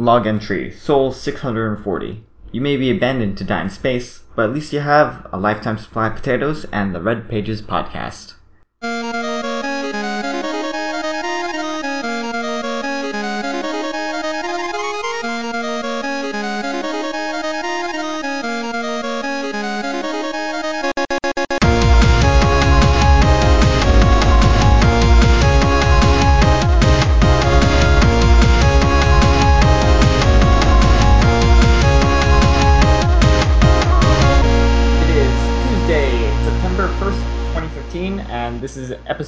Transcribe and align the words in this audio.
Log 0.00 0.28
entry 0.28 0.70
Sol 0.70 1.10
640. 1.10 2.22
You 2.52 2.60
may 2.60 2.76
be 2.76 2.88
abandoned 2.88 3.36
to 3.38 3.42
die 3.42 3.62
in 3.62 3.68
space, 3.68 4.22
but 4.36 4.44
at 4.44 4.54
least 4.54 4.72
you 4.72 4.78
have 4.78 5.26
a 5.32 5.40
lifetime 5.40 5.76
supply 5.76 6.06
of 6.06 6.14
potatoes 6.14 6.64
and 6.70 6.94
the 6.94 7.02
Red 7.02 7.28
Pages 7.28 7.60
podcast. 7.60 8.34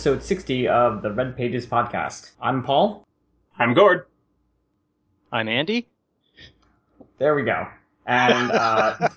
Episode 0.01 0.23
60 0.23 0.67
of 0.67 1.03
the 1.03 1.13
Red 1.13 1.37
Pages 1.37 1.67
podcast. 1.67 2.31
I'm 2.41 2.63
Paul. 2.63 3.07
I'm 3.59 3.75
Gord. 3.75 4.07
I'm 5.31 5.47
Andy. 5.47 5.89
There 7.19 7.35
we 7.35 7.43
go. 7.43 7.67
And, 8.07 8.51
uh, 8.51 9.11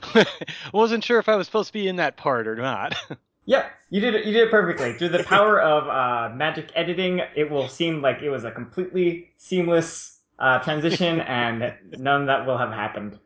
Wasn't 0.72 1.04
sure 1.04 1.18
if 1.18 1.28
I 1.28 1.36
was 1.36 1.46
supposed 1.46 1.66
to 1.66 1.74
be 1.74 1.86
in 1.86 1.96
that 1.96 2.16
part 2.16 2.48
or 2.48 2.56
not. 2.56 2.94
yeah, 3.44 3.66
you 3.90 4.00
did 4.00 4.14
it, 4.14 4.24
you 4.24 4.32
did 4.32 4.44
it 4.44 4.50
perfectly. 4.50 4.94
Through 4.94 5.10
the 5.10 5.22
power 5.22 5.60
of 5.60 5.86
uh, 5.86 6.34
magic 6.34 6.70
editing, 6.74 7.20
it 7.36 7.50
will 7.50 7.68
seem 7.68 8.00
like 8.00 8.22
it 8.22 8.30
was 8.30 8.44
a 8.44 8.50
completely 8.50 9.32
seamless 9.36 10.20
uh, 10.38 10.60
transition, 10.60 11.20
and 11.28 11.74
none 11.98 12.22
of 12.22 12.26
that 12.28 12.46
will 12.46 12.56
have 12.56 12.72
happened. 12.72 13.18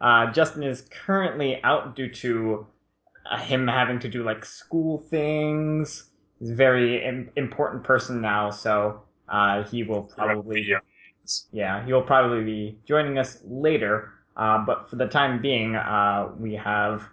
Uh, 0.00 0.30
Justin 0.30 0.62
is 0.62 0.82
currently 0.92 1.60
out 1.64 1.96
due 1.96 2.08
to 2.08 2.68
uh, 3.28 3.38
him 3.38 3.66
having 3.66 3.98
to 3.98 4.08
do 4.08 4.22
like 4.22 4.44
school 4.44 4.98
things. 5.10 6.10
He's 6.42 6.50
a 6.50 6.54
very 6.56 7.04
Im- 7.04 7.30
important 7.36 7.84
person 7.84 8.20
now, 8.20 8.50
so 8.50 9.00
uh, 9.28 9.62
he 9.62 9.84
will 9.84 10.02
probably 10.02 10.62
Yeah. 10.62 10.78
yeah 11.52 11.86
he'll 11.86 12.02
probably 12.02 12.42
be 12.42 12.78
joining 12.84 13.16
us 13.16 13.38
later. 13.44 14.10
Uh, 14.36 14.58
but 14.66 14.90
for 14.90 14.96
the 14.96 15.06
time 15.06 15.40
being, 15.40 15.76
uh, 15.76 16.30
we 16.36 16.54
have 16.54 17.04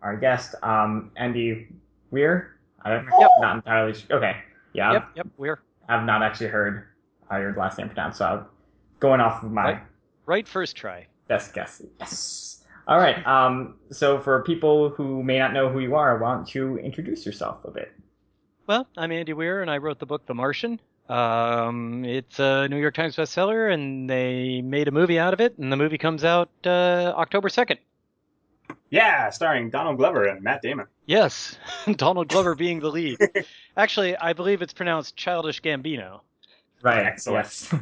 our 0.00 0.16
guest 0.16 0.54
um, 0.62 1.10
Andy 1.16 1.66
Weir. 2.12 2.56
I 2.84 2.90
don't, 2.90 3.04
Yep. 3.18 3.30
not 3.40 3.56
entirely 3.56 3.94
sure. 3.94 4.16
Okay, 4.16 4.36
yeah, 4.74 4.92
yep, 4.92 5.08
yep, 5.16 5.26
we're 5.38 5.58
I've 5.88 6.04
not 6.04 6.22
actually 6.22 6.50
heard 6.50 6.84
how 7.28 7.38
your 7.38 7.52
last 7.56 7.78
name 7.78 7.88
pronounced, 7.88 8.18
so 8.18 8.26
I'm 8.26 8.44
going 9.00 9.20
off 9.20 9.42
of 9.42 9.50
my 9.50 9.64
Right. 9.64 9.82
right 10.26 10.46
first 10.46 10.76
try. 10.76 11.08
best 11.26 11.52
guess. 11.52 11.82
Yes. 11.98 12.62
All 12.86 12.98
right. 12.98 13.26
Um. 13.26 13.74
So 13.90 14.20
for 14.20 14.44
people 14.44 14.90
who 14.90 15.24
may 15.24 15.38
not 15.40 15.52
know 15.52 15.68
who 15.68 15.80
you 15.80 15.96
are, 15.96 16.16
why 16.18 16.32
don't 16.34 16.54
you 16.54 16.78
introduce 16.78 17.26
yourself 17.26 17.64
a 17.64 17.70
bit? 17.72 17.92
Well, 18.68 18.86
I'm 18.98 19.12
Andy 19.12 19.32
Weir, 19.32 19.62
and 19.62 19.70
I 19.70 19.78
wrote 19.78 19.98
the 19.98 20.04
book 20.04 20.26
The 20.26 20.34
Martian. 20.34 20.78
Um, 21.08 22.04
it's 22.04 22.38
a 22.38 22.68
New 22.68 22.76
York 22.76 22.92
Times 22.92 23.16
bestseller, 23.16 23.72
and 23.72 24.10
they 24.10 24.60
made 24.60 24.88
a 24.88 24.90
movie 24.90 25.18
out 25.18 25.32
of 25.32 25.40
it, 25.40 25.56
and 25.56 25.72
the 25.72 25.76
movie 25.78 25.96
comes 25.96 26.22
out 26.22 26.50
uh, 26.66 27.14
October 27.16 27.48
2nd. 27.48 27.78
Yeah, 28.90 29.30
starring 29.30 29.70
Donald 29.70 29.96
Glover 29.96 30.26
and 30.26 30.42
Matt 30.42 30.60
Damon. 30.60 30.84
Yes, 31.06 31.56
Donald 31.92 32.28
Glover 32.28 32.54
being 32.56 32.80
the 32.80 32.90
lead. 32.90 33.16
Actually, 33.78 34.18
I 34.18 34.34
believe 34.34 34.60
it's 34.60 34.74
pronounced 34.74 35.16
Childish 35.16 35.62
Gambino. 35.62 36.20
Right. 36.82 37.06
Excellent. 37.06 37.46
Yes. 37.46 37.74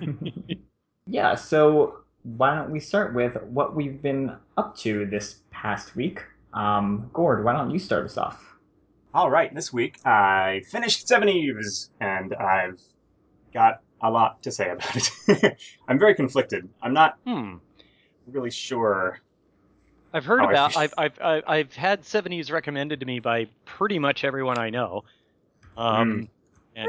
yeah. 1.08 1.34
So 1.34 1.98
why 2.22 2.54
don't 2.54 2.70
we 2.70 2.78
start 2.78 3.12
with 3.12 3.42
what 3.42 3.74
we've 3.74 4.00
been 4.00 4.36
up 4.56 4.76
to 4.78 5.04
this 5.06 5.40
past 5.50 5.96
week? 5.96 6.22
Um, 6.54 7.10
Gord, 7.12 7.44
why 7.44 7.54
don't 7.54 7.72
you 7.72 7.80
start 7.80 8.04
us 8.04 8.16
off? 8.16 8.55
All 9.17 9.31
right, 9.31 9.55
this 9.55 9.72
week 9.72 9.97
I 10.04 10.60
finished 10.71 11.09
Seveneves, 11.09 11.88
and 12.03 12.34
I've 12.34 12.78
got 13.54 13.77
a 14.03 14.10
lot 14.10 14.43
to 14.43 14.53
say 14.53 14.69
about 14.69 14.94
it. 14.94 15.56
I'm 15.88 15.99
very 15.99 16.15
conflicted. 16.15 16.69
I'm 16.82 16.93
not 16.93 17.15
Hmm. 17.26 17.55
really 18.26 18.50
sure. 18.50 19.19
I've 20.12 20.26
heard 20.26 20.43
Oh, 20.43 20.50
about. 20.50 20.76
I've, 20.76 20.93
I've 20.99 21.19
I've 21.22 21.44
I've 21.47 21.72
had 21.75 22.03
Seveneves 22.03 22.53
recommended 22.53 23.00
to 23.00 23.06
me 23.06 23.19
by 23.21 23.47
pretty 23.65 23.99
much 23.99 24.22
everyone 24.22 24.59
I 24.59 24.69
know, 24.69 25.00
um, 25.78 26.28
and 26.75 26.88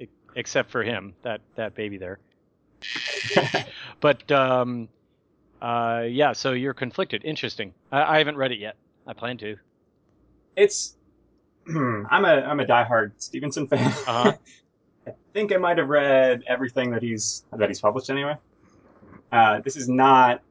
e- 0.00 0.06
except 0.36 0.70
for 0.70 0.84
him, 0.84 1.14
that 1.24 1.40
that 1.56 1.74
baby 1.74 1.98
there. 1.98 2.20
But 4.00 4.30
um, 4.30 4.88
uh, 5.60 6.04
yeah. 6.08 6.32
So 6.32 6.52
you're 6.52 6.74
conflicted. 6.74 7.24
Interesting. 7.24 7.72
I, 7.90 8.02
I 8.14 8.18
haven't 8.18 8.36
read 8.36 8.52
it 8.52 8.60
yet. 8.60 8.76
I 9.04 9.14
plan 9.14 9.36
to. 9.38 9.56
It's 10.58 10.96
I'm 11.68 12.24
a 12.24 12.42
I'm 12.42 12.58
a 12.60 12.66
diehard 12.66 13.12
Stephenson 13.18 13.68
fan. 13.68 13.86
Uh-huh. 13.86 14.32
I 15.06 15.12
think 15.32 15.52
I 15.52 15.56
might 15.56 15.78
have 15.78 15.88
read 15.88 16.42
everything 16.48 16.90
that 16.90 17.02
he's 17.02 17.44
that 17.56 17.68
he's 17.68 17.80
published 17.80 18.10
anyway. 18.10 18.34
Uh, 19.30 19.60
this 19.60 19.76
is 19.76 19.88
not 19.88 20.42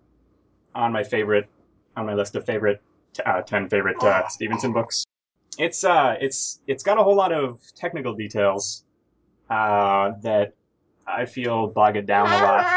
on 0.73 0.91
my 0.91 1.03
favorite 1.03 1.50
on 1.97 2.06
my 2.06 2.13
list 2.13 2.35
of 2.35 2.46
favorite 2.46 2.81
uh, 3.25 3.41
ten 3.41 3.67
favorite 3.67 4.01
uh, 4.01 4.28
Stephenson 4.29 4.72
books. 4.72 5.03
It's 5.59 5.84
uh 5.84 6.16
it's 6.22 6.62
it's 6.67 6.84
got 6.84 6.97
a 6.97 7.03
whole 7.03 7.16
lot 7.16 7.34
of 7.34 7.59
technical 7.75 8.13
details 8.13 8.85
uh, 9.50 10.12
that 10.22 10.53
I 11.06 11.25
feel 11.25 11.67
bog 11.67 11.97
it 11.97 12.06
down 12.06 12.28
a 12.28 12.44
lot. 12.44 12.66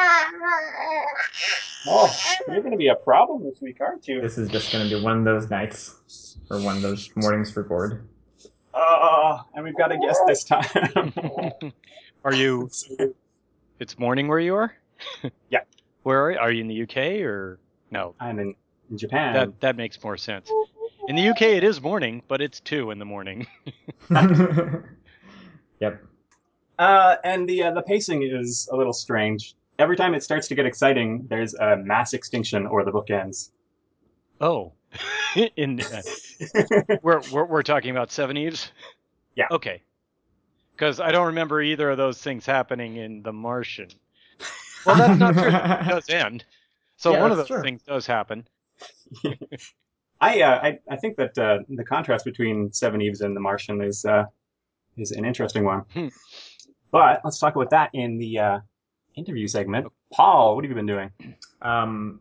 Oh, 1.86 2.14
you're 2.46 2.60
going 2.60 2.72
to 2.72 2.76
be 2.76 2.88
a 2.88 2.94
problem 2.94 3.42
this 3.42 3.62
week, 3.62 3.78
aren't 3.80 4.06
you? 4.06 4.20
This 4.20 4.36
is 4.36 4.50
just 4.50 4.70
going 4.70 4.86
to 4.86 4.98
be 4.98 5.02
one 5.02 5.16
of 5.16 5.24
those 5.24 5.48
nights 5.48 5.94
or 6.50 6.60
one 6.60 6.76
of 6.76 6.82
those 6.82 7.10
mornings 7.16 7.50
for 7.50 7.62
Gord. 7.62 8.06
Oh, 8.74 9.40
and 9.54 9.64
we've 9.64 9.76
got 9.76 9.92
a 9.92 9.98
guest 9.98 10.20
this 10.26 10.44
time. 10.44 11.12
are 12.24 12.34
you? 12.34 12.68
It's 13.78 13.98
morning 13.98 14.28
where 14.28 14.40
you 14.40 14.54
are. 14.54 14.74
Yeah. 15.48 15.60
Where 16.02 16.22
are 16.24 16.30
you? 16.30 16.38
Are 16.38 16.50
you 16.50 16.62
in 16.62 16.68
the 16.68 16.82
UK 16.82 17.22
or 17.26 17.58
no? 17.90 18.14
I'm 18.20 18.38
in, 18.38 18.54
in 18.90 18.96
Japan. 18.96 19.34
That 19.34 19.60
that 19.60 19.76
makes 19.76 20.02
more 20.02 20.16
sense. 20.16 20.50
In 21.08 21.16
the 21.16 21.28
UK, 21.28 21.42
it 21.42 21.62
is 21.62 21.82
morning, 21.82 22.22
but 22.26 22.40
it's 22.40 22.58
two 22.60 22.90
in 22.90 22.98
the 22.98 23.04
morning. 23.04 23.46
yep. 25.78 26.02
Uh, 26.78 27.16
and 27.22 27.46
the 27.46 27.64
uh, 27.64 27.72
the 27.72 27.82
pacing 27.82 28.22
is 28.22 28.66
a 28.72 28.76
little 28.76 28.94
strange. 28.94 29.54
Every 29.78 29.96
time 29.96 30.14
it 30.14 30.22
starts 30.22 30.48
to 30.48 30.54
get 30.54 30.64
exciting, 30.64 31.26
there's 31.28 31.52
a 31.54 31.76
mass 31.76 32.14
extinction 32.14 32.66
or 32.66 32.82
the 32.82 32.92
book 32.92 33.10
ends. 33.10 33.52
Oh, 34.40 34.72
in 35.56 35.80
uh, 35.80 36.02
we're, 37.02 37.20
we're 37.32 37.44
we're 37.44 37.62
talking 37.62 37.90
about 37.90 38.10
Seveneves. 38.10 38.70
Yeah. 39.36 39.46
Okay. 39.50 39.82
Because 40.72 40.98
I 41.00 41.12
don't 41.12 41.26
remember 41.26 41.60
either 41.60 41.90
of 41.90 41.98
those 41.98 42.18
things 42.18 42.46
happening 42.46 42.96
in 42.96 43.22
The 43.22 43.32
Martian. 43.32 43.88
Well, 44.86 44.96
that's 44.96 45.18
not 45.18 45.34
true. 45.34 45.48
It 45.48 45.88
does 45.88 46.08
end. 46.08 46.44
So 46.96 47.12
Yeah, 47.12 47.22
one 47.22 47.30
of 47.30 47.36
those 47.36 47.48
true. 47.48 47.62
things 47.62 47.82
does 47.82 48.06
happen. 48.06 48.46
I 50.20 50.40
uh, 50.42 50.60
I, 50.62 50.78
I 50.90 50.96
think 50.96 51.16
that 51.16 51.36
uh, 51.38 51.58
the 51.68 51.84
contrast 51.84 52.24
between 52.24 52.70
Seveneves 52.70 53.20
and 53.20 53.36
The 53.36 53.40
Martian 53.40 53.82
is 53.82 54.04
uh, 54.04 54.24
is 54.96 55.10
an 55.12 55.24
interesting 55.24 55.64
one. 55.64 55.80
Hmm. 55.92 56.08
But 56.90 57.20
let's 57.24 57.38
talk 57.38 57.56
about 57.56 57.70
that 57.70 57.90
in 57.92 58.18
the 58.18 58.38
uh, 58.38 58.58
interview 59.14 59.46
segment. 59.46 59.86
Paul, 60.12 60.56
what 60.56 60.64
have 60.64 60.70
you 60.70 60.74
been 60.74 60.86
doing? 60.86 61.10
Um, 61.62 62.20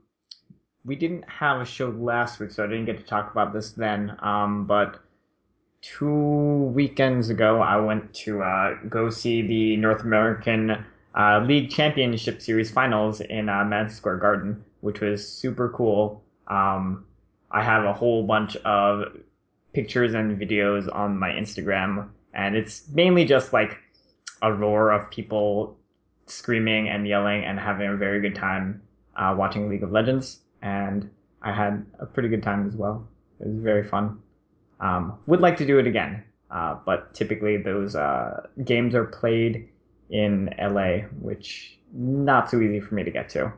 we 0.89 0.95
didn't 0.95 1.23
have 1.29 1.61
a 1.61 1.65
show 1.65 1.89
last 1.89 2.39
week, 2.39 2.49
so 2.49 2.63
I 2.63 2.67
didn't 2.67 2.85
get 2.85 2.97
to 2.97 3.03
talk 3.03 3.31
about 3.31 3.53
this 3.53 3.73
then. 3.73 4.17
Um, 4.23 4.65
but 4.65 4.99
two 5.83 6.71
weekends 6.73 7.29
ago, 7.29 7.61
I 7.61 7.77
went 7.77 8.11
to 8.25 8.41
uh, 8.41 8.73
go 8.89 9.11
see 9.11 9.43
the 9.43 9.77
North 9.77 10.01
American 10.01 10.83
uh, 11.15 11.45
League 11.45 11.69
Championship 11.69 12.41
Series 12.41 12.71
finals 12.71 13.21
in 13.21 13.49
uh, 13.49 13.63
Madison 13.65 13.97
Square 13.97 14.17
Garden, 14.17 14.65
which 14.81 14.99
was 14.99 15.31
super 15.31 15.69
cool. 15.69 16.23
Um, 16.47 17.05
I 17.51 17.61
have 17.61 17.83
a 17.83 17.93
whole 17.93 18.23
bunch 18.23 18.55
of 18.57 19.15
pictures 19.73 20.15
and 20.15 20.41
videos 20.41 20.93
on 20.93 21.19
my 21.19 21.29
Instagram, 21.29 22.09
and 22.33 22.55
it's 22.55 22.89
mainly 22.89 23.25
just 23.25 23.53
like 23.53 23.77
a 24.41 24.51
roar 24.51 24.89
of 24.89 25.11
people 25.11 25.77
screaming 26.25 26.89
and 26.89 27.07
yelling 27.07 27.43
and 27.43 27.59
having 27.59 27.87
a 27.87 27.95
very 27.95 28.19
good 28.21 28.33
time 28.33 28.81
uh, 29.15 29.35
watching 29.37 29.69
League 29.69 29.83
of 29.83 29.91
Legends, 29.91 30.39
and 30.61 31.09
I 31.41 31.53
had 31.53 31.85
a 31.99 32.05
pretty 32.05 32.29
good 32.29 32.43
time 32.43 32.67
as 32.67 32.75
well. 32.75 33.07
It 33.39 33.47
was 33.47 33.59
very 33.59 33.83
fun. 33.83 34.19
Um, 34.79 35.17
would 35.27 35.41
like 35.41 35.57
to 35.57 35.65
do 35.65 35.79
it 35.79 35.87
again, 35.87 36.23
uh, 36.51 36.77
but 36.85 37.13
typically 37.13 37.57
those 37.57 37.95
uh, 37.95 38.47
games 38.63 38.95
are 38.95 39.05
played 39.05 39.69
in 40.09 40.53
LA, 40.59 41.07
which 41.19 41.77
not 41.93 42.49
so 42.49 42.59
easy 42.59 42.79
for 42.79 42.95
me 42.95 43.03
to 43.03 43.11
get 43.11 43.29
to. 43.29 43.51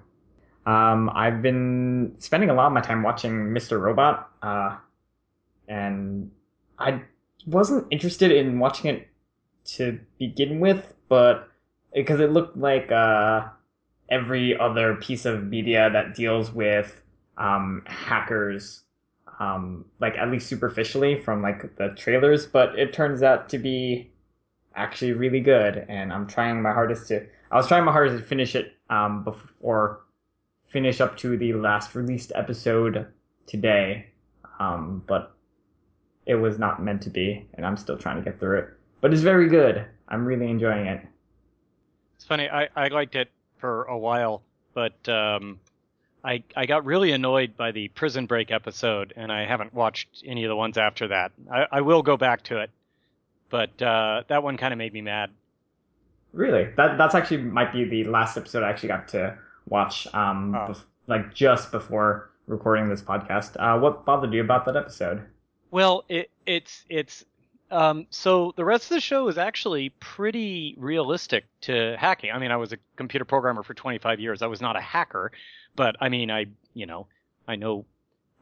Um, 0.66 1.10
I've 1.14 1.42
been 1.42 2.16
spending 2.20 2.50
a 2.50 2.54
lot 2.54 2.68
of 2.68 2.74
my 2.74 2.82
time 2.82 3.02
watching 3.04 3.32
Mr. 3.50 3.82
Robot, 3.82 4.30
uh, 4.44 4.78
and 5.68 6.32
I 6.78 7.02
wasn't 7.46 7.88
interested 7.90 8.32
in 8.32 8.60
watching 8.60 8.96
it 8.96 9.08
to 9.64 10.00
begin 10.20 10.60
with, 10.60 10.94
but 11.10 11.50
because 11.94 12.20
it 12.20 12.32
looked 12.32 12.58
like 12.58 12.92
uh, 12.92 13.48
every 14.12 14.60
other 14.60 14.96
piece 14.96 15.26
of 15.26 15.46
media 15.46 15.90
that 15.92 16.14
deals 16.14 16.52
with 16.52 17.02
um, 17.38 17.82
hackers, 17.88 18.84
um, 19.40 19.86
like 20.00 20.16
at 20.18 20.30
least 20.30 20.48
superficially 20.48 21.20
from 21.20 21.42
like 21.42 21.76
the 21.78 21.96
trailers. 21.98 22.46
But 22.46 22.78
it 22.78 22.94
turns 22.94 23.24
out 23.24 23.50
to 23.50 23.58
be 23.58 24.12
actually 24.76 25.14
really 25.14 25.40
good, 25.40 25.86
and 25.88 26.14
I'm 26.14 26.28
trying 26.28 26.62
my 26.62 26.74
hardest 26.74 27.08
to. 27.08 27.26
I 27.50 27.56
was 27.56 27.68
trying 27.68 27.86
my 27.86 27.92
hardest 27.92 28.22
to 28.22 28.24
finish 28.24 28.54
it 28.54 28.74
um, 28.90 29.24
before 29.24 30.02
finish 30.68 31.02
up 31.02 31.18
to 31.18 31.38
the 31.38 31.54
last 31.54 31.96
released 31.96 32.32
episode 32.36 33.08
today, 33.46 34.08
um, 34.60 35.04
but 35.08 35.36
it 36.26 36.36
was 36.36 36.60
not 36.60 36.82
meant 36.82 37.02
to 37.02 37.10
be, 37.10 37.46
and 37.56 37.66
I'm 37.66 37.76
still 37.76 37.98
trying 37.98 38.18
to 38.18 38.22
get 38.22 38.40
through 38.40 38.60
it. 38.60 38.70
But 39.02 39.12
it's 39.12 39.22
very 39.22 39.50
good. 39.50 39.86
I'm 40.08 40.26
really 40.26 40.50
enjoying 40.50 40.86
it. 40.86 41.06
It's 42.16 42.26
funny. 42.26 42.48
I, 42.50 42.70
I 42.76 42.88
liked 42.90 43.16
it 43.16 43.30
for 43.62 43.84
a 43.84 43.98
while, 43.98 44.42
but 44.74 45.08
um, 45.08 45.60
I 46.26 46.44
I 46.58 46.66
got 46.66 46.84
really 46.86 47.12
annoyed 47.14 47.56
by 47.56 47.72
the 47.72 47.88
Prison 47.90 48.26
Break 48.26 48.52
episode, 48.52 49.14
and 49.16 49.32
I 49.32 49.46
haven't 49.46 49.74
watched 49.74 50.24
any 50.26 50.44
of 50.44 50.50
the 50.50 50.56
ones 50.56 50.78
after 50.78 51.08
that. 51.08 51.32
I, 51.50 51.68
I 51.72 51.82
will 51.82 52.02
go 52.02 52.18
back 52.18 52.44
to 52.46 52.60
it, 52.60 52.70
but 53.50 53.82
uh, 53.82 54.24
that 54.28 54.44
one 54.44 54.58
kind 54.58 54.74
of 54.74 54.78
made 54.78 54.92
me 54.92 55.02
mad. 55.02 55.30
Really, 56.34 56.70
that 56.78 56.98
that's 56.98 57.16
actually 57.16 57.38
might 57.44 57.72
be 57.72 57.86
the 57.86 58.04
last 58.06 58.36
episode 58.38 58.64
I 58.64 58.70
actually 58.70 58.90
got 58.90 59.08
to 59.10 59.38
watch. 59.70 60.08
Um, 60.14 60.54
Oh. 60.56 60.72
bef- 60.72 60.84
like 61.08 61.34
just 61.34 61.72
before 61.72 62.30
recording 62.48 62.88
this 62.90 63.02
podcast. 63.02 63.56
Uh, 63.60 63.80
what 63.80 64.06
bothered 64.06 64.34
you 64.34 64.42
about 64.42 64.66
that 64.66 64.76
episode? 64.76 65.22
Well, 65.72 66.04
it 66.10 66.30
it's 66.46 66.86
it's 66.90 67.24
um, 67.72 68.08
so 68.10 68.54
the 68.58 68.66
rest 68.66 68.86
of 68.86 68.96
the 68.96 69.02
show 69.02 69.28
is 69.28 69.38
actually 69.38 69.90
pretty 69.90 70.76
realistic 70.78 71.46
to 71.62 71.96
hacking. 71.98 72.32
I 72.32 72.40
mean, 72.40 72.52
I 72.52 72.58
was 72.58 72.74
a 72.74 72.78
computer 72.96 73.26
programmer 73.26 73.64
for 73.64 73.74
25 73.74 74.20
years. 74.20 74.42
I 74.42 74.48
was 74.48 74.62
not 74.62 74.76
a 74.76 74.82
hacker, 74.82 75.32
but 75.76 75.96
I 76.02 76.10
mean, 76.10 76.30
I 76.32 76.48
you 76.74 76.86
know, 76.86 77.08
I 77.48 77.56
know 77.56 77.86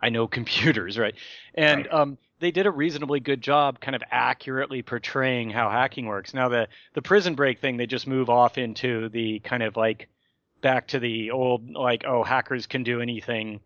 I 0.02 0.10
know 0.10 0.28
computers, 0.40 0.98
right? 0.98 1.16
And 1.54 1.86
Right. 1.86 1.94
um, 1.94 2.18
they 2.40 2.52
did 2.52 2.66
a 2.66 2.72
reasonably 2.72 3.20
good 3.20 3.42
job, 3.42 3.80
kind 3.82 3.96
of 3.96 4.04
accurately 4.12 4.82
portraying 4.82 5.50
how 5.50 5.70
hacking 5.70 6.06
works. 6.08 6.34
Now 6.34 6.50
the 6.50 6.68
the 6.94 7.02
prison 7.02 7.36
break 7.36 7.60
thing, 7.60 7.78
they 7.78 7.88
just 7.88 8.08
move 8.08 8.30
off 8.30 8.58
into 8.58 9.10
the 9.10 9.40
kind 9.40 9.64
of 9.64 9.76
like 9.78 10.10
back 10.62 10.88
to 10.90 11.00
the 11.00 11.32
old 11.32 11.70
like 11.72 12.04
oh 12.06 12.24
hackers 12.24 12.68
can 12.68 12.84
do 12.84 13.02
anything 13.02 13.62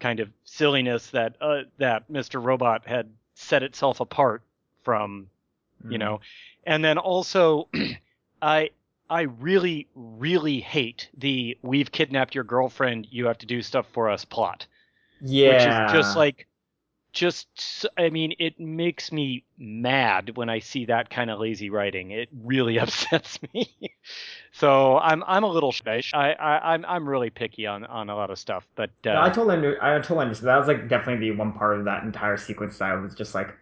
kind 0.00 0.20
of 0.20 0.30
silliness 0.44 1.10
that 1.10 1.36
uh, 1.40 1.62
that 1.78 2.08
Mr. 2.10 2.42
Robot 2.42 2.86
had 2.86 3.10
set 3.34 3.62
itself 3.62 4.00
apart 4.00 4.42
from, 4.84 5.30
Mm. 5.84 5.88
you 5.88 5.98
know. 5.98 6.20
And 6.64 6.84
then 6.84 6.98
also 6.98 7.68
I 8.42 8.70
I 9.10 9.22
really 9.22 9.88
really 9.94 10.60
hate 10.60 11.08
the 11.16 11.58
we've 11.62 11.92
kidnapped 11.92 12.34
your 12.34 12.44
girlfriend, 12.44 13.08
you 13.10 13.26
have 13.26 13.38
to 13.38 13.46
do 13.46 13.62
stuff 13.62 13.86
for 13.92 14.10
us 14.10 14.24
plot, 14.24 14.66
yeah, 15.20 15.42
which 15.42 15.66
is 15.66 15.80
just 15.80 16.16
like 16.16 16.46
just 17.12 17.86
I 17.98 18.10
mean 18.10 18.34
it 18.38 18.60
makes 18.60 19.12
me 19.12 19.44
mad 19.58 20.36
when 20.36 20.50
I 20.50 20.60
see 20.60 20.86
that 20.86 21.10
kind 21.10 21.30
of 21.30 21.40
lazy 21.40 21.70
writing. 21.70 22.10
It 22.12 22.28
really 22.44 22.78
upsets 22.80 23.40
me. 23.54 23.96
so 24.52 24.98
I'm 24.98 25.24
I'm 25.26 25.44
a 25.44 25.48
little 25.48 25.72
sh- 25.72 25.82
I, 26.14 26.32
I 26.34 26.74
I'm 26.74 26.84
I'm 26.86 27.08
really 27.08 27.30
picky 27.30 27.66
on 27.66 27.84
on 27.86 28.10
a 28.10 28.16
lot 28.16 28.30
of 28.30 28.38
stuff, 28.38 28.66
but 28.76 28.90
uh, 29.06 29.10
No, 29.10 29.22
I 29.22 29.30
totally 29.30 29.56
under, 29.56 29.82
I 29.82 29.94
totally 30.00 30.20
understand. 30.22 30.48
That 30.48 30.58
was 30.58 30.68
like 30.68 30.88
definitely 30.88 31.30
the 31.30 31.36
one 31.36 31.52
part 31.52 31.78
of 31.78 31.84
that 31.86 32.02
entire 32.04 32.36
sequence 32.36 32.78
that 32.78 32.90
I 32.90 32.96
was 32.96 33.14
just 33.14 33.34
like, 33.34 33.54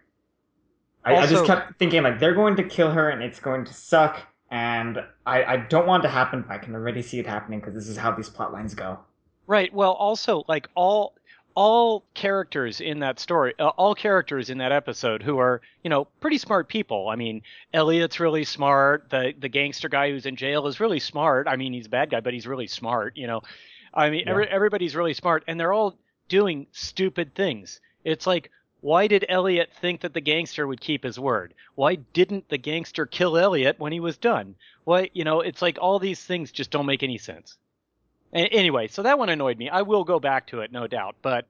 I, 1.07 1.21
I 1.23 1.27
just 1.27 1.45
kept 1.45 1.77
thinking 1.79 2.03
like 2.03 2.19
they're 2.19 2.35
going 2.35 2.55
to 2.57 2.63
kill 2.63 2.91
her 2.91 3.09
and 3.09 3.23
it's 3.23 3.39
going 3.39 3.65
to 3.65 3.73
suck, 3.73 4.21
and 4.51 4.99
I, 5.25 5.43
I 5.43 5.57
don't 5.57 5.87
want 5.87 6.03
it 6.03 6.07
to 6.07 6.13
happen, 6.13 6.41
but 6.41 6.53
I 6.53 6.57
can 6.57 6.75
already 6.75 7.01
see 7.01 7.19
it 7.19 7.25
happening 7.25 7.59
because 7.59 7.73
this 7.73 7.87
is 7.87 7.97
how 7.97 8.11
these 8.11 8.29
plot 8.29 8.51
lines 8.51 8.73
go. 8.75 8.99
Right. 9.47 9.73
Well, 9.73 9.93
also 9.93 10.43
like 10.47 10.67
all 10.75 11.13
all 11.55 12.03
characters 12.13 12.81
in 12.81 12.99
that 12.99 13.19
story, 13.19 13.53
uh, 13.57 13.69
all 13.69 13.95
characters 13.95 14.49
in 14.49 14.59
that 14.59 14.71
episode 14.71 15.23
who 15.23 15.39
are 15.39 15.61
you 15.83 15.89
know 15.89 16.05
pretty 16.19 16.37
smart 16.37 16.67
people. 16.67 17.09
I 17.09 17.15
mean, 17.15 17.41
Elliot's 17.73 18.19
really 18.19 18.43
smart. 18.43 19.09
The 19.09 19.33
the 19.39 19.49
gangster 19.49 19.89
guy 19.89 20.11
who's 20.11 20.25
in 20.25 20.35
jail 20.35 20.67
is 20.67 20.79
really 20.79 20.99
smart. 20.99 21.47
I 21.47 21.55
mean, 21.55 21.73
he's 21.73 21.87
a 21.87 21.89
bad 21.89 22.09
guy, 22.09 22.19
but 22.19 22.33
he's 22.33 22.45
really 22.45 22.67
smart. 22.67 23.15
You 23.15 23.27
know, 23.27 23.41
I 23.93 24.09
mean, 24.09 24.27
every, 24.27 24.47
everybody's 24.47 24.95
really 24.95 25.13
smart, 25.13 25.43
and 25.47 25.59
they're 25.59 25.73
all 25.73 25.95
doing 26.27 26.67
stupid 26.71 27.33
things. 27.35 27.79
It's 28.03 28.27
like. 28.27 28.51
Why 28.81 29.07
did 29.07 29.25
Elliot 29.27 29.71
think 29.81 30.01
that 30.01 30.13
the 30.13 30.21
gangster 30.21 30.67
would 30.67 30.79
keep 30.81 31.03
his 31.03 31.19
word? 31.19 31.53
Why 31.75 31.95
didn't 31.95 32.49
the 32.49 32.57
gangster 32.57 33.05
kill 33.05 33.37
Elliot 33.37 33.79
when 33.79 33.91
he 33.91 33.99
was 33.99 34.17
done? 34.17 34.55
Why, 34.83 35.09
you 35.13 35.23
know, 35.23 35.41
it's 35.41 35.61
like 35.61 35.77
all 35.81 35.99
these 35.99 36.23
things 36.23 36.51
just 36.51 36.71
don't 36.71 36.85
make 36.85 37.03
any 37.03 37.17
sense. 37.17 37.57
A- 38.33 38.53
Anyway, 38.53 38.87
so 38.87 39.01
that 39.03 39.17
one 39.19 39.29
annoyed 39.29 39.57
me. 39.57 39.69
I 39.69 39.81
will 39.81 40.03
go 40.03 40.19
back 40.19 40.47
to 40.47 40.61
it, 40.61 40.71
no 40.71 40.85
doubt. 40.85 41.15
But 41.21 41.47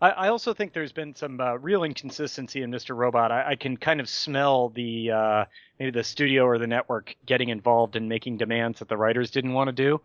I, 0.00 0.10
I 0.10 0.28
also 0.28 0.52
think 0.52 0.72
there's 0.72 0.92
been 0.92 1.14
some 1.14 1.40
uh, 1.40 1.54
real 1.54 1.84
inconsistency 1.84 2.62
in 2.62 2.70
Mr. 2.70 2.94
Robot. 2.94 3.32
I, 3.32 3.50
I 3.52 3.56
can 3.56 3.76
kind 3.76 4.00
of 4.00 4.08
smell 4.08 4.68
the 4.68 5.10
uh, 5.10 5.44
maybe 5.78 5.90
the 5.90 6.04
studio 6.04 6.44
or 6.44 6.58
the 6.58 6.66
network 6.66 7.16
getting 7.24 7.48
involved 7.48 7.96
and 7.96 8.08
making 8.08 8.36
demands 8.36 8.78
that 8.80 8.88
the 8.88 8.96
writers 8.96 9.30
didn't 9.30 9.54
want 9.54 9.68
to 9.68 9.72
do. 9.72 10.00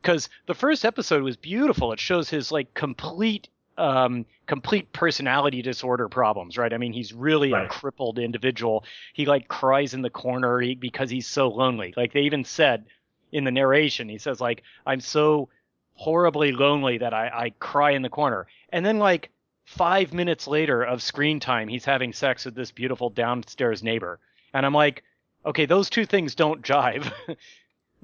Because 0.00 0.28
the 0.46 0.54
first 0.54 0.84
episode 0.84 1.22
was 1.22 1.36
beautiful. 1.36 1.92
It 1.92 2.00
shows 2.00 2.28
his 2.28 2.52
like 2.52 2.74
complete 2.74 3.48
um, 3.78 4.26
complete 4.46 4.92
personality 4.92 5.62
disorder 5.62 6.08
problems, 6.08 6.58
right? 6.58 6.72
I 6.72 6.78
mean, 6.78 6.92
he's 6.92 7.12
really 7.12 7.52
a 7.52 7.68
crippled 7.68 8.18
individual. 8.18 8.84
He 9.14 9.26
like 9.26 9.48
cries 9.48 9.94
in 9.94 10.02
the 10.02 10.10
corner 10.10 10.62
because 10.74 11.10
he's 11.10 11.26
so 11.26 11.48
lonely. 11.48 11.94
Like 11.96 12.12
they 12.12 12.22
even 12.22 12.44
said 12.44 12.84
in 13.32 13.44
the 13.44 13.50
narration, 13.50 14.08
he 14.08 14.18
says 14.18 14.40
like, 14.40 14.62
"I'm 14.86 15.00
so 15.00 15.48
horribly 15.94 16.52
lonely 16.52 16.98
that 16.98 17.14
I, 17.14 17.28
I 17.28 17.50
cry 17.58 17.92
in 17.92 18.02
the 18.02 18.08
corner." 18.10 18.46
And 18.70 18.84
then 18.84 18.98
like 18.98 19.30
five 19.64 20.12
minutes 20.12 20.46
later 20.46 20.82
of 20.82 21.02
screen 21.02 21.40
time, 21.40 21.68
he's 21.68 21.84
having 21.84 22.12
sex 22.12 22.44
with 22.44 22.54
this 22.54 22.72
beautiful 22.72 23.10
downstairs 23.10 23.82
neighbor, 23.82 24.18
and 24.52 24.66
I'm 24.66 24.74
like, 24.74 25.02
okay, 25.46 25.66
those 25.66 25.88
two 25.88 26.04
things 26.06 26.34
don't 26.34 26.62
jive. 26.62 27.10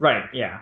Right? 0.00 0.24
Yeah. 0.32 0.60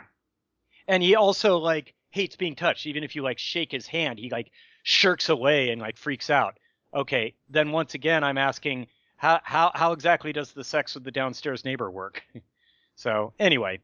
and 0.89 1.03
he 1.03 1.15
also 1.15 1.59
like 1.59 1.95
hates 2.11 2.37
being 2.37 2.55
touched. 2.57 2.87
Even 2.87 3.05
if 3.05 3.15
you 3.15 3.23
like 3.23 3.39
shake 3.39 3.71
his 3.71 3.87
hand, 3.87 4.19
he 4.19 4.31
like 4.31 4.51
shirks 4.87 5.29
away 5.29 5.71
and 5.71 5.81
like 5.83 5.97
freaks 5.99 6.31
out. 6.31 6.59
Okay, 6.95 7.35
then 7.51 7.73
once 7.73 7.95
again, 7.95 8.25
I'm 8.25 8.39
asking 8.39 8.87
how 9.17 9.41
how 9.45 9.73
how 9.75 9.93
exactly 9.93 10.33
does 10.33 10.53
the 10.53 10.65
sex 10.65 10.95
with 10.95 11.05
the 11.05 11.11
downstairs 11.11 11.65
neighbor 11.65 11.91
work? 11.91 12.23
so 12.97 13.35
anyway, 13.39 13.81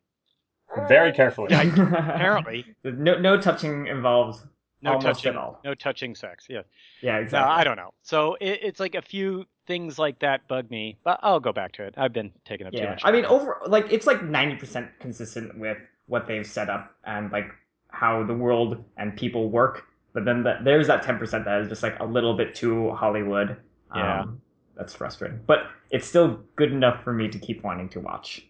Very 0.89 1.13
carefully. 1.13 1.51
Yeah, 1.51 1.63
apparently 2.15 2.67
no 2.85 3.19
no 3.19 3.41
touching 3.41 3.87
involved. 3.87 4.43
no 4.83 4.97
Almost 4.97 5.25
touching, 5.25 5.31
at 5.31 5.37
all. 5.37 5.61
no 5.65 5.75
touching 5.75 6.15
sex. 6.15 6.47
Yeah, 6.49 6.63
Yeah, 7.01 7.19
no, 7.19 7.19
exactly. 7.23 7.51
I 7.51 7.65
don't 7.65 7.77
know. 7.77 7.95
So 8.03 8.37
it, 8.41 8.61
it's 8.63 8.81
like 8.81 8.95
a 8.95 9.03
few 9.03 9.47
things 9.67 9.99
like 9.99 10.19
that 10.21 10.47
bug 10.49 10.71
me, 10.71 10.99
but 11.05 11.21
I'll 11.23 11.41
go 11.41 11.53
back 11.53 11.73
to 11.75 11.85
it. 11.85 11.95
I've 11.97 12.13
been 12.13 12.33
taking 12.45 12.67
up 12.67 12.75
too 12.75 12.79
Yeah, 12.79 12.89
much. 12.89 13.03
I 13.05 13.13
mean, 13.13 13.25
over 13.27 13.59
like 13.67 13.87
it's 13.91 14.07
like 14.07 14.23
ninety 14.23 14.57
percent 14.57 14.89
consistent 15.01 15.59
with 15.59 15.79
what 16.07 16.27
they've 16.27 16.47
set 16.47 16.69
up 16.71 16.95
and 17.05 17.31
like 17.33 17.51
how 17.89 18.25
the 18.25 18.35
world 18.35 18.85
and 18.97 19.17
people 19.17 19.51
work. 19.51 19.87
But 20.15 20.25
then 20.25 20.43
the, 20.43 20.59
there's 20.63 20.87
that 20.89 21.03
ten 21.03 21.19
percent 21.19 21.45
that 21.47 21.61
is 21.63 21.69
just 21.69 21.83
like 21.83 21.99
a 22.01 22.05
little 22.05 22.37
bit 22.37 22.55
too 22.55 22.93
Hollywood. 22.93 23.57
Yeah. 23.95 24.21
Um, 24.23 24.41
that's 24.77 24.95
frustrating, 24.95 25.41
but 25.47 25.67
it's 25.91 26.07
still 26.07 26.41
good 26.57 26.73
enough 26.73 27.05
for 27.05 27.13
me 27.13 27.29
to 27.29 27.39
keep 27.39 27.63
wanting 27.63 27.91
to 27.91 28.01
watch. 28.01 28.47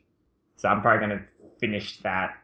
So 0.56 0.68
I'm 0.68 0.80
probably 0.80 1.00
gonna 1.00 1.24
finish 1.58 1.98
that 2.00 2.36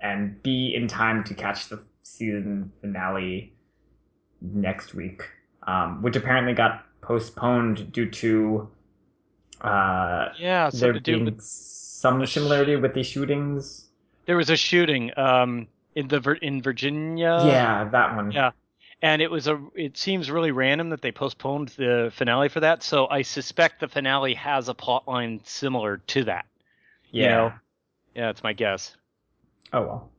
and 0.00 0.42
be 0.42 0.74
in 0.74 0.88
time 0.88 1.22
to 1.24 1.34
catch 1.34 1.68
the 1.68 1.82
season 2.02 2.72
finale 2.80 3.52
next 4.40 4.94
week, 4.94 5.22
um, 5.66 6.00
which 6.02 6.16
apparently 6.16 6.54
got 6.54 6.86
postponed 7.02 7.92
due 7.92 8.08
to 8.10 8.68
uh, 9.60 10.30
yeah, 10.38 10.70
so 10.70 10.78
there 10.78 10.92
to 10.94 11.00
do 11.00 11.24
being 11.24 11.38
some 11.40 12.24
similarity 12.26 12.76
with 12.76 12.94
the 12.94 13.02
shootings. 13.02 13.88
there 14.24 14.36
was 14.36 14.48
a 14.48 14.56
shooting 14.56 15.10
um 15.18 15.66
in 15.94 16.08
the 16.08 16.36
in 16.42 16.62
Virginia. 16.62 17.42
yeah, 17.44 17.88
that 17.90 18.16
one. 18.16 18.30
yeah. 18.30 18.50
and 19.02 19.20
it 19.22 19.30
was 19.30 19.48
a 19.48 19.60
it 19.74 19.96
seems 19.96 20.30
really 20.30 20.50
random 20.50 20.90
that 20.90 21.02
they 21.02 21.12
postponed 21.12 21.68
the 21.70 22.12
finale 22.14 22.48
for 22.48 22.60
that 22.60 22.82
so 22.82 23.08
i 23.08 23.22
suspect 23.22 23.80
the 23.80 23.88
finale 23.88 24.34
has 24.34 24.68
a 24.68 24.74
plot 24.74 25.08
line 25.08 25.40
similar 25.44 25.96
to 26.06 26.24
that 26.24 26.44
yeah. 27.10 27.22
you 27.22 27.28
know? 27.30 27.52
yeah 28.14 28.26
that's 28.26 28.42
my 28.42 28.52
guess 28.52 28.96
Oh 29.72 29.82
well. 29.82 30.10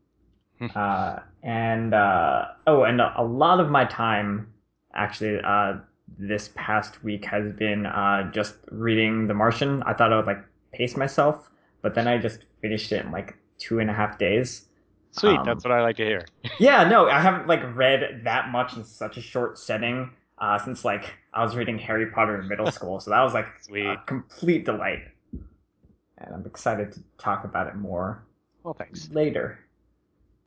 Hmm. 0.59 0.67
uh, 0.75 1.19
and 1.43 1.93
uh, 1.93 2.45
oh, 2.67 2.83
and 2.83 3.01
a, 3.01 3.13
a 3.17 3.23
lot 3.23 3.59
of 3.59 3.69
my 3.69 3.85
time 3.85 4.53
actually 4.93 5.39
uh, 5.43 5.77
this 6.17 6.51
past 6.55 7.03
week 7.03 7.25
has 7.25 7.51
been 7.53 7.85
uh, 7.85 8.31
just 8.31 8.55
reading 8.71 9.27
The 9.27 9.33
Martian. 9.33 9.81
I 9.83 9.93
thought 9.93 10.13
I 10.13 10.17
would 10.17 10.25
like 10.27 10.43
pace 10.71 10.95
myself, 10.95 11.49
but 11.81 11.95
then 11.95 12.07
I 12.07 12.17
just 12.17 12.45
finished 12.61 12.91
it 12.91 13.05
in 13.05 13.11
like 13.11 13.35
two 13.57 13.79
and 13.79 13.89
a 13.89 13.93
half 13.93 14.17
days. 14.17 14.67
Sweet 15.11 15.37
Um, 15.37 15.45
that's 15.45 15.63
what 15.63 15.71
i 15.71 15.81
like 15.81 15.97
to 15.97 16.05
hear 16.05 16.25
yeah, 16.59 16.83
no, 16.87 17.07
I 17.09 17.19
haven't 17.21 17.47
like 17.47 17.61
read 17.75 18.21
that 18.23 18.49
much 18.49 18.75
in 18.75 18.83
such 18.83 19.17
a 19.17 19.21
short 19.21 19.57
setting 19.59 20.11
uh, 20.39 20.57
since 20.57 20.83
like 20.83 21.13
I 21.33 21.43
was 21.43 21.55
reading 21.55 21.77
Harry 21.79 22.07
Potter 22.07 22.39
in 22.41 22.47
middle 22.47 22.71
school. 22.71 22.99
So 22.99 23.11
that 23.11 23.21
was 23.21 23.33
like 23.33 23.47
Sweet. 23.61 23.85
a 23.85 24.01
complete 24.05 24.65
delight, 24.65 25.03
and 25.31 26.33
I'm 26.33 26.45
excited 26.45 26.91
to 26.93 26.99
talk 27.17 27.43
about 27.43 27.67
it 27.67 27.75
more 27.75 28.23
well 28.63 28.73
thanks 28.73 29.09
later. 29.11 29.59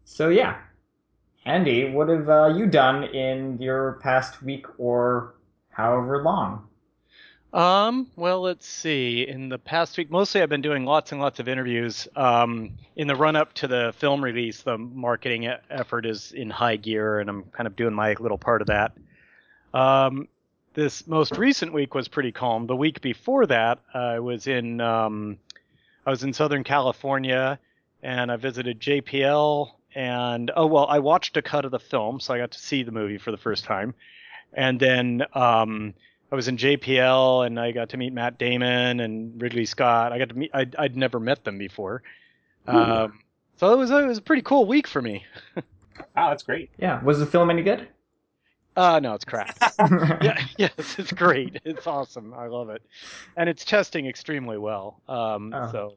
So 0.04 0.28
yeah, 0.28 0.58
Andy, 1.46 1.90
what 1.90 2.08
have 2.08 2.28
uh, 2.28 2.46
you 2.56 2.66
done 2.66 3.04
in 3.04 3.58
your 3.60 4.00
past 4.02 4.42
week 4.42 4.66
or 4.78 5.34
however 5.70 6.22
long? 6.22 6.68
Um, 7.54 8.08
well, 8.16 8.40
let's 8.40 8.66
see. 8.66 9.28
In 9.28 9.48
the 9.48 9.58
past 9.58 9.96
week, 9.96 10.10
mostly 10.10 10.42
I've 10.42 10.48
been 10.48 10.60
doing 10.60 10.84
lots 10.84 11.12
and 11.12 11.20
lots 11.20 11.38
of 11.38 11.46
interviews. 11.46 12.08
Um, 12.16 12.72
in 12.96 13.06
the 13.06 13.14
run 13.14 13.36
up 13.36 13.54
to 13.54 13.68
the 13.68 13.94
film 13.96 14.24
release, 14.24 14.62
the 14.62 14.76
marketing 14.76 15.46
effort 15.70 16.04
is 16.04 16.32
in 16.32 16.50
high 16.50 16.74
gear, 16.74 17.20
and 17.20 17.30
I'm 17.30 17.44
kind 17.44 17.68
of 17.68 17.76
doing 17.76 17.94
my 17.94 18.16
little 18.18 18.38
part 18.38 18.60
of 18.60 18.66
that. 18.66 18.92
Um, 19.72 20.26
this 20.74 21.06
most 21.06 21.38
recent 21.38 21.72
week 21.72 21.94
was 21.94 22.08
pretty 22.08 22.32
calm. 22.32 22.66
The 22.66 22.74
week 22.74 23.00
before 23.00 23.46
that, 23.46 23.78
I 23.94 24.18
was 24.18 24.48
in 24.48 24.80
um, 24.80 25.38
I 26.04 26.10
was 26.10 26.24
in 26.24 26.32
Southern 26.32 26.64
California, 26.64 27.60
and 28.02 28.32
I 28.32 28.36
visited 28.36 28.80
JPL. 28.80 29.70
And 29.94 30.50
oh 30.56 30.66
well, 30.66 30.86
I 30.88 30.98
watched 30.98 31.36
a 31.36 31.42
cut 31.42 31.64
of 31.64 31.70
the 31.70 31.78
film, 31.78 32.18
so 32.18 32.34
I 32.34 32.38
got 32.38 32.50
to 32.50 32.58
see 32.58 32.82
the 32.82 32.90
movie 32.90 33.18
for 33.18 33.30
the 33.30 33.36
first 33.36 33.64
time. 33.64 33.94
And 34.52 34.80
then 34.80 35.22
um, 35.34 35.94
I 36.34 36.36
was 36.36 36.48
in 36.48 36.56
JPL, 36.56 37.46
and 37.46 37.60
I 37.60 37.70
got 37.70 37.90
to 37.90 37.96
meet 37.96 38.12
Matt 38.12 38.38
Damon 38.38 38.98
and 38.98 39.40
Ridley 39.40 39.66
Scott. 39.66 40.12
I 40.12 40.18
got 40.18 40.30
to 40.30 40.34
meet. 40.34 40.50
I'd, 40.52 40.74
I'd 40.74 40.96
never 40.96 41.20
met 41.20 41.44
them 41.44 41.58
before. 41.58 42.02
Um, 42.66 43.20
so 43.56 43.72
it 43.72 43.76
was 43.76 43.92
it 43.92 44.04
was 44.04 44.18
a 44.18 44.22
pretty 44.22 44.42
cool 44.42 44.66
week 44.66 44.88
for 44.88 45.00
me. 45.00 45.24
Wow, 46.16 46.30
that's 46.30 46.42
great. 46.42 46.70
Yeah, 46.76 47.00
was 47.04 47.20
the 47.20 47.26
film 47.26 47.50
any 47.50 47.62
good? 47.62 47.86
Uh 48.74 48.98
no, 48.98 49.14
it's 49.14 49.24
crap. 49.24 49.56
yeah, 50.20 50.44
yes, 50.58 50.72
it's 50.98 51.12
great. 51.12 51.60
It's 51.64 51.86
awesome. 51.86 52.34
I 52.34 52.48
love 52.48 52.68
it, 52.68 52.82
and 53.36 53.48
it's 53.48 53.64
testing 53.64 54.06
extremely 54.06 54.58
well. 54.58 55.00
Um, 55.08 55.52
Oh. 55.54 55.68
so 55.70 55.96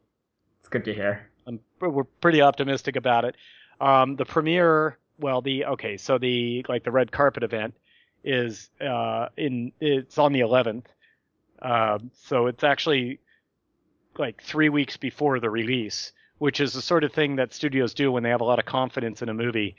It's 0.59 0.69
good 0.69 0.85
to 0.85 0.93
hear. 0.93 1.27
I'm, 1.47 1.59
we're 1.79 2.03
pretty 2.03 2.43
optimistic 2.43 2.95
about 2.95 3.25
it. 3.25 3.37
Um, 3.81 4.17
the 4.17 4.25
premiere, 4.25 4.99
well, 5.19 5.41
the 5.41 5.65
okay, 5.65 5.97
so 5.97 6.19
the 6.19 6.63
like 6.69 6.83
the 6.83 6.91
red 6.91 7.11
carpet 7.11 7.41
event 7.41 7.73
is 8.23 8.69
uh, 8.81 9.29
in 9.37 9.71
it's 9.79 10.17
on 10.17 10.33
the 10.33 10.41
11th, 10.41 10.85
um, 11.61 12.11
so 12.25 12.47
it's 12.47 12.63
actually 12.63 13.19
like 14.17 14.41
three 14.41 14.69
weeks 14.69 14.97
before 14.97 15.39
the 15.39 15.49
release, 15.49 16.11
which 16.39 16.59
is 16.59 16.73
the 16.73 16.81
sort 16.81 17.03
of 17.03 17.13
thing 17.13 17.35
that 17.37 17.53
studios 17.53 17.93
do 17.93 18.11
when 18.11 18.23
they 18.23 18.29
have 18.29 18.41
a 18.41 18.45
lot 18.45 18.59
of 18.59 18.65
confidence 18.65 19.21
in 19.21 19.29
a 19.29 19.33
movie, 19.33 19.75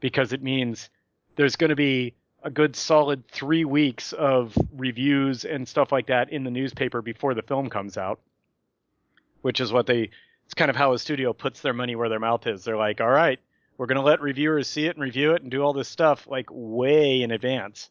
because 0.00 0.32
it 0.32 0.42
means 0.42 0.88
there's 1.36 1.56
going 1.56 1.70
to 1.70 1.76
be 1.76 2.14
a 2.42 2.50
good 2.50 2.74
solid 2.74 3.26
three 3.28 3.64
weeks 3.64 4.12
of 4.12 4.56
reviews 4.76 5.44
and 5.44 5.68
stuff 5.68 5.92
like 5.92 6.08
that 6.08 6.30
in 6.30 6.44
the 6.44 6.50
newspaper 6.50 7.00
before 7.00 7.34
the 7.34 7.42
film 7.42 7.70
comes 7.70 7.96
out, 7.96 8.18
which 9.42 9.60
is 9.60 9.72
what 9.72 9.86
they 9.86 10.10
it's 10.44 10.54
kind 10.54 10.70
of 10.70 10.76
how 10.76 10.92
a 10.92 10.98
studio 10.98 11.32
puts 11.32 11.60
their 11.60 11.72
money 11.72 11.96
where 11.96 12.08
their 12.08 12.20
mouth 12.20 12.46
is. 12.46 12.64
They're 12.64 12.76
like, 12.76 13.00
all 13.00 13.08
right, 13.08 13.38
we're 13.82 13.86
going 13.86 13.96
to 13.96 14.02
let 14.02 14.20
reviewers 14.20 14.68
see 14.68 14.86
it 14.86 14.94
and 14.94 15.02
review 15.02 15.32
it 15.32 15.42
and 15.42 15.50
do 15.50 15.60
all 15.60 15.72
this 15.72 15.88
stuff 15.88 16.28
like 16.28 16.46
way 16.52 17.20
in 17.22 17.32
advance. 17.32 17.90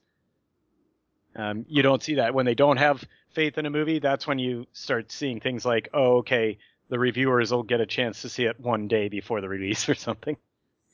Um, 1.36 1.66
you 1.68 1.82
don't 1.82 2.02
see 2.02 2.16
that 2.16 2.34
when 2.34 2.46
they 2.46 2.56
don't 2.56 2.78
have 2.78 3.04
faith 3.34 3.58
in 3.58 3.66
a 3.66 3.70
movie. 3.70 4.00
That's 4.00 4.26
when 4.26 4.40
you 4.40 4.68
start 4.72 5.12
seeing 5.12 5.42
things 5.42 5.66
like, 5.66 5.90
oh, 5.94 6.20
okay, 6.20 6.60
the 6.88 6.98
reviewers 6.98 7.52
will 7.52 7.64
get 7.64 7.82
a 7.82 7.86
chance 7.86 8.22
to 8.22 8.30
see 8.30 8.46
it 8.46 8.58
one 8.58 8.88
day 8.88 9.10
before 9.10 9.42
the 9.42 9.50
release 9.50 9.90
or 9.90 9.96
something. 9.96 10.38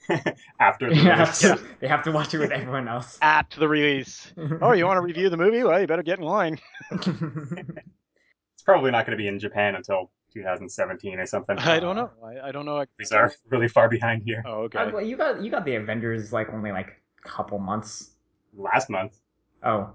After 0.60 0.89
the 0.89 0.96
Yeah, 1.04 1.20
release. 1.20 1.38
so 1.38 1.60
they 1.80 1.88
have 1.88 2.01
to 2.06 2.12
watch 2.12 2.34
it 2.34 2.39
with 2.39 2.50
everyone 2.50 2.88
else. 2.88 3.20
At 3.22 3.51
the 3.51 3.68
release. 3.68 4.34
Oh, 4.63 4.72
you 4.72 4.88
want 4.88 4.98
to 4.98 5.01
review 5.01 5.30
the 5.30 5.38
movie? 5.38 5.63
Well, 5.63 5.80
you 5.80 5.86
better 5.86 6.01
get 6.01 6.18
in 6.18 6.25
line. 6.25 6.58
It's 6.89 8.63
probably 8.66 8.89
not 8.89 9.06
going 9.06 9.16
to 9.16 9.22
be 9.22 9.27
in 9.27 9.38
Japan 9.39 9.75
until 9.75 10.10
2017 10.34 11.19
or 11.19 11.25
something. 11.25 11.57
I 11.57 11.79
don't 11.79 11.96
know. 11.96 12.10
I, 12.24 12.50
I 12.50 12.51
don't 12.51 12.65
know. 12.65 12.84
These 12.98 13.12
are 13.12 13.31
really 13.50 13.67
far 13.67 13.89
behind 13.89 14.24
here. 14.24 14.43
Oh, 14.46 14.63
okay. 14.63 14.79
Uh, 14.79 14.91
well, 14.91 15.03
you 15.03 15.17
got 15.17 15.41
you 15.41 15.51
got 15.51 15.65
the 15.65 15.75
Avengers 15.75 16.31
like 16.34 16.50
only 16.50 16.72
like 16.72 17.01
a 17.24 17.27
couple 17.27 17.60
months. 17.60 18.12
Last 18.55 18.89
month. 18.89 19.19
Oh. 19.63 19.91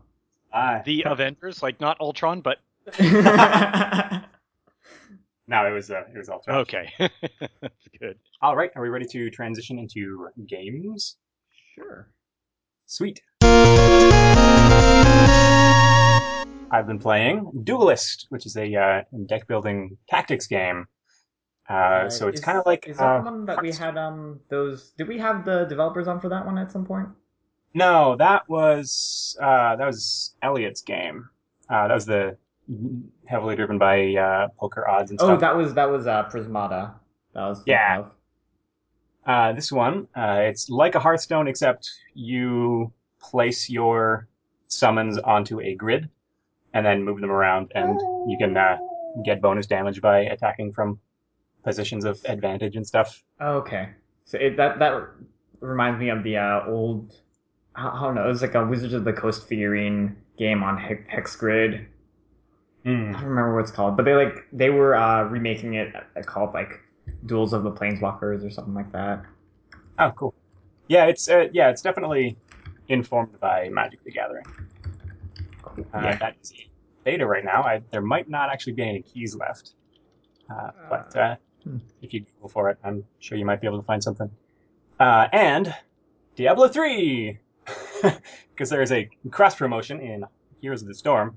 Ah, 0.53 0.83
The 0.85 1.05
Avengers, 1.05 1.63
like 1.63 1.81
not 1.81 1.99
Ultron, 2.01 2.41
but 2.43 2.59
no, 3.01 4.21
it 5.67 5.73
was 5.73 5.91
uh, 5.91 6.03
it 6.15 6.19
was 6.19 6.29
Ultron. 6.29 6.59
okay. 6.61 6.93
Good. 7.99 8.19
All 8.43 8.57
right, 8.57 8.71
are 8.77 8.83
we 8.83 8.89
ready 8.89 9.07
to 9.07 9.31
transition 9.31 9.79
into 9.79 10.29
games? 10.47 11.17
sure. 11.75 12.11
Sweet. 12.87 13.23
I've 16.73 16.87
been 16.87 16.99
playing 16.99 17.53
Duelyst, 17.65 18.27
which 18.31 18.47
is 18.47 18.57
a 18.57 18.75
uh, 18.75 19.03
deck 19.27 19.47
building 19.47 19.99
tactics 20.09 20.47
game. 20.47 20.87
Uh, 21.69 22.09
so 22.09 22.29
it's 22.29 22.41
kind 22.41 22.59
of 22.59 22.67
like 22.67 22.89
is 22.89 22.97
that 22.97 23.05
uh, 23.05 23.19
the 23.19 23.25
one 23.25 23.45
that 23.45 23.63
we 23.63 23.71
had 23.71 23.97
um 23.97 24.41
those 24.49 24.91
did 24.99 25.07
we 25.07 25.17
have 25.19 25.45
the 25.45 25.65
developers 25.67 26.09
on 26.09 26.19
for 26.19 26.29
that 26.29 26.45
one 26.45 26.59
at 26.59 26.73
some 26.73 26.85
point? 26.85 27.09
no, 27.75 28.17
that 28.17 28.49
was 28.49 29.37
uh, 29.41 29.77
that 29.77 29.87
was 29.87 30.35
Elliot's 30.43 30.83
game. 30.83 31.29
Uh, 31.69 31.89
that 31.89 31.95
was 31.95 32.07
the 32.07 32.37
heavily 33.27 33.57
driven 33.57 33.79
by 33.79 34.15
uh, 34.15 34.49
poker 34.59 34.89
odds 34.89 35.11
and 35.11 35.21
stuff. 35.21 35.31
Oh, 35.31 35.37
that 35.37 35.57
was 35.57 35.75
that 35.75 35.91
was 35.91 36.07
uh 36.07 36.25
Prismata. 36.25 36.95
That 37.35 37.43
was 37.49 37.63
Yeah. 37.67 38.05
Uh, 39.25 39.53
this 39.53 39.71
one, 39.71 40.09
uh, 40.17 40.41
it's 40.41 40.69
like 40.69 40.97
a 40.97 41.01
Hearthstone, 41.01 41.47
except 41.47 41.89
you 42.13 42.93
place 43.21 43.71
your 43.71 44.27
summons 44.67 45.17
onto 45.19 45.61
a 45.61 45.75
grid 45.77 46.09
and 46.75 46.85
then 46.85 47.05
move 47.05 47.21
them 47.21 47.31
around, 47.31 47.73
and 47.75 47.99
you 48.31 48.37
can 48.39 48.57
uh, 48.57 48.79
get 49.25 49.41
bonus 49.41 49.67
damage 49.67 50.01
by 50.01 50.21
attacking 50.21 50.73
from 50.73 50.99
positions 51.65 52.05
of 52.05 52.21
advantage 52.27 52.77
and 52.77 52.87
stuff. 52.87 53.23
Oh, 53.41 53.55
okay. 53.59 53.91
So 54.25 54.39
it, 54.39 54.57
that 54.57 54.79
that 54.79 55.03
reminds 55.61 56.01
me 56.01 56.09
of 56.11 56.23
the 56.23 56.37
uh, 56.39 56.67
old. 56.67 57.15
I 57.75 57.89
I 57.89 58.01
don't 58.03 58.15
know. 58.15 58.25
It 58.25 58.29
was 58.29 58.43
like 58.43 58.55
a 58.55 58.65
Wizards 58.65 58.95
of 58.95 59.05
the 59.05 59.13
Coast 59.13 59.47
figurine 59.49 60.17
game 60.39 60.63
on 60.63 60.77
Hex, 60.79 61.03
Hex 61.09 61.37
Grid. 61.37 61.75
I 61.75 62.89
Hmm. 62.91 63.13
don't 63.13 63.25
remember 63.25 63.55
what 63.55 63.61
it's 63.61 63.71
called, 63.71 63.97
but 63.97 64.05
they 64.05 64.15
like 64.15 64.45
they 64.53 64.71
were 64.71 64.95
uh, 64.97 65.25
remaking 65.25 65.75
it 65.75 65.95
uh, 65.95 66.23
called 66.23 66.53
like 66.55 66.81
Duels 67.27 67.53
of 67.53 67.63
the 67.63 67.71
Planeswalkers 67.71 68.45
or 68.45 68.51
something 68.51 68.75
like 68.75 68.91
that. 68.93 69.25
Oh, 69.99 70.11
cool. 70.17 70.35
Yeah, 70.89 71.07
it's 71.07 71.29
uh, 71.29 71.49
yeah, 71.53 71.71
it's 71.71 71.83
definitely 71.83 72.37
informed 72.89 73.39
by 73.41 73.69
Magic 73.69 74.03
the 74.05 74.11
Gathering. 74.11 74.45
Uh, 75.79 75.83
yeah. 75.95 76.17
That 76.19 76.37
is 76.43 76.53
beta 77.05 77.27
right 77.27 77.45
now. 77.45 77.63
I, 77.63 77.83
there 77.91 78.03
might 78.03 78.29
not 78.29 78.51
actually 78.51 78.75
be 78.75 78.83
any 78.83 79.03
keys 79.03 79.35
left, 79.35 79.73
uh, 80.51 80.71
but 80.89 81.17
uh, 81.17 81.37
Hmm. 81.65 81.77
if 82.01 82.13
you 82.13 82.25
Google 82.35 82.49
for 82.49 82.71
it, 82.71 82.79
I'm 82.83 83.05
sure 83.21 83.39
you 83.39 83.45
might 83.45 83.61
be 83.61 83.69
able 83.69 83.79
to 83.79 83.87
find 83.87 84.03
something. 84.03 84.29
Uh, 84.99 85.29
and 85.33 85.73
Diablo 86.35 86.67
three, 86.67 87.39
because 88.51 88.69
there 88.69 88.83
is 88.83 88.91
a 88.91 89.09
cross 89.31 89.55
promotion 89.55 90.01
in 90.01 90.25
Heroes 90.61 90.83
of 90.83 90.89
the 90.89 90.95
Storm, 90.95 91.37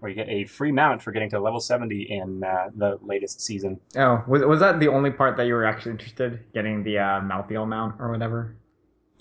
where 0.00 0.08
you 0.10 0.16
get 0.16 0.28
a 0.28 0.44
free 0.46 0.72
mount 0.72 1.02
for 1.02 1.12
getting 1.12 1.30
to 1.30 1.38
level 1.40 1.60
seventy 1.60 2.02
in 2.10 2.42
uh, 2.42 2.70
the 2.74 2.98
latest 3.02 3.42
season. 3.42 3.78
Oh, 3.96 4.24
was 4.26 4.42
was 4.42 4.58
that 4.58 4.80
the 4.80 4.88
only 4.88 5.12
part 5.12 5.36
that 5.36 5.46
you 5.46 5.54
were 5.54 5.64
actually 5.66 5.92
interested? 5.92 6.40
Getting 6.52 6.82
the 6.82 6.98
uh, 6.98 7.20
Malthael 7.20 7.66
mount 7.68 7.94
or 8.00 8.10
whatever? 8.10 8.56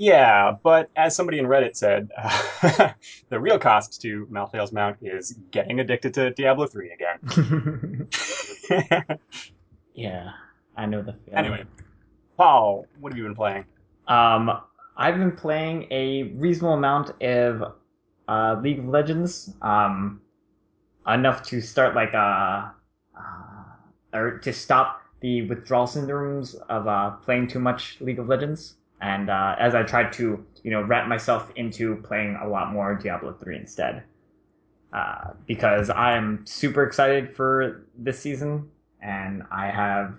Yeah, 0.04 0.58
but 0.62 0.90
as 0.98 1.16
somebody 1.16 1.40
in 1.40 1.46
Reddit 1.46 1.78
said, 1.78 2.12
uh, 2.18 2.92
the 3.30 3.40
real 3.40 3.58
cost 3.58 4.02
to 4.02 4.28
Malthael's 4.30 4.74
mount 4.74 4.98
is 5.02 5.32
getting 5.50 5.80
addicted 5.80 6.14
to 6.16 6.32
Diablo 6.32 6.68
3 6.68 6.92
again. 6.92 8.10
yeah, 9.94 10.32
I 10.76 10.88
know 10.88 11.04
the 11.04 11.14
feeling. 11.14 11.38
anyway, 11.38 11.64
Paul, 12.36 12.86
what 13.00 13.14
have 13.14 13.18
you 13.18 13.24
been 13.24 13.34
playing? 13.34 13.64
Um, 14.10 14.52
I've 14.98 15.18
been 15.18 15.38
playing 15.38 15.88
a 15.90 16.24
reasonable 16.36 16.74
amount 16.74 17.12
of 17.24 17.76
uh, 18.28 18.60
League 18.62 18.80
of 18.80 18.90
Legends. 18.90 19.54
Um, 19.62 20.20
enough 21.08 21.44
to 21.44 21.62
start 21.62 21.96
like 21.96 22.14
uh, 22.14 22.72
uh 23.18 23.64
or 24.14 24.38
to 24.40 24.52
stop 24.52 25.02
the 25.22 25.48
withdrawal 25.48 25.88
syndromes 25.88 26.56
of 26.68 26.90
uh, 26.90 27.12
playing 27.12 27.48
too 27.48 27.60
much 27.60 28.02
League 28.02 28.20
of 28.20 28.28
Legends. 28.28 28.76
And 29.04 29.30
uh, 29.30 29.56
as 29.60 29.76
I 29.76 29.84
tried 29.84 30.14
to, 30.14 30.46
you 30.64 30.72
know, 30.72 30.82
wrap 30.82 31.10
myself 31.10 31.52
into 31.58 31.98
playing 31.98 32.40
a 32.42 32.48
lot 32.48 32.72
more 32.72 32.96
Diablo 32.96 33.34
three 33.34 33.58
instead, 33.58 34.04
uh, 34.94 35.32
because 35.46 35.90
I 35.90 36.16
am 36.16 36.46
super 36.46 36.84
excited 36.84 37.36
for 37.36 37.86
this 37.98 38.18
season, 38.18 38.70
and 39.02 39.44
I 39.52 39.68
have 39.68 40.16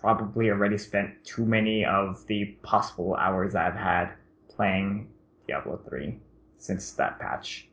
probably 0.00 0.50
already 0.50 0.78
spent 0.78 1.24
too 1.24 1.44
many 1.44 1.84
of 1.84 2.24
the 2.28 2.44
possible 2.62 3.16
hours 3.16 3.56
I've 3.56 3.74
had 3.74 4.12
playing 4.48 5.08
Diablo 5.48 5.80
3 5.88 6.16
since 6.58 6.92
that 6.92 7.18
patch. 7.18 7.68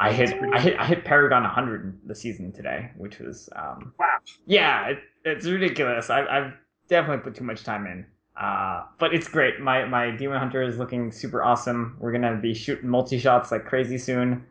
I 0.00 0.12
hit 0.12 0.34
I 0.52 0.60
hit 0.60 0.78
I 0.78 0.86
hit 0.86 1.04
Paragon 1.04 1.42
100 1.42 2.00
the 2.06 2.14
season 2.14 2.52
today, 2.52 2.90
which 2.96 3.18
was 3.18 3.48
um 3.56 3.92
Wow. 3.98 4.06
yeah, 4.46 4.88
it, 4.88 4.98
it's 5.24 5.46
ridiculous. 5.46 6.08
I, 6.10 6.24
I've 6.26 6.52
definitely 6.88 7.22
put 7.22 7.34
too 7.36 7.44
much 7.44 7.64
time 7.64 7.86
in. 7.86 8.06
Uh, 8.38 8.84
but 8.98 9.12
it's 9.12 9.26
great. 9.26 9.60
My 9.60 9.84
my 9.84 10.12
Demon 10.12 10.38
Hunter 10.38 10.62
is 10.62 10.78
looking 10.78 11.10
super 11.10 11.42
awesome. 11.42 11.96
We're 11.98 12.12
gonna 12.12 12.36
be 12.36 12.54
shooting 12.54 12.88
multi 12.88 13.18
shots 13.18 13.50
like 13.50 13.64
crazy 13.64 13.98
soon, 13.98 14.46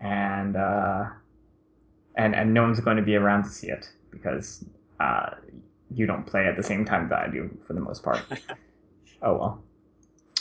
and 0.00 0.56
uh, 0.56 1.06
and 2.16 2.34
and 2.34 2.52
no 2.52 2.62
one's 2.62 2.80
going 2.80 2.98
to 2.98 3.02
be 3.02 3.16
around 3.16 3.44
to 3.44 3.48
see 3.48 3.68
it 3.68 3.90
because 4.10 4.64
uh, 5.00 5.30
you 5.94 6.06
don't 6.06 6.26
play 6.26 6.46
at 6.46 6.56
the 6.56 6.62
same 6.62 6.84
time 6.84 7.08
that 7.08 7.18
I 7.18 7.28
do 7.28 7.50
for 7.66 7.72
the 7.72 7.80
most 7.80 8.02
part. 8.02 8.22
oh 9.22 9.36
well. 9.36 9.62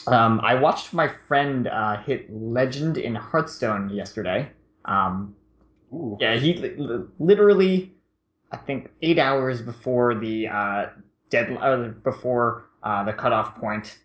Um, 0.08 0.41
I 0.44 0.56
watched 0.56 0.94
my 0.94 1.08
friend 1.27 1.68
uh, 1.68 2.01
hit 2.01 2.27
legend 2.32 2.98
in 2.98 3.15
Hearthstone 3.15 3.89
yesterday. 3.89 4.50
Um, 4.86 5.36
Ooh. 5.94 6.18
yeah, 6.20 6.36
he 6.36 6.53
li- 6.56 6.75
li- 6.77 7.06
literally, 7.20 7.94
I 8.51 8.58
think 8.58 8.89
eight 9.01 9.20
hours 9.20 9.62
before 9.62 10.15
the 10.15 10.48
uh, 10.48 10.86
dead 11.29 11.56
uh, 11.62 11.89
before 12.03 12.69
uh, 12.83 13.03
the 13.03 13.13
cutoff 13.13 13.55
point, 13.55 14.00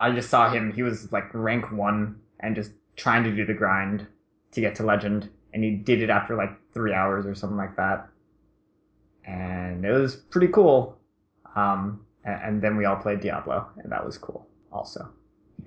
I 0.00 0.10
just 0.12 0.30
saw 0.30 0.50
him. 0.50 0.72
He 0.72 0.82
was 0.82 1.10
like 1.12 1.32
rank 1.34 1.72
one 1.72 2.20
and 2.40 2.54
just 2.54 2.72
trying 2.96 3.24
to 3.24 3.34
do 3.34 3.44
the 3.44 3.54
grind 3.54 4.06
to 4.52 4.60
get 4.60 4.74
to 4.76 4.82
legend, 4.84 5.28
and 5.52 5.62
he 5.62 5.72
did 5.72 6.02
it 6.02 6.10
after 6.10 6.34
like 6.36 6.50
three 6.72 6.94
hours 6.94 7.26
or 7.26 7.34
something 7.34 7.56
like 7.56 7.76
that, 7.76 8.08
and 9.24 9.84
it 9.84 9.92
was 9.92 10.16
pretty 10.16 10.48
cool. 10.48 10.96
Um, 11.56 12.04
and, 12.24 12.42
and 12.42 12.62
then 12.62 12.76
we 12.76 12.84
all 12.84 12.96
played 12.96 13.20
Diablo, 13.20 13.68
and 13.78 13.90
that 13.90 14.04
was 14.04 14.16
cool 14.18 14.46
also. 14.72 15.08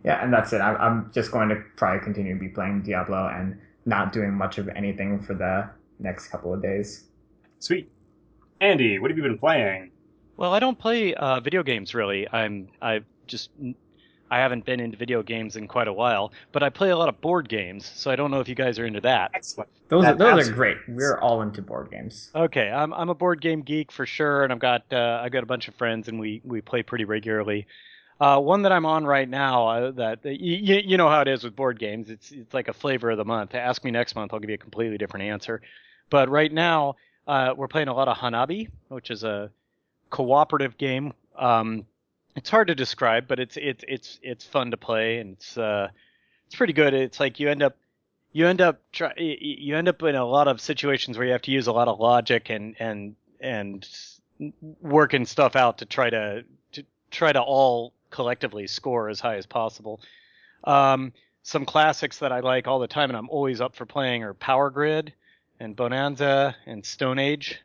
Yeah, 0.03 0.23
and 0.23 0.33
that's 0.33 0.53
it. 0.53 0.61
I, 0.61 0.75
I'm 0.75 1.11
just 1.13 1.31
going 1.31 1.49
to 1.49 1.61
probably 1.75 2.03
continue 2.03 2.33
to 2.33 2.39
be 2.39 2.49
playing 2.49 2.81
Diablo 2.81 3.27
and 3.27 3.59
not 3.85 4.13
doing 4.13 4.33
much 4.33 4.57
of 4.57 4.67
anything 4.69 5.21
for 5.21 5.33
the 5.33 5.69
next 5.99 6.27
couple 6.27 6.53
of 6.53 6.61
days. 6.61 7.05
Sweet. 7.59 7.91
Andy, 8.59 8.99
what 8.99 9.11
have 9.11 9.17
you 9.17 9.23
been 9.23 9.37
playing? 9.37 9.90
Well, 10.41 10.55
I 10.55 10.59
don't 10.59 10.79
play 10.79 11.13
uh, 11.13 11.39
video 11.39 11.61
games 11.61 11.93
really. 11.93 12.27
I'm 12.27 12.69
I 12.81 13.01
just 13.27 13.51
I 14.31 14.39
haven't 14.39 14.65
been 14.65 14.79
into 14.79 14.97
video 14.97 15.21
games 15.21 15.55
in 15.55 15.67
quite 15.67 15.87
a 15.87 15.93
while, 15.93 16.31
but 16.51 16.63
I 16.63 16.69
play 16.71 16.89
a 16.89 16.97
lot 16.97 17.09
of 17.09 17.21
board 17.21 17.47
games. 17.47 17.85
So 17.85 18.09
I 18.09 18.15
don't 18.15 18.31
know 18.31 18.39
if 18.39 18.49
you 18.49 18.55
guys 18.55 18.79
are 18.79 18.85
into 18.87 19.01
that. 19.01 19.29
Excellent. 19.35 19.69
Those 19.89 20.03
are, 20.03 20.15
That 20.15 20.17
those 20.17 20.49
are 20.49 20.53
great. 20.53 20.77
We're 20.87 21.19
all 21.19 21.43
into 21.43 21.61
board 21.61 21.91
games. 21.91 22.31
Okay, 22.33 22.71
I'm 22.71 22.91
I'm 22.91 23.09
a 23.09 23.13
board 23.13 23.39
game 23.39 23.61
geek 23.61 23.91
for 23.91 24.07
sure, 24.07 24.43
and 24.43 24.51
I've 24.51 24.57
got 24.57 24.81
uh, 24.91 25.21
I've 25.23 25.31
got 25.31 25.43
a 25.43 25.45
bunch 25.45 25.67
of 25.67 25.75
friends, 25.75 26.07
and 26.07 26.19
we 26.19 26.41
we 26.43 26.59
play 26.59 26.81
pretty 26.81 27.05
regularly. 27.05 27.67
Uh, 28.19 28.39
one 28.39 28.63
that 28.63 28.71
I'm 28.71 28.87
on 28.87 29.05
right 29.05 29.29
now 29.29 29.67
uh, 29.67 29.91
that 29.91 30.25
you, 30.25 30.81
you 30.83 30.97
know 30.97 31.07
how 31.07 31.21
it 31.21 31.27
is 31.27 31.43
with 31.43 31.55
board 31.55 31.77
games. 31.77 32.09
It's 32.09 32.31
it's 32.31 32.51
like 32.51 32.67
a 32.67 32.73
flavor 32.73 33.11
of 33.11 33.19
the 33.19 33.25
month. 33.25 33.53
Ask 33.53 33.83
me 33.83 33.91
next 33.91 34.15
month, 34.15 34.33
I'll 34.33 34.39
give 34.39 34.49
you 34.49 34.55
a 34.55 34.57
completely 34.57 34.97
different 34.97 35.27
answer. 35.27 35.61
But 36.09 36.29
right 36.29 36.51
now, 36.51 36.95
uh, 37.27 37.53
we're 37.55 37.67
playing 37.67 37.89
a 37.89 37.93
lot 37.93 38.07
of 38.07 38.17
Hanabi, 38.17 38.69
which 38.87 39.11
is 39.11 39.23
a 39.23 39.51
cooperative 40.11 40.77
game. 40.77 41.13
Um, 41.35 41.87
it's 42.35 42.49
hard 42.49 42.67
to 42.67 42.75
describe, 42.75 43.27
but 43.27 43.39
it's 43.39 43.57
it's 43.57 43.83
it's 43.87 44.19
it's 44.21 44.45
fun 44.45 44.71
to 44.71 44.77
play, 44.77 45.17
and 45.17 45.33
it's 45.33 45.57
uh, 45.57 45.89
it's 46.45 46.55
pretty 46.55 46.73
good. 46.73 46.93
It's 46.93 47.19
like 47.19 47.39
you 47.39 47.49
end 47.49 47.63
up 47.63 47.75
you 48.31 48.47
end 48.47 48.61
up 48.61 48.79
try, 48.91 49.13
you 49.17 49.75
end 49.75 49.87
up 49.87 50.01
in 50.03 50.15
a 50.15 50.25
lot 50.25 50.47
of 50.47 50.61
situations 50.61 51.17
where 51.17 51.25
you 51.25 51.33
have 51.33 51.41
to 51.43 51.51
use 51.51 51.67
a 51.67 51.73
lot 51.73 51.87
of 51.87 51.99
logic 51.99 52.49
and 52.49 52.75
and 52.79 53.15
and 53.39 53.87
working 54.81 55.25
stuff 55.25 55.55
out 55.55 55.79
to 55.79 55.85
try 55.85 56.09
to 56.09 56.43
to 56.73 56.85
try 57.09 57.31
to 57.31 57.41
all 57.41 57.93
collectively 58.09 58.67
score 58.67 59.09
as 59.09 59.19
high 59.19 59.35
as 59.35 59.45
possible. 59.45 60.01
Um, 60.63 61.13
some 61.43 61.65
classics 61.65 62.19
that 62.19 62.31
I 62.31 62.41
like 62.41 62.67
all 62.67 62.79
the 62.79 62.87
time 62.87 63.09
and 63.09 63.17
I'm 63.17 63.29
always 63.29 63.61
up 63.61 63.75
for 63.75 63.85
playing 63.85 64.23
are 64.23 64.33
Power 64.33 64.69
Grid 64.69 65.13
and 65.59 65.75
Bonanza 65.75 66.55
and 66.65 66.85
Stone 66.85 67.19
Age. 67.19 67.59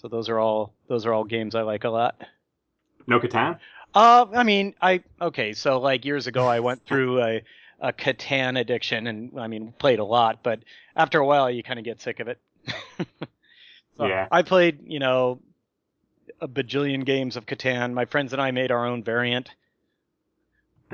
So 0.00 0.06
those 0.08 0.28
are 0.28 0.38
all 0.38 0.72
those 0.86 1.06
are 1.06 1.12
all 1.12 1.24
games 1.24 1.54
I 1.56 1.62
like 1.62 1.82
a 1.84 1.88
lot. 1.90 2.20
No 3.08 3.18
Catan? 3.18 3.58
Uh, 3.94 4.26
I 4.32 4.44
mean, 4.44 4.74
I 4.80 5.02
okay. 5.20 5.54
So 5.54 5.80
like 5.80 6.04
years 6.04 6.26
ago, 6.28 6.46
I 6.46 6.60
went 6.60 6.86
through 6.86 7.20
a 7.22 7.42
a 7.80 7.92
Catan 7.92 8.58
addiction, 8.60 9.06
and 9.08 9.38
I 9.40 9.48
mean, 9.48 9.72
played 9.78 9.98
a 9.98 10.04
lot. 10.04 10.42
But 10.42 10.60
after 10.94 11.18
a 11.18 11.26
while, 11.26 11.50
you 11.50 11.62
kind 11.64 11.78
of 11.80 11.84
get 11.84 12.00
sick 12.00 12.20
of 12.20 12.28
it. 12.28 12.38
so 13.96 14.06
Yeah. 14.06 14.28
I 14.30 14.42
played, 14.42 14.80
you 14.86 14.98
know, 15.00 15.40
a 16.40 16.46
bajillion 16.48 17.04
games 17.04 17.36
of 17.36 17.46
Catan. 17.46 17.92
My 17.92 18.04
friends 18.04 18.32
and 18.32 18.40
I 18.42 18.50
made 18.52 18.70
our 18.70 18.86
own 18.86 19.02
variant. 19.02 19.50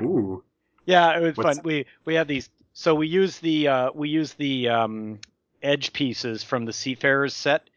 Ooh. 0.01 0.43
Yeah, 0.85 1.17
it 1.17 1.21
was 1.21 1.37
What's- 1.37 1.57
fun. 1.57 1.65
We 1.65 1.85
we 2.05 2.15
had 2.15 2.27
these. 2.27 2.49
So 2.73 2.95
we 2.95 3.07
use 3.07 3.39
the 3.39 3.67
uh, 3.67 3.91
we 3.93 4.09
use 4.09 4.33
the 4.33 4.69
um, 4.69 5.19
edge 5.61 5.93
pieces 5.93 6.43
from 6.43 6.65
the 6.65 6.73
Seafarers 6.73 7.33
set, 7.33 7.69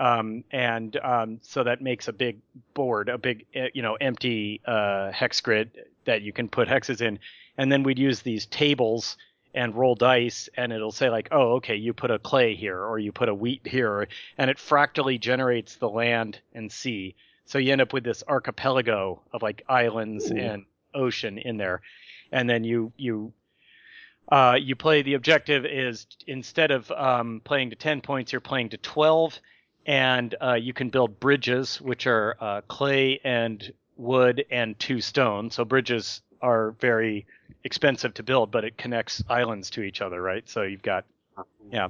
um, 0.00 0.42
and 0.50 0.96
um, 0.96 1.38
so 1.42 1.62
that 1.62 1.82
makes 1.82 2.08
a 2.08 2.12
big 2.12 2.38
board, 2.74 3.08
a 3.10 3.18
big 3.18 3.44
uh, 3.54 3.66
you 3.74 3.82
know 3.82 3.94
empty 3.94 4.60
uh, 4.66 5.12
hex 5.12 5.40
grid 5.40 5.70
that 6.06 6.22
you 6.22 6.32
can 6.32 6.48
put 6.48 6.68
hexes 6.68 7.02
in, 7.02 7.18
and 7.58 7.70
then 7.70 7.82
we'd 7.82 7.98
use 7.98 8.22
these 8.22 8.46
tables 8.46 9.18
and 9.54 9.74
roll 9.74 9.94
dice, 9.94 10.48
and 10.56 10.72
it'll 10.72 10.92
say 10.92 11.10
like, 11.10 11.28
oh, 11.32 11.54
okay, 11.54 11.76
you 11.76 11.92
put 11.92 12.10
a 12.10 12.18
clay 12.18 12.54
here, 12.54 12.82
or 12.82 12.98
you 12.98 13.12
put 13.12 13.28
a 13.28 13.34
wheat 13.34 13.66
here, 13.66 14.08
and 14.38 14.50
it 14.50 14.58
fractally 14.58 15.18
generates 15.18 15.76
the 15.76 15.88
land 15.88 16.40
and 16.54 16.72
sea. 16.72 17.14
So 17.44 17.58
you 17.58 17.72
end 17.72 17.80
up 17.80 17.92
with 17.92 18.04
this 18.04 18.22
archipelago 18.26 19.20
of 19.32 19.42
like 19.42 19.62
islands 19.68 20.30
Ooh. 20.30 20.36
and 20.36 20.64
ocean 20.94 21.36
in 21.36 21.58
there, 21.58 21.82
and 22.32 22.48
then 22.48 22.64
you 22.64 22.92
you 22.96 23.34
uh, 24.32 24.56
you 24.58 24.76
play. 24.76 25.02
The 25.02 25.14
objective 25.14 25.66
is 25.66 26.06
instead 26.26 26.70
of 26.70 26.90
um, 26.90 27.42
playing 27.44 27.70
to 27.70 27.76
ten 27.76 28.00
points, 28.00 28.32
you're 28.32 28.40
playing 28.40 28.70
to 28.70 28.78
twelve, 28.78 29.38
and 29.86 30.34
uh, 30.40 30.54
you 30.54 30.72
can 30.72 30.90
build 30.90 31.20
bridges, 31.20 31.80
which 31.80 32.06
are 32.06 32.36
uh, 32.40 32.60
clay 32.62 33.20
and 33.24 33.72
wood 33.96 34.44
and 34.50 34.78
two 34.78 35.00
stone. 35.00 35.50
So 35.50 35.64
bridges 35.64 36.22
are 36.40 36.72
very 36.80 37.26
expensive 37.64 38.14
to 38.14 38.22
build, 38.22 38.50
but 38.50 38.64
it 38.64 38.76
connects 38.76 39.22
islands 39.28 39.70
to 39.70 39.82
each 39.82 40.00
other, 40.00 40.20
right? 40.20 40.48
So 40.48 40.62
you've 40.62 40.82
got 40.82 41.04
yeah. 41.70 41.88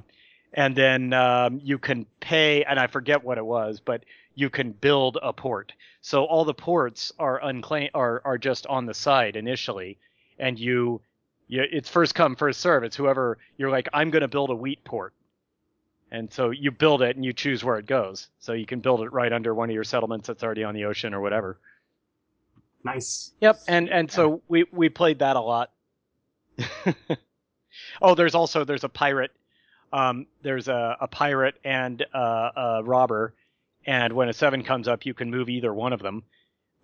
And 0.53 0.75
then 0.75 1.13
um, 1.13 1.61
you 1.63 1.77
can 1.77 2.05
pay, 2.19 2.63
and 2.63 2.77
I 2.77 2.87
forget 2.87 3.23
what 3.23 3.37
it 3.37 3.45
was, 3.45 3.79
but 3.79 4.03
you 4.35 4.49
can 4.49 4.71
build 4.71 5.17
a 5.21 5.31
port. 5.31 5.73
So 6.01 6.25
all 6.25 6.43
the 6.43 6.53
ports 6.53 7.13
are 7.19 7.41
unclaimed, 7.41 7.91
are 7.93 8.21
are 8.25 8.37
just 8.37 8.67
on 8.67 8.85
the 8.85 8.93
side 8.93 9.35
initially, 9.35 9.97
and 10.39 10.59
you, 10.59 11.01
you 11.47 11.63
it's 11.71 11.89
first 11.89 12.15
come 12.15 12.35
first 12.35 12.59
serve. 12.59 12.83
It's 12.83 12.95
whoever 12.95 13.37
you're 13.57 13.69
like, 13.69 13.87
I'm 13.93 14.09
going 14.09 14.21
to 14.21 14.27
build 14.27 14.49
a 14.49 14.55
wheat 14.55 14.83
port, 14.83 15.13
and 16.11 16.31
so 16.31 16.49
you 16.49 16.71
build 16.71 17.01
it 17.01 17.15
and 17.15 17.23
you 17.23 17.33
choose 17.33 17.63
where 17.63 17.77
it 17.77 17.85
goes. 17.85 18.27
So 18.39 18.53
you 18.53 18.65
can 18.65 18.79
build 18.79 19.01
it 19.01 19.13
right 19.13 19.31
under 19.31 19.53
one 19.55 19.69
of 19.69 19.73
your 19.73 19.83
settlements 19.83 20.27
that's 20.27 20.43
already 20.43 20.63
on 20.63 20.75
the 20.75 20.85
ocean 20.85 21.13
or 21.13 21.21
whatever. 21.21 21.57
Nice. 22.83 23.31
Yep, 23.41 23.61
and 23.67 23.89
and 23.89 24.11
so 24.11 24.41
we 24.47 24.65
we 24.71 24.89
played 24.89 25.19
that 25.19 25.35
a 25.35 25.41
lot. 25.41 25.71
oh, 28.01 28.15
there's 28.15 28.35
also 28.35 28.63
there's 28.63 28.83
a 28.83 28.89
pirate. 28.89 29.31
Um, 29.93 30.25
there's 30.41 30.67
a, 30.67 30.97
a 31.01 31.07
pirate 31.07 31.55
and 31.63 32.01
a, 32.13 32.17
a 32.17 32.83
robber, 32.83 33.33
and 33.85 34.13
when 34.13 34.29
a 34.29 34.33
seven 34.33 34.63
comes 34.63 34.87
up, 34.87 35.05
you 35.05 35.13
can 35.13 35.29
move 35.29 35.49
either 35.49 35.73
one 35.73 35.93
of 35.93 36.01
them, 36.01 36.23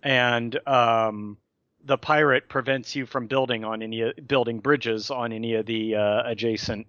and 0.02 0.58
um, 0.68 1.38
the 1.84 1.98
pirate 1.98 2.48
prevents 2.48 2.94
you 2.94 3.06
from 3.06 3.26
building 3.26 3.64
on 3.64 3.82
any 3.82 4.12
building 4.26 4.60
bridges 4.60 5.10
on 5.10 5.32
any 5.32 5.54
of 5.54 5.66
the 5.66 5.96
uh, 5.96 6.22
adjacent 6.26 6.86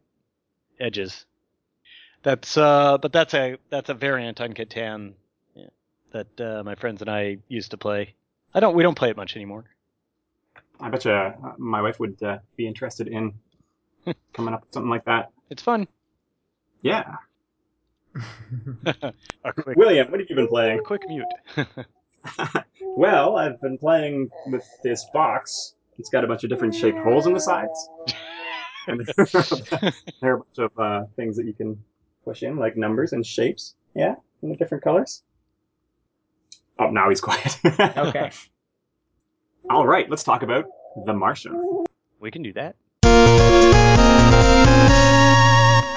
edges. 0.79 1.25
That's 2.23 2.57
uh, 2.57 2.97
but 2.97 3.13
that's 3.13 3.33
a 3.33 3.57
that's 3.69 3.89
a 3.89 3.93
variant 3.93 4.41
on 4.41 4.53
Catan 4.53 5.13
yeah, 5.55 5.67
that 6.11 6.41
uh, 6.41 6.63
my 6.63 6.75
friends 6.75 7.01
and 7.01 7.09
I 7.09 7.37
used 7.47 7.71
to 7.71 7.77
play. 7.77 8.15
I 8.53 8.59
don't. 8.59 8.75
We 8.75 8.83
don't 8.83 8.95
play 8.95 9.09
it 9.09 9.17
much 9.17 9.35
anymore. 9.35 9.65
I 10.79 10.89
bet 10.89 11.05
you 11.05 11.11
uh, 11.11 11.33
my 11.57 11.81
wife 11.81 11.99
would 11.99 12.21
uh, 12.23 12.39
be 12.55 12.67
interested 12.67 13.07
in 13.07 13.33
coming 14.33 14.53
up 14.53 14.61
with 14.61 14.73
something 14.73 14.89
like 14.89 15.05
that. 15.05 15.31
It's 15.49 15.61
fun. 15.61 15.87
Yeah. 16.81 17.15
a 18.85 19.53
quick, 19.53 19.77
William, 19.77 20.09
what 20.09 20.19
have 20.19 20.29
you 20.29 20.35
been 20.35 20.47
playing? 20.47 20.79
a 20.79 20.81
quick 20.81 21.03
mute. 21.07 21.25
well, 22.81 23.37
I've 23.37 23.61
been 23.61 23.77
playing 23.77 24.29
with 24.47 24.65
this 24.83 25.05
box. 25.13 25.75
It's 25.97 26.09
got 26.09 26.23
a 26.23 26.27
bunch 26.27 26.43
of 26.43 26.49
different 26.49 26.75
shaped 26.75 26.97
holes 26.99 27.27
in 27.27 27.33
the 27.33 27.39
sides. 27.39 27.89
And 28.87 29.05
there 29.05 30.31
are 30.31 30.35
a 30.35 30.37
bunch 30.37 30.57
of 30.57 30.79
uh, 30.79 31.03
things 31.15 31.35
that 31.35 31.45
you 31.45 31.53
can 31.53 31.83
push 32.29 32.43
in, 32.43 32.57
like 32.57 32.77
numbers 32.77 33.11
and 33.11 33.25
shapes. 33.25 33.73
Yeah, 33.95 34.13
in 34.43 34.49
the 34.49 34.55
different 34.55 34.83
colors. 34.83 35.23
Oh, 36.77 36.91
now 36.91 37.09
he's 37.09 37.19
quiet. 37.21 37.57
okay. 37.97 38.29
All 39.69 39.87
right, 39.87 40.07
let's 40.09 40.23
talk 40.23 40.43
about 40.43 40.65
The 41.07 41.13
Martian. 41.13 41.85
we 42.19 42.29
can 42.29 42.43
do 42.43 42.53
that. 42.53 42.75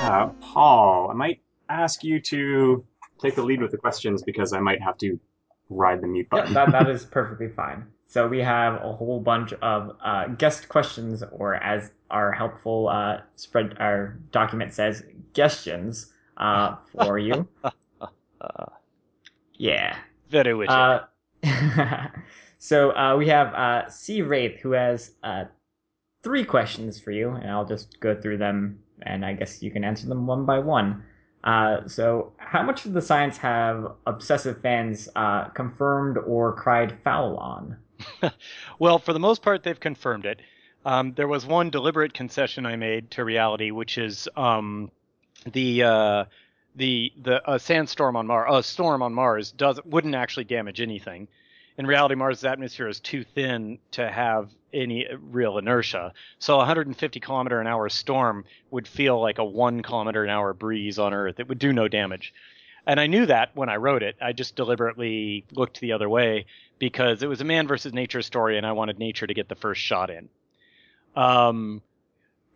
Uh, 0.01 0.31
Paul, 0.41 1.11
I 1.11 1.15
might 1.15 1.41
ask 1.69 2.03
you 2.03 2.19
to 2.21 2.83
take 3.21 3.35
the 3.35 3.43
lead 3.43 3.61
with 3.61 3.71
the 3.71 3.77
questions 3.77 4.23
because 4.23 4.55
I 4.55 4.59
might 4.61 4.81
have 4.81 4.97
to 4.99 5.21
ride 5.69 6.01
the 6.01 6.07
mute 6.07 6.29
Yeah, 6.33 6.41
button. 6.41 6.55
that, 6.55 6.73
that 6.73 6.89
is 6.97 7.05
perfectly 7.05 7.49
fine. 7.49 7.87
So 8.09 8.27
we 8.27 8.39
have 8.41 8.75
a 8.83 8.93
whole 8.93 9.21
bunch 9.21 9.53
of 9.55 9.97
uh, 10.03 10.29
guest 10.29 10.69
questions, 10.69 11.23
or 11.31 11.55
as 11.57 11.91
our 12.11 12.33
helpful 12.33 12.89
uh, 12.89 13.21
spread 13.37 13.77
our 13.79 14.19
document 14.33 14.73
says, 14.75 15.05
questions 15.35 16.13
uh, 16.37 16.77
for 16.93 17.19
you. 17.19 17.47
Uh, 17.65 17.71
Yeah. 19.55 19.97
very 20.31 20.55
witty. 20.55 20.73
Uh, 20.73 21.01
so 22.59 22.91
uh, 22.97 23.17
we 23.17 23.29
have 23.29 23.55
uh, 23.55 23.89
C 23.89 24.23
Wraith 24.23 24.59
who 24.61 24.73
has 24.73 25.13
uh, 25.23 25.45
three 26.23 26.45
questions 26.45 26.99
for 27.01 27.11
you, 27.13 27.31
and 27.31 27.51
I'll 27.51 27.65
just 27.65 28.01
go 28.01 28.15
through 28.21 28.39
them, 28.39 28.79
and 29.03 29.25
I 29.25 29.35
guess 29.35 29.63
you 29.63 29.71
can 29.71 29.85
answer 29.85 30.07
them 30.09 30.27
one 30.27 30.45
by 30.45 30.59
one. 30.59 31.05
Uh, 31.45 31.87
so, 31.89 32.33
how 32.39 32.63
much 32.63 32.87
of 32.87 32.93
the 32.93 33.03
science 33.03 33.37
have 33.37 33.93
obsessive 34.07 34.61
fans 34.63 35.09
uh, 35.17 35.45
confirmed 35.51 36.17
or 36.19 36.55
cried 36.55 36.97
foul 37.03 37.37
on? 37.37 37.77
well, 38.79 38.99
for 38.99 39.13
the 39.13 39.19
most 39.19 39.43
part, 39.43 39.63
they've 39.65 39.81
confirmed 39.81 40.25
it. 40.25 40.41
Um, 40.85 41.13
there 41.15 41.29
was 41.29 41.47
one 41.47 41.71
deliberate 41.71 42.15
concession 42.15 42.65
I 42.67 42.77
made 42.77 43.11
to 43.13 43.25
reality, 43.25 43.71
which 43.71 43.99
is 43.99 44.29
um, 44.37 44.91
the 45.45 45.83
uh, 45.83 46.25
the 46.77 47.13
the 47.23 47.51
a 47.51 47.59
sandstorm 47.59 48.17
on 48.17 48.27
Mars, 48.27 48.49
a 48.51 48.63
storm 48.63 49.03
on 49.03 49.13
Mars 49.13 49.53
does 49.53 49.81
wouldn't 49.85 50.15
actually 50.15 50.45
damage 50.45 50.81
anything. 50.81 51.29
In 51.79 51.87
reality, 51.87 52.15
Mars' 52.15 52.45
atmosphere 52.45 52.89
is 52.89 53.01
too 53.01 53.25
thin 53.25 53.79
to 53.93 54.11
have 54.11 54.51
any 54.75 55.07
real 55.31 55.59
inertia. 55.59 56.13
So, 56.39 56.55
a 56.55 56.59
150 56.59 57.21
kilometer 57.21 57.61
an 57.61 57.67
hour 57.67 57.89
storm 57.89 58.45
would 58.71 58.87
feel 58.87 59.21
like 59.21 59.39
a 59.39 59.45
one 59.45 59.83
kilometer 59.83 60.23
an 60.23 60.31
hour 60.31 60.53
breeze 60.53 60.99
on 60.99 61.15
Earth. 61.15 61.41
It 61.41 61.49
would 61.49 61.59
do 61.59 61.73
no 61.73 61.89
damage. 61.89 62.35
And 62.87 62.99
I 62.99 63.07
knew 63.07 63.27
that 63.27 63.55
when 63.55 63.69
I 63.69 63.77
wrote 63.77 64.03
it. 64.03 64.17
I 64.21 64.33
just 64.33 64.57
deliberately 64.57 65.45
looked 65.53 65.81
the 65.81 65.93
other 65.93 66.09
way 66.09 66.47
because 66.79 67.23
it 67.23 67.29
was 67.29 67.41
a 67.41 67.45
man 67.45 67.69
versus 67.69 67.93
nature 67.93 68.23
story, 68.23 68.59
and 68.59 68.67
I 68.67 68.73
wanted 68.73 68.99
nature 68.99 69.27
to 69.27 69.35
get 69.35 69.49
the 69.49 69.55
first 69.55 69.81
shot 69.81 70.11
in. 70.11 70.29
Um, 71.15 71.81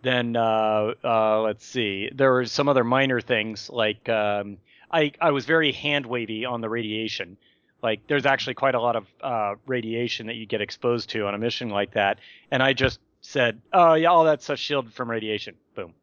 then 0.03 0.37
uh, 0.37 0.93
uh, 1.03 1.41
let's 1.43 1.67
see. 1.67 2.11
There 2.15 2.33
were 2.33 2.45
some 2.45 2.69
other 2.69 2.85
minor 2.85 3.21
things 3.21 3.71
like 3.71 4.09
um, 4.09 4.59
I 4.91 5.13
I 5.21 5.31
was 5.31 5.45
very 5.47 5.73
hand 5.73 6.07
wavy 6.07 6.45
on 6.45 6.61
the 6.61 6.69
radiation. 6.69 7.37
Like 7.83 8.07
there's 8.07 8.27
actually 8.27 8.55
quite 8.55 8.75
a 8.75 8.81
lot 8.81 8.97
of 8.97 9.07
uh, 9.21 9.55
radiation 9.67 10.27
that 10.27 10.37
you 10.37 10.47
get 10.47 10.61
exposed 10.61 11.11
to 11.11 11.27
on 11.27 11.35
a 11.35 11.39
mission 11.39 11.69
like 11.71 11.93
that, 11.95 12.19
and 12.51 12.63
I 12.63 12.73
just 12.73 13.01
said, 13.21 13.61
"Oh 13.73 13.95
yeah, 13.95 14.09
all 14.09 14.25
that 14.25 14.43
stuff's 14.43 14.61
shielded 14.61 14.93
from 14.93 15.11
radiation." 15.11 15.55
Boom. 15.75 15.95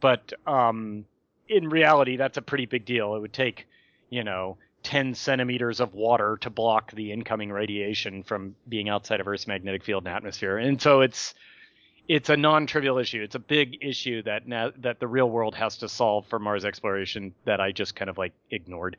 But 0.00 0.32
um, 0.46 1.04
in 1.48 1.68
reality, 1.68 2.16
that's 2.16 2.36
a 2.36 2.42
pretty 2.42 2.66
big 2.66 2.84
deal. 2.84 3.14
It 3.14 3.20
would 3.20 3.32
take, 3.32 3.66
you 4.10 4.24
know, 4.24 4.58
10 4.82 5.14
centimeters 5.14 5.80
of 5.80 5.94
water 5.94 6.38
to 6.40 6.50
block 6.50 6.90
the 6.92 7.12
incoming 7.12 7.52
radiation 7.52 8.22
from 8.22 8.56
being 8.68 8.88
outside 8.88 9.20
of 9.20 9.28
Earth's 9.28 9.46
magnetic 9.46 9.84
field 9.84 10.06
and 10.06 10.14
atmosphere. 10.14 10.58
And 10.58 10.80
so 10.82 11.02
it's 11.02 11.34
it's 12.08 12.28
a 12.28 12.36
non-trivial 12.36 12.98
issue. 12.98 13.22
It's 13.22 13.34
a 13.34 13.40
big 13.40 13.78
issue 13.80 14.22
that 14.24 14.46
now 14.46 14.72
that 14.78 15.00
the 15.00 15.06
real 15.06 15.30
world 15.30 15.54
has 15.54 15.78
to 15.78 15.88
solve 15.88 16.26
for 16.26 16.38
Mars 16.38 16.64
exploration 16.64 17.34
that 17.44 17.60
I 17.60 17.72
just 17.72 17.94
kind 17.94 18.10
of 18.10 18.18
like 18.18 18.32
ignored. 18.50 18.96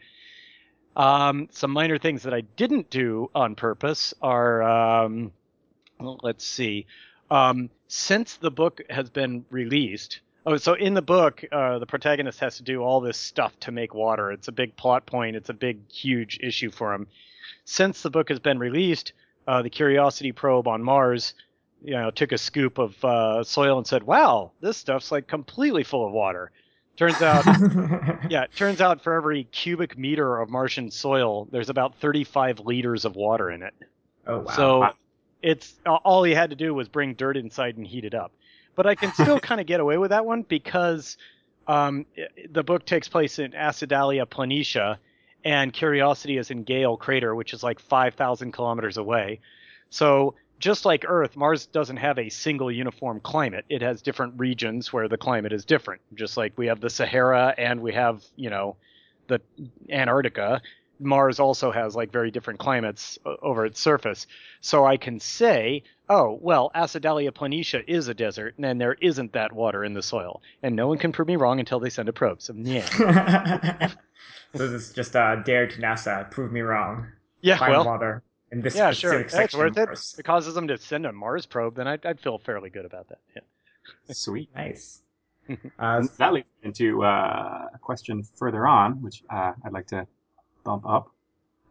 Um, 0.95 1.49
some 1.51 1.71
minor 1.71 1.97
things 1.97 2.23
that 2.23 2.33
I 2.33 2.41
didn't 2.41 2.89
do 2.89 3.29
on 3.33 3.55
purpose 3.55 4.13
are, 4.21 4.61
um, 4.63 5.31
let's 5.99 6.45
see. 6.45 6.85
Um, 7.31 7.69
since 7.87 8.35
the 8.35 8.51
book 8.51 8.81
has 8.89 9.09
been 9.09 9.45
released, 9.49 10.19
oh, 10.45 10.57
so 10.57 10.73
in 10.73 10.93
the 10.93 11.01
book, 11.01 11.43
uh, 11.51 11.79
the 11.79 11.87
protagonist 11.87 12.39
has 12.39 12.57
to 12.57 12.63
do 12.63 12.83
all 12.83 13.01
this 13.01 13.17
stuff 13.17 13.59
to 13.61 13.71
make 13.71 13.93
water. 13.93 14.31
It's 14.31 14.47
a 14.47 14.51
big 14.51 14.75
plot 14.75 15.05
point. 15.05 15.35
It's 15.35 15.49
a 15.49 15.53
big, 15.53 15.89
huge 15.89 16.39
issue 16.41 16.69
for 16.69 16.93
him. 16.93 17.07
Since 17.65 18.01
the 18.01 18.11
book 18.11 18.29
has 18.29 18.39
been 18.39 18.59
released, 18.59 19.13
uh, 19.47 19.61
the 19.61 19.69
Curiosity 19.69 20.31
probe 20.31 20.67
on 20.67 20.83
Mars 20.83 21.33
you 21.83 21.93
know, 21.93 22.11
took 22.11 22.31
a 22.31 22.37
scoop 22.37 22.77
of 22.77 23.03
uh, 23.03 23.43
soil 23.43 23.77
and 23.77 23.85
said, 23.85 24.03
"Wow, 24.03 24.51
this 24.61 24.77
stuff's 24.77 25.11
like 25.11 25.27
completely 25.27 25.83
full 25.83 26.05
of 26.05 26.11
water." 26.11 26.51
Turns 26.95 27.21
out, 27.21 27.45
yeah, 28.29 28.43
it 28.43 28.55
turns 28.55 28.79
out 28.79 29.01
for 29.01 29.13
every 29.13 29.45
cubic 29.45 29.97
meter 29.97 30.39
of 30.39 30.49
Martian 30.49 30.91
soil, 30.91 31.47
there's 31.51 31.69
about 31.69 31.95
35 31.95 32.59
liters 32.59 33.03
of 33.03 33.15
water 33.15 33.49
in 33.49 33.63
it. 33.63 33.73
Oh 34.27 34.39
wow. 34.39 34.53
So 34.53 34.89
it's 35.41 35.73
all 35.85 36.23
he 36.23 36.33
had 36.33 36.51
to 36.51 36.55
do 36.55 36.73
was 36.73 36.87
bring 36.87 37.15
dirt 37.15 37.35
inside 37.35 37.77
and 37.77 37.85
heat 37.85 38.05
it 38.05 38.13
up. 38.13 38.31
But 38.75 38.85
I 38.85 38.95
can 38.95 39.11
still 39.21 39.39
kind 39.39 39.59
of 39.59 39.67
get 39.67 39.79
away 39.79 39.97
with 39.97 40.11
that 40.11 40.25
one 40.25 40.43
because 40.43 41.17
um, 41.67 42.05
the 42.49 42.63
book 42.63 42.85
takes 42.85 43.07
place 43.07 43.39
in 43.39 43.51
Acidalia 43.51 44.25
Planitia, 44.25 44.97
and 45.43 45.73
Curiosity 45.73 46.37
is 46.37 46.51
in 46.51 46.63
Gale 46.63 46.95
Crater, 46.95 47.35
which 47.35 47.53
is 47.53 47.63
like 47.63 47.79
5,000 47.79 48.51
kilometers 48.51 48.97
away. 48.97 49.39
So 49.89 50.35
just 50.63 50.85
like 50.85 51.03
Earth, 51.05 51.35
Mars 51.35 51.65
doesn't 51.65 51.97
have 51.97 52.17
a 52.17 52.29
single 52.29 52.71
uniform 52.71 53.19
climate. 53.19 53.65
It 53.67 53.81
has 53.81 54.01
different 54.01 54.35
regions 54.37 54.93
where 54.93 55.09
the 55.09 55.17
climate 55.17 55.51
is 55.51 55.65
different. 55.65 55.99
Just 56.13 56.37
like 56.37 56.57
we 56.57 56.67
have 56.67 56.79
the 56.79 56.89
Sahara 56.89 57.53
and 57.57 57.81
we 57.81 57.91
have, 57.91 58.23
you 58.37 58.49
know, 58.49 58.77
the 59.27 59.41
Antarctica. 59.89 60.61
Mars 61.01 61.41
also 61.41 61.69
has 61.69 61.97
like 61.97 62.13
very 62.13 62.31
different 62.31 62.61
climates 62.61 63.19
over 63.25 63.65
its 63.65 63.77
surface. 63.77 64.25
So 64.61 64.85
I 64.85 64.95
can 64.95 65.19
say, 65.19 65.83
oh, 66.07 66.39
well, 66.41 66.71
Acidalia 66.73 67.31
planitia 67.31 67.83
is 67.85 68.07
a 68.07 68.13
desert, 68.13 68.55
and 68.57 68.79
there 68.79 68.93
isn't 68.93 69.33
that 69.33 69.51
water 69.51 69.83
in 69.83 69.93
the 69.93 70.01
soil. 70.01 70.41
And 70.61 70.77
no 70.77 70.87
one 70.87 70.97
can 70.97 71.11
prove 71.11 71.27
me 71.27 71.35
wrong 71.35 71.59
until 71.59 71.81
they 71.81 71.89
send 71.89 72.07
a 72.07 72.13
probe. 72.13 72.41
So, 72.41 72.53
yeah. 72.55 73.87
so 74.55 74.69
this 74.69 74.81
is 74.81 74.93
just 74.93 75.13
a 75.15 75.43
dare 75.45 75.67
to 75.67 75.81
NASA. 75.81 76.31
Prove 76.31 76.53
me 76.53 76.61
wrong. 76.61 77.07
Yeah, 77.41 77.57
Find 77.57 77.71
well, 77.73 77.85
water 77.85 78.23
in 78.53 78.61
this 78.61 78.75
yeah, 78.75 78.91
sure. 78.91 79.27
Section. 79.27 79.59
worth 79.59 79.77
it. 79.77 79.89
It 80.19 80.23
causes 80.23 80.53
them 80.53 80.67
to 80.67 80.77
send 80.77 81.05
a 81.05 81.11
Mars 81.11 81.45
probe, 81.45 81.75
then 81.75 81.87
I'd, 81.87 82.05
I'd 82.05 82.19
feel 82.19 82.37
fairly 82.37 82.69
good 82.69 82.85
about 82.85 83.09
that. 83.09 83.19
Yeah. 83.35 83.41
Sweet. 84.11 84.49
Nice. 84.55 84.99
Uh, 85.77 86.01
that 86.17 86.31
leads 86.31 86.47
into 86.61 87.03
uh, 87.03 87.67
a 87.73 87.77
question 87.81 88.23
further 88.37 88.65
on, 88.65 89.01
which 89.01 89.23
uh, 89.29 89.51
I'd 89.65 89.73
like 89.73 89.87
to 89.87 90.07
bump 90.63 90.85
up. 90.87 91.11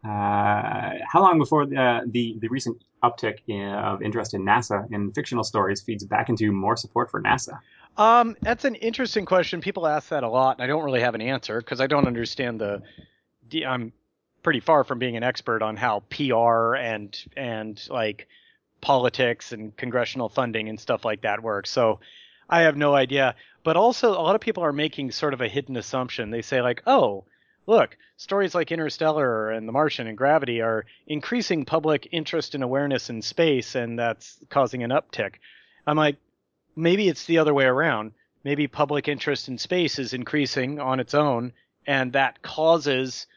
Uh, 0.05 0.99
how 1.11 1.21
long 1.21 1.39
before 1.39 1.65
the, 1.65 2.01
the, 2.11 2.37
the 2.39 2.47
recent 2.49 2.77
uptick 3.03 3.39
in, 3.47 3.69
of 3.69 4.03
interest 4.03 4.35
in 4.35 4.43
NASA 4.45 4.85
in 4.91 5.11
fictional 5.13 5.43
stories 5.43 5.81
feeds 5.81 6.03
back 6.03 6.29
into 6.29 6.51
more 6.51 6.77
support 6.77 7.09
for 7.09 7.19
NASA? 7.19 7.57
Um, 7.97 8.35
that's 8.41 8.63
an 8.63 8.75
interesting 8.75 9.25
question. 9.25 9.59
People 9.59 9.87
ask 9.87 10.09
that 10.09 10.21
a 10.21 10.29
lot, 10.29 10.57
and 10.57 10.63
I 10.63 10.67
don't 10.67 10.83
really 10.83 11.01
have 11.01 11.15
an 11.15 11.21
answer 11.21 11.57
because 11.57 11.81
I 11.81 11.87
don't 11.87 12.05
understand 12.05 12.61
the. 12.61 12.83
the- 13.49 13.65
I'm 13.65 13.91
pretty 14.43 14.59
far 14.59 14.83
from 14.83 14.99
being 14.99 15.17
an 15.17 15.23
expert 15.23 15.61
on 15.61 15.75
how 15.77 16.03
PR 16.09 16.75
and 16.75 17.17
and 17.35 17.81
like 17.89 18.27
politics 18.81 19.51
and 19.53 19.75
congressional 19.75 20.29
funding 20.29 20.69
and 20.69 20.79
stuff 20.79 21.05
like 21.05 21.21
that 21.21 21.41
works. 21.41 21.69
So 21.69 21.99
I 22.49 22.61
have 22.61 22.77
no 22.77 22.93
idea. 22.93 23.35
But 23.63 23.77
also, 23.77 24.11
a 24.11 24.21
lot 24.21 24.35
of 24.35 24.41
people 24.41 24.63
are 24.63 24.73
making 24.73 25.11
sort 25.11 25.33
of 25.33 25.41
a 25.41 25.47
hidden 25.47 25.77
assumption. 25.77 26.29
They 26.29 26.41
say 26.41 26.61
like, 26.61 26.83
oh. 26.85 27.25
Look, 27.65 27.97
stories 28.17 28.53
like 28.53 28.73
Interstellar 28.73 29.49
and 29.49 29.65
The 29.65 29.71
Martian 29.71 30.07
and 30.07 30.17
Gravity 30.17 30.59
are 30.59 30.85
increasing 31.07 31.63
public 31.63 32.09
interest 32.11 32.55
and 32.55 32.61
awareness 32.61 33.09
in 33.09 33.21
space, 33.21 33.75
and 33.75 33.97
that's 33.97 34.37
causing 34.49 34.83
an 34.83 34.89
uptick. 34.89 35.35
I'm 35.87 35.95
like, 35.95 36.17
maybe 36.75 37.07
it's 37.07 37.25
the 37.25 37.37
other 37.37 37.53
way 37.53 37.63
around. 37.63 38.11
Maybe 38.43 38.67
public 38.67 39.07
interest 39.07 39.47
in 39.47 39.57
space 39.57 39.97
is 39.97 40.13
increasing 40.13 40.81
on 40.81 40.99
its 40.99 41.13
own, 41.13 41.53
and 41.87 42.11
that 42.11 42.41
causes 42.41 43.27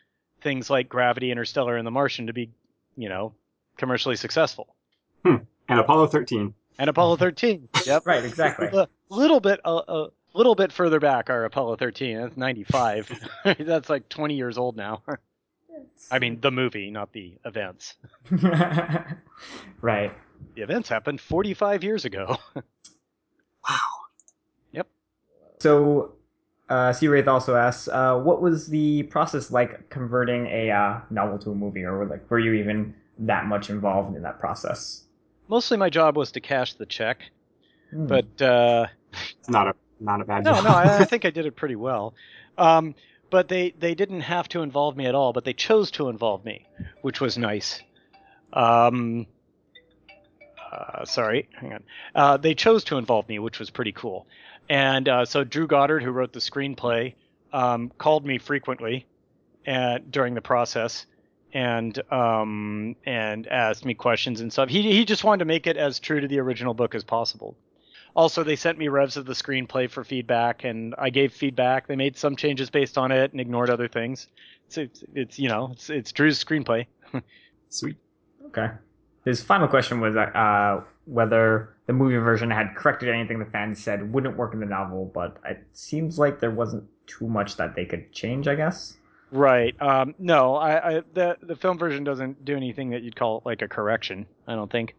things 0.47 0.71
like 0.71 0.89
Gravity, 0.89 1.33
Interstellar, 1.33 1.77
and 1.77 1.85
The 1.85 1.91
Martian 1.91 2.29
to 2.29 2.33
be, 2.33 2.51
you 2.97 3.09
know, 3.09 3.35
commercially 3.77 4.15
successful. 4.15 4.77
Hmm. 5.25 5.39
And 5.69 5.81
Apollo 5.81 6.07
13. 6.07 6.55
And 6.79 6.89
Apollo 6.89 7.17
13. 7.27 7.69
Yep. 7.85 8.07
right, 8.07 8.25
exactly. 8.25 8.69
A 8.69 8.87
little 9.11 9.41
bit, 9.41 9.59
a, 9.65 9.71
a 9.71 10.09
little 10.35 10.55
bit 10.55 10.71
further 10.71 11.01
back 11.01 11.31
are 11.31 11.45
Apollo 11.45 11.77
13. 11.77 12.19
That's 12.19 12.37
95. 12.37 13.29
That's 13.59 13.91
like 13.91 14.09
20 14.09 14.37
years 14.37 14.57
old 14.57 14.77
now. 14.77 15.03
I 16.13 16.21
mean, 16.21 16.41
the 16.41 16.53
movie, 16.53 16.93
not 16.93 17.13
the 17.13 17.35
events. 17.45 17.97
right. 19.81 20.13
The 20.55 20.63
events 20.63 20.89
happened 20.89 21.21
45 21.21 21.83
years 21.83 22.05
ago. 22.05 22.37
Wow. 23.69 23.79
Yep. 24.71 24.87
So, 25.59 26.13
uh, 26.69 26.93
C. 26.93 27.09
Wraith 27.09 27.29
also 27.29 27.55
asks, 27.57 27.89
uh, 27.89 28.17
what 28.19 28.43
was 28.43 28.67
the 28.67 29.05
process 29.05 29.51
like 29.51 29.89
converting 29.91 30.47
a 30.47 30.71
uh, 30.71 31.01
novel 31.11 31.39
to 31.41 31.51
a 31.51 31.55
movie, 31.55 31.85
or 31.85 32.05
like 32.07 32.29
were 32.31 32.39
you 32.39 32.55
even 32.55 32.95
that 33.19 33.47
much 33.47 33.71
involved 33.71 34.17
in 34.17 34.23
that 34.23 34.41
process? 34.41 35.03
Mostly 35.49 35.77
my 35.77 35.91
job 35.91 36.17
was 36.17 36.33
to 36.33 36.41
cash 36.41 36.75
the 36.75 36.87
check, 36.87 37.19
Hmm. 37.91 38.07
but 38.07 38.43
uh, 38.43 38.87
It's 39.39 39.49
not 39.49 39.69
a 39.69 39.75
not 40.01 40.21
a 40.21 40.25
bad 40.25 40.45
no, 40.45 40.55
job. 40.55 40.65
no, 40.65 40.71
I, 40.71 40.99
I 41.01 41.05
think 41.11 41.25
I 41.25 41.31
did 41.31 41.47
it 41.47 41.55
pretty 41.57 41.77
well. 41.77 42.15
Um, 42.59 42.95
but 43.31 43.49
they 43.49 43.71
they 43.79 43.95
didn't 43.95 44.23
have 44.23 44.49
to 44.49 44.63
involve 44.63 44.97
me 44.97 45.07
at 45.07 45.15
all, 45.15 45.33
but 45.33 45.45
they 45.45 45.53
chose 45.53 45.91
to 45.93 46.09
involve 46.09 46.45
me, 46.45 46.67
which 47.03 47.21
was 47.21 47.39
nice. 47.39 47.81
Um, 48.53 49.27
uh, 50.73 51.05
sorry, 51.05 51.49
hang 51.61 51.75
on. 51.75 51.83
Uh, 52.15 52.37
they 52.37 52.55
chose 52.55 52.85
to 52.85 52.99
involve 52.99 53.29
me, 53.29 53.39
which 53.39 53.59
was 53.59 53.71
pretty 53.71 53.93
cool. 53.93 54.27
And 54.69 55.09
uh, 55.09 55.25
so 55.25 55.45
Drew 55.45 55.67
Goddard, 55.67 56.03
who 56.03 56.11
wrote 56.11 56.33
the 56.33 56.41
screenplay, 56.41 57.15
um, 57.53 57.93
called 57.99 58.27
me 58.27 58.39
frequently 58.39 59.07
uh, 59.67 59.99
during 60.11 60.35
the 60.35 60.41
process 60.41 61.07
and 61.53 61.99
um, 62.13 62.97
and 63.05 63.47
asked 63.47 63.85
me 63.85 63.95
questions 63.95 64.41
and 64.41 64.53
stuff. 64.53 64.69
He 64.69 64.83
he 64.83 65.05
just 65.05 65.25
wanted 65.25 65.41
to 65.41 65.45
make 65.45 65.67
it 65.67 65.77
as 65.77 65.99
true 65.99 66.21
to 66.21 66.29
the 66.29 66.41
original 66.41 66.75
book 66.75 66.95
as 66.95 67.05
possible. 67.05 67.57
Also, 68.15 68.43
they 68.43 68.57
sent 68.57 68.79
me 68.79 68.89
revs 68.89 69.19
of 69.19 69.27
the 69.27 69.35
screenplay 69.35 69.91
for 69.91 70.03
feedback, 70.03 70.65
and 70.65 70.95
I 70.97 71.11
gave 71.11 71.35
feedback. 71.35 71.87
They 71.87 71.97
made 71.97 72.17
some 72.17 72.35
changes 72.35 72.71
based 72.71 72.97
on 72.97 73.13
it 73.13 73.33
and 73.33 73.41
ignored 73.41 73.69
other 73.69 73.89
things. 73.89 74.29
It's 74.67 74.79
it's, 74.79 75.05
it's 75.15 75.39
you 75.39 75.49
know 75.49 75.71
it's 75.73 75.91
it's 75.91 76.13
Drew's 76.13 76.43
screenplay. 76.43 76.87
Sweet. 77.69 77.97
Okay. 78.47 78.71
His 79.25 79.43
final 79.43 79.69
question 79.69 80.01
was 80.01 80.17
uh, 80.17 80.83
whether 81.07 81.75
the 81.87 81.93
movie 81.93 82.17
version 82.17 82.51
had 82.51 82.75
corrected 82.77 83.09
anything 83.09 83.39
the 83.39 83.45
fans 83.47 83.83
said 83.83 84.13
wouldn't 84.13 84.37
work 84.37 84.53
in 84.55 84.61
the 84.61 84.67
novel, 84.67 85.11
but 85.15 85.39
it 85.45 85.65
seems 85.73 86.19
like 86.19 86.41
there 86.41 86.51
wasn't 86.51 86.85
too 87.07 87.27
much 87.29 87.57
that 87.57 87.75
they 87.75 87.85
could 87.85 88.13
change, 88.13 88.47
I 88.49 88.55
guess. 88.57 88.97
Right. 89.33 89.81
Um, 89.81 90.15
no, 90.19 90.55
I, 90.57 90.99
I 90.99 91.03
the 91.15 91.37
the 91.43 91.57
film 91.57 91.79
version 91.79 92.05
doesn't 92.05 92.45
do 92.45 92.57
anything 92.57 92.91
that 92.91 93.03
you'd 93.03 93.17
call 93.17 93.43
like 93.45 93.63
a 93.63 93.69
correction. 93.69 94.27
I 94.47 94.55
don't 94.55 94.71
think. 94.71 94.95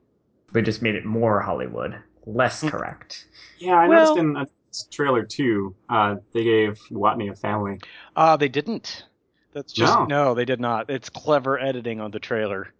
They 0.53 0.61
just 0.61 0.81
made 0.81 0.95
it 0.95 1.05
more 1.05 1.41
Hollywood, 1.41 1.95
less 2.25 2.61
Hmm. 2.61 2.69
correct. 2.69 3.25
Yeah, 3.59 3.75
I 3.75 3.87
Well- 3.87 4.15
noticed 4.15 4.19
in 4.19 4.35
a 4.37 4.47
trailer 4.91 5.23
too. 5.23 5.75
Uh, 5.89 6.15
they 6.33 6.43
gave 6.43 6.77
Watney 6.91 7.31
a 7.31 7.35
family. 7.35 7.79
Uh 8.15 8.37
they 8.37 8.49
didn't. 8.49 9.05
That's 9.53 9.73
just 9.73 9.93
No. 9.99 10.05
no, 10.05 10.33
they 10.35 10.45
did 10.45 10.59
not. 10.59 10.89
It's 10.89 11.09
clever 11.09 11.57
editing 11.59 11.99
on 11.99 12.11
the 12.11 12.19
trailer. 12.19 12.73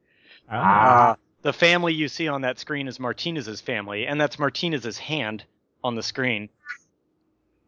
Ah. 0.49 1.11
Uh, 1.11 1.15
the 1.41 1.53
family 1.53 1.93
you 1.93 2.07
see 2.07 2.27
on 2.27 2.41
that 2.41 2.59
screen 2.59 2.87
is 2.87 2.99
Martinez's 2.99 3.61
family, 3.61 4.07
and 4.07 4.19
that's 4.19 4.39
Martinez's 4.39 4.97
hand 4.97 5.43
on 5.83 5.95
the 5.95 6.03
screen. 6.03 6.49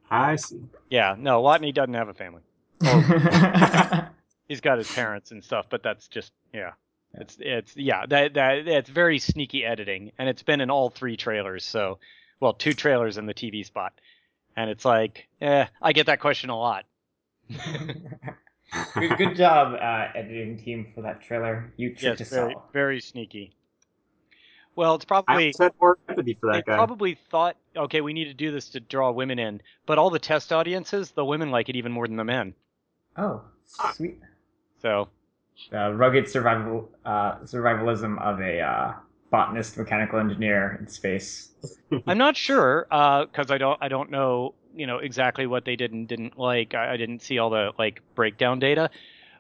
I 0.10 0.36
see. 0.38 0.62
Yeah, 0.90 1.16
no, 1.18 1.42
Watney 1.42 1.74
doesn't 1.74 1.94
have 1.94 2.10
a 2.10 2.14
family. 2.14 2.42
He's 4.48 4.62
got 4.62 4.80
his 4.80 4.92
parents 4.92 5.32
and 5.32 5.44
stuff, 5.44 5.68
but 5.70 5.84
that's 5.84 6.08
just 6.08 6.32
yeah. 6.54 6.72
It's 7.14 7.38
it's 7.40 7.76
yeah 7.76 8.06
that 8.08 8.36
that 8.36 8.68
it's 8.68 8.90
very 8.90 9.20
sneaky 9.20 9.66
editing, 9.66 10.12
and 10.18 10.30
it's 10.30 10.44
been 10.44 10.62
in 10.62 10.70
all 10.70 10.90
three 10.90 11.18
trailers. 11.18 11.66
So, 11.66 12.00
well, 12.40 12.54
two 12.54 12.74
trailers 12.74 13.18
in 13.18 13.26
the 13.26 13.34
TV 13.34 13.66
spot, 13.66 13.94
and 14.56 14.70
it's 14.70 14.86
like, 14.86 15.28
eh, 15.42 15.66
I 15.82 15.94
get 15.94 16.06
that 16.06 16.20
question 16.20 16.50
a 16.50 16.58
lot. 16.58 16.86
good, 17.50 19.18
good 19.18 19.36
job, 19.36 19.74
uh, 19.74 20.18
editing 20.18 20.60
team, 20.60 20.92
for 20.94 21.02
that 21.02 21.22
trailer. 21.22 21.74
You 21.78 21.90
yes, 21.90 22.00
tricked 22.00 22.22
us 22.22 22.30
very 22.30 22.54
all. 22.54 22.70
very 22.74 23.02
sneaky. 23.02 23.56
Well, 24.80 24.96
it's 24.96 25.04
I 25.04 25.08
probably 25.08 25.34
always 25.34 25.58
had 25.58 25.74
more 25.82 25.98
empathy 26.08 26.38
for 26.40 26.54
they 26.54 26.60
that 26.60 26.66
guy. 26.66 26.78
probably 26.78 27.18
thought, 27.30 27.58
okay, 27.76 28.00
we 28.00 28.14
need 28.14 28.26
to 28.26 28.34
do 28.34 28.50
this 28.50 28.70
to 28.70 28.80
draw 28.80 29.12
women 29.12 29.38
in, 29.38 29.62
but 29.86 29.98
all 29.98 30.10
the 30.10 30.20
test 30.20 30.54
audiences, 30.54 31.12
the 31.12 31.26
women 31.26 31.52
like 31.52 31.68
it 31.68 31.76
even 31.76 31.92
more 31.92 32.08
than 32.08 32.16
the 32.16 32.24
men. 32.24 32.54
Oh, 33.18 33.42
sweet. 33.66 34.22
So 34.82 35.10
The 35.70 35.94
rugged 35.94 36.30
survival 36.30 36.90
uh, 37.04 37.40
survivalism 37.40 38.22
of 38.22 38.40
a 38.40 38.62
uh, 38.62 38.94
botanist, 39.30 39.78
mechanical 39.78 40.18
engineer 40.18 40.78
in 40.80 40.88
space. 40.88 41.50
I'm 42.08 42.18
not 42.18 42.38
sure 42.38 42.88
because 42.90 43.52
I 43.52 43.58
don't 43.58 43.78
I 43.82 43.90
don't 43.90 44.10
know 44.10 44.54
you 44.74 44.88
know 44.88 45.00
exactly 45.00 45.46
what 45.46 45.66
they 45.66 45.76
did 45.76 45.92
and 45.92 46.08
didn't 46.08 46.40
like. 46.40 46.74
I, 46.74 46.94
I 46.94 46.96
didn't 46.96 47.22
see 47.22 47.38
all 47.38 47.50
the 47.50 47.74
like 47.78 48.02
breakdown 48.16 48.60
data, 48.60 48.92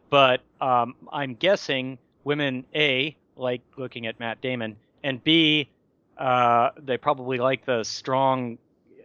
but 0.10 0.42
um, 0.60 0.96
I'm 1.14 1.36
guessing 1.36 1.98
women 2.26 2.66
a 2.76 3.16
like 3.38 3.62
looking 3.78 4.06
at 4.06 4.20
Matt 4.20 4.42
Damon 4.42 4.76
and 5.04 5.24
b 5.24 5.70
uh, 6.18 6.72
they 6.78 6.98
probably 6.98 7.38
like 7.38 7.66
the 7.66 7.84
strong 7.84 8.58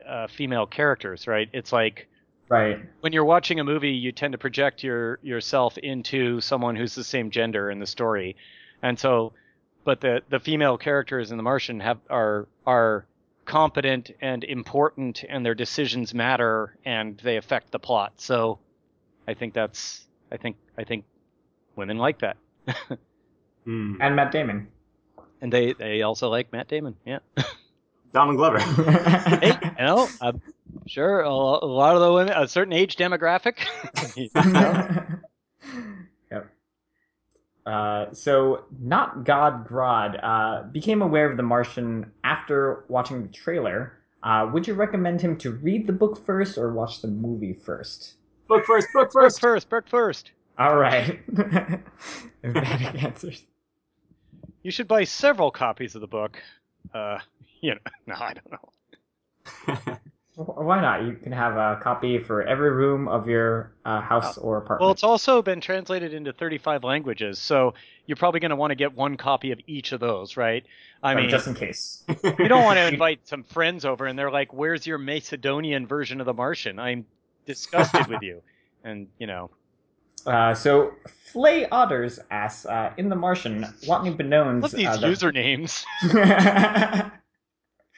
uh, 0.07 0.27
female 0.27 0.67
characters. 0.67 1.27
Right? 1.27 1.49
It's 1.53 1.73
like 1.73 2.09
Right. 2.49 2.79
when 3.01 3.13
you're 3.15 3.25
watching 3.25 3.59
a 3.59 3.65
movie, 3.65 3.93
you 3.93 4.13
tend 4.13 4.33
to 4.33 4.39
project 4.39 4.83
your 4.83 5.19
yourself 5.23 5.79
into 5.79 6.41
someone 6.43 6.77
who's 6.77 6.95
the 6.95 7.03
same 7.05 7.31
gender 7.31 7.71
in 7.71 7.79
the 7.79 7.87
story, 7.87 8.37
and 8.83 8.99
so, 8.99 9.33
but 9.85 10.01
the 10.03 10.21
the 10.29 10.39
female 10.41 10.77
characters 10.77 11.31
in 11.31 11.39
The 11.39 11.43
Martian 11.43 11.81
have 11.81 11.99
are 12.11 12.47
are 12.67 13.07
competent 13.47 14.11
and 14.21 14.45
important, 14.45 15.25
and 15.29 15.45
their 15.45 15.55
decisions 15.55 16.13
matter, 16.15 16.77
and 16.85 17.19
they 17.25 17.37
affect 17.39 17.71
the 17.73 17.79
plot. 17.79 18.13
So, 18.19 18.59
I 19.27 19.33
think 19.35 19.55
that's 19.55 20.07
I 20.31 20.37
think 20.37 20.57
I 20.77 20.85
think 20.85 21.05
women 21.77 21.97
like 21.99 22.19
that, 22.21 22.37
Hmm. 23.65 23.97
And 24.01 24.17
Matt 24.17 24.33
Damon. 24.33 24.69
And 25.45 25.53
they 25.53 25.75
they 25.75 26.01
also 26.01 26.31
like 26.31 26.51
Matt 26.53 26.69
Damon. 26.69 26.97
Yeah, 27.05 27.19
Donald 28.15 28.39
Glover. 28.39 28.59
hey, 29.41 29.53
you 29.79 29.85
know, 29.85 30.09
I'm 30.21 30.41
sure 30.87 31.21
a, 31.21 31.29
a 31.29 31.31
lot 31.31 31.95
of 31.95 32.01
the 32.01 32.13
women, 32.13 32.33
a 32.35 32.49
certain 32.49 32.73
age 32.73 32.97
demographic. 32.97 33.59
you 34.17 34.31
know? 34.35 35.05
yep. 36.33 36.51
Uh, 37.67 38.07
so, 38.15 38.65
not 38.81 39.25
God 39.25 39.69
Grodd 39.69 40.19
uh, 40.23 40.63
became 40.73 41.03
aware 41.03 41.31
of 41.31 41.37
The 41.37 41.43
Martian 41.43 42.11
after 42.25 42.87
watching 42.89 43.23
the 43.23 43.29
trailer. 43.29 43.99
Uh, 44.23 44.49
would 44.51 44.67
you 44.67 44.73
recommend 44.73 45.21
him 45.21 45.37
to 45.37 45.51
read 45.53 45.87
the 45.87 45.93
book 45.93 46.25
first 46.25 46.57
or 46.57 46.73
watch 46.73 47.03
the 47.03 47.09
movie 47.09 47.53
first? 47.53 48.15
book 48.49 48.65
first, 48.65 48.89
book 48.95 49.13
Burke 49.13 49.25
first. 49.25 49.41
first, 49.41 49.69
Burke 49.69 49.89
first. 49.89 50.31
All 50.59 50.77
right. 50.77 51.21
Emphatic 52.43 53.05
answers. 53.05 53.43
You 54.65 54.71
should 54.73 54.89
buy 54.89 55.05
several 55.05 55.51
copies 55.53 55.95
of 55.95 56.01
the 56.01 56.07
book. 56.09 56.43
Uh, 56.93 57.19
you 57.61 57.75
know, 57.75 57.81
no, 58.09 58.15
I 58.19 58.35
don't 58.35 58.51
know. 58.51 59.99
Why 60.37 60.81
not? 60.81 61.05
You 61.05 61.13
can 61.13 61.31
have 61.31 61.57
a 61.57 61.79
copy 61.81 62.19
for 62.19 62.43
every 62.43 62.71
room 62.71 63.07
of 63.07 63.29
your 63.29 63.73
uh, 63.85 64.01
house 64.01 64.37
or 64.37 64.57
apartment. 64.57 64.81
Well, 64.81 64.91
it's 64.91 65.05
also 65.05 65.43
been 65.43 65.61
translated 65.61 66.13
into 66.13 66.33
35 66.33 66.83
languages, 66.83 67.39
so 67.39 67.75
you're 68.07 68.17
probably 68.17 68.41
going 68.41 68.51
to 68.51 68.57
want 68.57 68.73
to 68.73 68.75
get 68.75 68.97
one 68.97 69.17
copy 69.17 69.53
of 69.53 69.61
each 69.69 69.93
of 69.93 70.01
those, 70.01 70.37
right? 70.37 70.65
I 71.05 71.13
Uh, 71.13 71.19
mean, 71.19 71.31
just 71.31 71.47
in 71.47 71.55
case. 71.55 72.03
you 72.09 72.49
don't 72.49 72.65
want 72.65 72.79
to 72.79 72.89
invite 72.89 73.29
some 73.29 73.45
friends 73.45 73.85
over 73.85 74.07
and 74.07 74.19
they're 74.19 74.31
like, 74.33 74.53
"Where's 74.53 74.89
your 74.89 74.99
Macedonian 74.99 75.87
version 75.87 76.19
of 76.21 76.27
The 76.27 76.35
Martian? 76.35 76.81
I'm 76.81 77.07
disgusted 77.47 78.09
with 78.09 78.23
you." 78.23 78.43
And 78.83 79.07
you 79.21 79.29
know, 79.29 79.51
Uh, 80.27 80.55
so, 80.55 80.93
Flay 81.33 81.69
Otters 81.69 82.19
asks, 82.31 82.67
uh, 82.67 82.93
in 82.97 83.09
The 83.09 83.17
Martian, 83.17 83.63
Watney 83.83 84.17
Benones... 84.17 84.63
love 84.63 84.73
these 84.73 84.87
uh, 84.87 84.97
the- 84.97 85.07
usernames. 85.09 85.85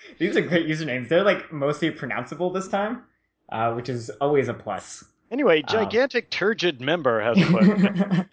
These 0.19 0.37
are 0.37 0.43
great 0.43 0.67
usernames. 0.67 1.09
They're 1.09 1.25
like 1.25 1.53
mostly 1.53 1.91
pronounceable 1.91 2.53
this 2.53 2.69
time, 2.69 3.03
uh, 3.51 3.73
which 3.75 3.89
is 3.89 4.11
always 4.21 4.49
a 4.49 4.55
plus. 4.55 5.05
Anyway, 5.31 5.63
Oh. 5.67 5.73
gigantic 5.73 6.31
turgid 6.31 6.81
member 6.81 7.21
has 7.21 8.27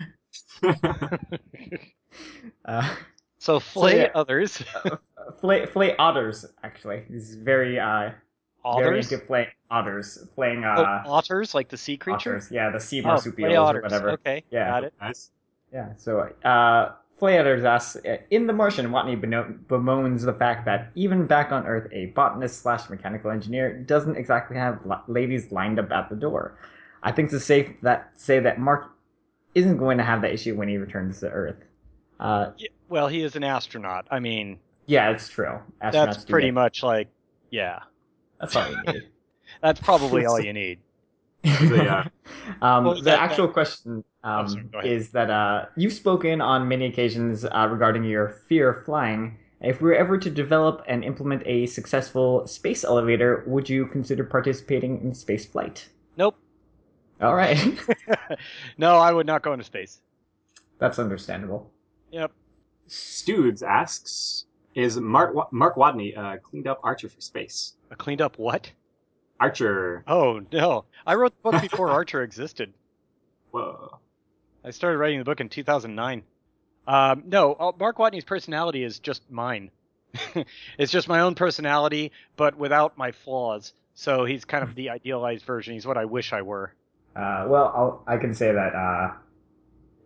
put. 0.61 0.71
uh, 2.65 2.95
so 3.39 3.59
flay 3.59 4.01
yeah. 4.03 4.11
others. 4.15 4.63
Flay, 5.39 5.65
Flay 5.65 5.95
Otters, 5.97 6.45
actually. 6.63 7.03
He's 7.09 7.35
very, 7.35 7.79
uh, 7.79 8.11
very 8.77 8.99
into 8.99 9.17
Flay 9.17 9.49
Otters. 9.73 10.19
Playing, 10.35 10.63
Oh, 10.63 10.69
uh, 10.83 11.03
otters, 11.07 11.55
like 11.55 11.69
the 11.69 11.77
sea 11.77 11.97
creature. 11.97 12.33
otters. 12.35 12.51
Yeah, 12.51 12.69
the 12.69 12.79
sea 12.79 13.01
Oh, 13.01 13.07
marsupials 13.07 13.35
flay 13.71 13.79
or 13.79 13.81
whatever. 13.81 14.11
Okay, 14.11 14.43
Yeah. 14.51 14.69
got 14.69 14.83
it. 14.83 14.93
nice. 15.01 15.31
Yeah, 15.73 15.93
so 15.97 16.19
uh, 16.45 16.91
Flayers 17.17 17.63
asks, 17.65 17.95
in 18.29 18.45
The 18.47 18.53
Martian, 18.53 18.87
Watney 18.89 19.19
bemoans 19.67 20.23
the 20.23 20.33
fact 20.33 20.65
that 20.65 20.91
even 20.93 21.25
back 21.25 21.51
on 21.51 21.65
Earth, 21.65 21.87
a 21.91 22.07
botanist 22.07 22.61
slash 22.61 22.87
mechanical 22.89 23.31
engineer 23.31 23.73
doesn't 23.79 24.15
exactly 24.15 24.57
have 24.57 24.79
ladies 25.07 25.51
lined 25.51 25.79
up 25.79 25.91
at 25.91 26.09
the 26.09 26.15
door. 26.15 26.55
I 27.01 27.11
think 27.11 27.31
to 27.31 27.39
say 27.39 27.75
that 27.81 28.11
say 28.15 28.39
that 28.39 28.59
Mark 28.59 28.91
isn't 29.55 29.77
going 29.77 29.97
to 29.97 30.03
have 30.03 30.21
that 30.21 30.31
issue 30.33 30.55
when 30.55 30.67
he 30.67 30.77
returns 30.77 31.19
to 31.21 31.29
Earth. 31.29 31.63
Uh, 32.19 32.51
Yeah, 32.57 32.69
well, 32.89 33.07
he 33.07 33.21
is 33.23 33.35
an 33.35 33.43
astronaut. 33.43 34.05
I 34.11 34.19
mean, 34.19 34.59
yeah, 34.85 35.09
it's 35.09 35.29
true. 35.29 35.59
Astronauts 35.81 35.91
that's 35.91 36.25
pretty 36.25 36.51
much 36.51 36.83
like, 36.83 37.07
yeah, 37.49 37.79
That's 38.39 38.55
all 38.55 38.69
you 38.69 38.93
need. 38.93 39.03
That's 39.61 39.79
probably 39.79 40.25
all 40.25 40.39
you 40.47 40.53
need. 40.53 40.79
Yeah. 41.43 42.07
um, 42.61 42.85
Well, 42.85 42.95
the 42.95 43.01
that- 43.01 43.19
actual 43.19 43.47
question 43.47 44.03
um, 44.23 44.47
sorry, 44.71 44.89
is 44.89 45.09
that 45.09 45.29
uh, 45.29 45.65
you've 45.75 45.93
spoken 45.93 46.39
on 46.41 46.67
many 46.67 46.85
occasions 46.85 47.43
uh, 47.45 47.67
regarding 47.69 48.03
your 48.05 48.29
fear 48.47 48.69
of 48.69 48.85
flying. 48.85 49.37
If 49.61 49.81
we 49.81 49.89
were 49.89 49.95
ever 49.95 50.17
to 50.17 50.29
develop 50.29 50.83
and 50.87 51.03
implement 51.05 51.43
a 51.45 51.65
successful 51.67 52.45
space 52.47 52.83
elevator, 52.83 53.43
would 53.47 53.69
you 53.69 53.85
consider 53.87 54.23
participating 54.25 55.01
in 55.01 55.13
space 55.13 55.45
flight? 55.45 55.87
Nope. 56.17 56.35
All 57.21 57.35
right, 57.35 57.57
no, 58.77 58.97
I 58.97 59.13
would 59.13 59.25
not 59.27 59.41
go 59.41 59.53
into 59.53 59.63
space. 59.63 60.01
that's 60.79 60.99
understandable. 60.99 61.69
Yep. 62.11 62.31
Studes 62.87 63.63
asks, 63.63 64.45
is 64.75 64.97
Mark 64.99 65.33
Mark 65.53 65.75
Watney 65.77 66.17
a 66.17 66.37
cleaned 66.39 66.67
up 66.67 66.79
Archer 66.83 67.07
for 67.07 67.21
space? 67.21 67.73
A 67.91 67.95
cleaned 67.95 68.21
up 68.21 68.37
what? 68.37 68.69
Archer. 69.43 70.03
Oh 70.07 70.41
no, 70.53 70.85
I 71.05 71.15
wrote 71.15 71.33
the 71.43 71.51
book 71.51 71.61
before 71.69 71.89
Archer 71.89 72.23
existed. 72.23 72.73
Whoa. 73.51 73.99
I 74.63 74.71
started 74.71 74.97
writing 74.97 75.19
the 75.19 75.25
book 75.25 75.41
in 75.41 75.49
2009. 75.49 76.23
Um, 76.87 77.23
no, 77.27 77.53
uh, 77.53 77.71
Mark 77.77 77.97
Watney's 77.97 78.23
personality 78.23 78.83
is 78.83 78.99
just 78.99 79.29
mine. 79.29 79.69
it's 80.77 80.91
just 80.91 81.09
my 81.09 81.19
own 81.19 81.35
personality, 81.35 82.13
but 82.37 82.57
without 82.57 82.97
my 82.97 83.11
flaws. 83.11 83.73
So 83.95 84.23
he's 84.25 84.45
kind 84.45 84.63
of 84.63 84.75
the 84.75 84.89
idealized 84.89 85.43
version. 85.45 85.73
He's 85.73 85.85
what 85.85 85.97
I 85.97 86.05
wish 86.05 86.31
I 86.31 86.41
were. 86.41 86.73
Uh, 87.15 87.45
well, 87.49 87.71
I'll, 87.75 88.03
I 88.07 88.17
can 88.17 88.33
say 88.33 88.51
that 88.53 88.73
uh, 88.73 89.11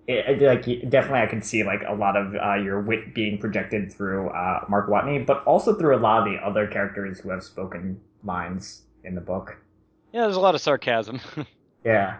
it, 0.07 0.41
it- 0.41 0.41
like 0.41 0.89
definitely 0.89 1.19
I 1.19 1.27
can 1.27 1.43
see 1.43 1.63
like 1.63 1.81
a 1.87 1.93
lot 1.93 2.17
of 2.17 2.33
uh, 2.35 2.55
your 2.55 2.81
wit 2.81 3.13
being 3.13 3.37
projected 3.37 3.93
through 3.93 4.29
uh, 4.29 4.65
Mark 4.67 4.89
Watney, 4.89 5.23
but 5.25 5.43
also 5.45 5.75
through 5.75 5.95
a 5.95 5.99
lot 6.01 6.27
of 6.27 6.33
the 6.33 6.39
other 6.43 6.65
characters 6.65 7.19
who 7.19 7.29
have 7.29 7.43
spoken 7.43 8.01
lines 8.23 8.81
in 9.03 9.15
the 9.15 9.21
book. 9.21 9.57
Yeah, 10.11 10.21
there's 10.21 10.35
a 10.35 10.41
lot 10.41 10.55
of 10.55 10.61
sarcasm. 10.61 11.19
Yeah, 11.85 12.17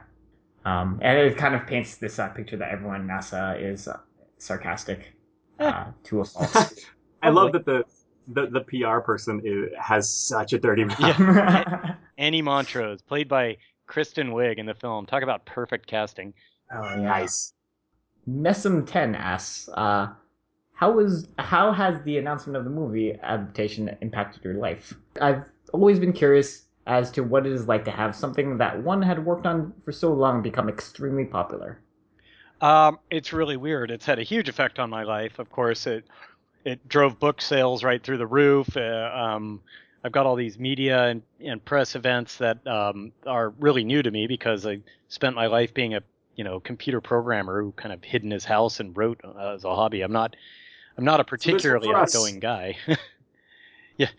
um, 0.64 1.00
and 1.02 1.18
it 1.18 1.36
kind 1.36 1.54
of 1.54 1.68
paints 1.68 1.98
this 1.98 2.20
uh, 2.20 2.30
picture 2.30 2.56
that 2.56 2.70
everyone 2.70 3.02
in 3.02 3.08
NASA 3.08 3.62
is 3.62 3.88
uh, 3.88 3.98
sarcastic 4.38 5.14
uh, 5.60 5.86
to 6.04 6.22
a 6.22 6.26
fault. 6.26 6.74
I 7.22 7.30
love 7.30 7.52
that 7.52 7.66
the, 7.66 7.84
the 8.28 8.48
the 8.48 8.62
PR 8.62 9.00
person 9.00 9.42
is, 9.44 9.70
has 9.78 10.10
such 10.10 10.54
a 10.54 10.60
dirty 10.60 10.86
mouth. 10.86 11.00
Yeah. 11.00 11.96
Annie 12.18 12.42
Montrose, 12.42 13.02
played 13.02 13.28
by 13.28 13.58
Kristen 13.88 14.30
Wiig 14.30 14.58
in 14.58 14.66
the 14.66 14.74
film. 14.74 15.06
Talk 15.06 15.24
about 15.24 15.46
perfect 15.46 15.88
casting. 15.88 16.34
Oh 16.74 16.84
yeah. 16.84 17.02
Nice. 17.02 17.54
Nesum10 18.30 19.18
asks, 19.18 19.70
uh, 19.74 20.08
how 20.74 20.92
was 20.92 21.28
how 21.40 21.72
has 21.72 22.02
the 22.04 22.18
announcement 22.18 22.56
of 22.56 22.64
the 22.64 22.70
movie 22.70 23.18
adaptation 23.24 23.98
impacted 24.02 24.44
your 24.44 24.54
life? 24.54 24.94
I've 25.20 25.44
always 25.74 26.00
been 26.00 26.14
curious 26.14 26.67
as 26.88 27.12
to 27.12 27.22
what 27.22 27.46
it 27.46 27.52
is 27.52 27.68
like 27.68 27.86
to 27.86 27.92
have 27.92 28.16
something 28.16 28.58
that 28.58 28.82
one 28.82 29.02
had 29.02 29.24
worked 29.24 29.46
on 29.46 29.74
for 29.84 29.92
so 29.92 30.12
long 30.12 30.42
become 30.42 30.70
extremely 30.70 31.26
popular. 31.26 31.80
Um, 32.62 32.98
it's 33.12 33.34
really 33.34 33.58
weird. 33.58 33.92
It's 33.92 34.06
had 34.06 34.18
a 34.18 34.24
huge 34.24 34.50
effect 34.50 34.80
on 34.80 34.90
my 34.90 35.04
life. 35.04 35.38
Of 35.38 35.52
course, 35.52 35.86
it 35.86 36.06
it 36.64 36.88
drove 36.88 37.20
book 37.20 37.42
sales 37.42 37.84
right 37.84 38.02
through 38.02 38.18
the 38.18 38.26
roof. 38.26 38.76
Uh, 38.76 39.12
um, 39.14 39.62
I've 40.04 40.12
got 40.12 40.26
all 40.26 40.36
these 40.36 40.58
media 40.58 41.06
and, 41.06 41.22
and 41.40 41.64
press 41.64 41.96
events 41.96 42.38
that 42.38 42.66
um, 42.66 43.12
are 43.26 43.50
really 43.60 43.84
new 43.84 44.02
to 44.02 44.10
me 44.10 44.26
because 44.28 44.66
I 44.66 44.80
spent 45.10 45.36
my 45.36 45.48
life 45.48 45.74
being 45.74 45.94
a 45.94 46.02
you 46.36 46.44
know 46.44 46.60
computer 46.60 47.02
programmer 47.02 47.62
who 47.62 47.74
kind 47.74 47.94
of 47.94 48.04
hid 48.04 48.24
in 48.24 48.32
his 48.32 48.46
house 48.46 48.80
and 48.80 48.96
wrote 48.96 49.20
uh, 49.24 49.54
as 49.54 49.66
a 49.66 49.76
hobby. 49.76 50.02
I'm 50.02 50.14
not 50.14 50.36
I'm 50.98 51.06
not 51.06 51.20
a 51.20 51.26
particularly 51.26 51.90
for 51.90 51.98
outgoing 51.98 52.40
guy. 52.40 52.78
yeah. 53.98 54.10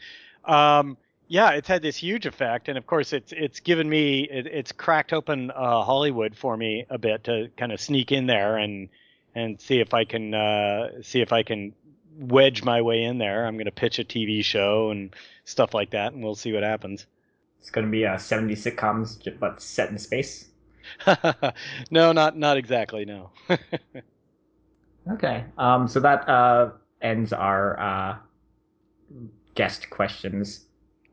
Um, 0.45 0.97
yeah, 1.29 1.51
it's 1.51 1.69
had 1.69 1.83
this 1.83 1.97
huge 1.97 2.27
effect, 2.27 2.69
and 2.69 2.77
of 2.77 2.87
course, 2.87 3.13
it's 3.13 3.33
it's 3.33 3.61
given 3.61 3.89
me 3.89 4.23
it, 4.31 4.47
it's 4.47 4.73
cracked 4.73 5.13
open 5.13 5.51
uh, 5.51 5.83
Hollywood 5.83 6.37
for 6.37 6.57
me 6.57 6.87
a 6.91 6.99
bit 6.99 7.25
to 7.25 7.51
kind 7.57 7.73
of 7.73 7.81
sneak 7.81 8.11
in 8.13 8.27
there 8.27 8.57
and 8.57 8.89
and 9.35 9.61
see 9.61 9.81
if 9.81 9.95
I 9.95 10.05
can 10.05 10.35
uh, 10.35 11.03
see 11.03 11.21
if 11.21 11.33
I 11.33 11.43
can 11.43 11.75
wedge 12.19 12.65
my 12.65 12.83
way 12.83 13.05
in 13.05 13.19
there. 13.19 13.47
I'm 13.47 13.55
going 13.55 13.67
to 13.67 13.71
pitch 13.71 13.99
a 13.99 14.05
TV 14.05 14.45
show 14.45 14.91
and 14.91 15.15
stuff 15.45 15.75
like 15.75 15.91
that, 15.91 16.13
and 16.13 16.23
we'll 16.23 16.35
see 16.35 16.53
what 16.53 16.63
happens. 16.63 17.07
It's 17.61 17.71
going 17.71 17.87
to 17.87 17.91
be 17.91 18.07
uh, 18.07 18.17
70 18.17 18.55
sitcoms, 18.55 19.39
but 19.39 19.61
set 19.61 19.91
in 19.91 19.99
space. 19.99 20.49
no, 21.91 22.13
not 22.13 22.37
not 22.37 22.57
exactly. 22.57 23.05
No. 23.05 23.31
Okay. 25.11 25.45
Um, 25.57 25.89
so 25.89 26.01
that 26.01 26.29
uh, 26.29 26.71
ends 27.01 27.33
our 27.33 27.81
uh, 27.81 28.17
guest 29.55 29.89
questions, 29.91 30.67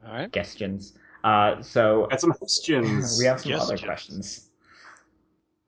All 0.05 0.13
right. 0.13 0.31
questions. 0.31 0.93
Uh, 1.23 1.61
so 1.61 2.07
Got 2.09 2.21
some 2.21 2.31
questions. 2.33 3.17
we 3.19 3.25
have 3.25 3.41
some 3.41 3.51
Yes, 3.51 3.63
other 3.63 3.77
questions. 3.77 4.49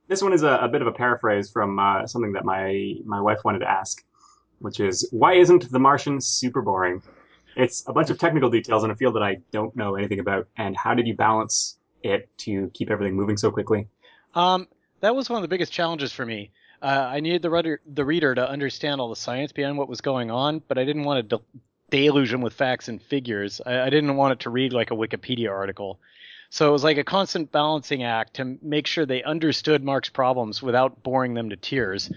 This 0.07 0.21
one 0.21 0.31
is 0.31 0.43
a, 0.43 0.51
a 0.61 0.67
bit 0.67 0.81
of 0.81 0.87
a 0.87 0.91
paraphrase 0.91 1.49
from 1.49 1.79
uh, 1.79 2.05
something 2.07 2.31
that 2.33 2.45
my 2.45 2.95
my 3.05 3.19
wife 3.19 3.39
wanted 3.43 3.59
to 3.59 3.69
ask, 3.69 4.03
which 4.59 4.79
is 4.79 5.07
why 5.11 5.33
isn't 5.33 5.69
The 5.71 5.79
Martian 5.79 6.21
super 6.21 6.61
boring? 6.61 7.01
It's 7.55 7.83
a 7.87 7.93
bunch 7.93 8.09
of 8.11 8.19
technical 8.19 8.49
details 8.49 8.83
in 8.83 8.91
a 8.91 8.95
field 8.95 9.15
that 9.15 9.23
I 9.23 9.37
don't 9.51 9.75
know 9.75 9.95
anything 9.95 10.19
about, 10.19 10.47
and 10.57 10.77
how 10.77 10.93
did 10.93 11.07
you 11.07 11.15
balance 11.15 11.79
it 12.03 12.29
to 12.39 12.69
keep 12.73 12.91
everything 12.91 13.15
moving 13.15 13.35
so 13.35 13.49
quickly? 13.51 13.87
Um, 14.35 14.67
that 15.01 15.15
was 15.15 15.29
one 15.29 15.37
of 15.37 15.41
the 15.41 15.47
biggest 15.47 15.73
challenges 15.73 16.11
for 16.13 16.25
me. 16.25 16.51
Uh, 16.81 17.09
I 17.11 17.19
needed 17.19 17.41
the 17.41 17.49
reader, 17.49 17.81
the 17.87 18.05
reader 18.05 18.35
to 18.35 18.47
understand 18.47 19.01
all 19.01 19.09
the 19.09 19.15
science 19.15 19.51
behind 19.51 19.77
what 19.79 19.89
was 19.89 19.99
going 20.01 20.29
on, 20.29 20.61
but 20.67 20.77
I 20.77 20.85
didn't 20.85 21.03
want 21.03 21.27
to 21.27 21.37
de- 21.37 21.43
deluge 21.89 22.33
him 22.33 22.41
with 22.41 22.53
facts 22.53 22.87
and 22.87 23.01
figures. 23.01 23.61
I, 23.65 23.81
I 23.81 23.89
didn't 23.89 24.15
want 24.15 24.33
it 24.33 24.39
to 24.41 24.49
read 24.49 24.73
like 24.73 24.91
a 24.91 24.95
Wikipedia 24.95 25.51
article. 25.51 25.99
So 26.49 26.69
it 26.69 26.71
was 26.71 26.83
like 26.83 26.97
a 26.97 27.03
constant 27.03 27.51
balancing 27.51 28.03
act 28.03 28.35
to 28.35 28.57
make 28.61 28.87
sure 28.87 29.05
they 29.05 29.23
understood 29.23 29.83
Mark's 29.83 30.09
problems 30.09 30.61
without 30.61 31.03
boring 31.03 31.33
them 31.33 31.49
to 31.49 31.57
tears. 31.57 32.09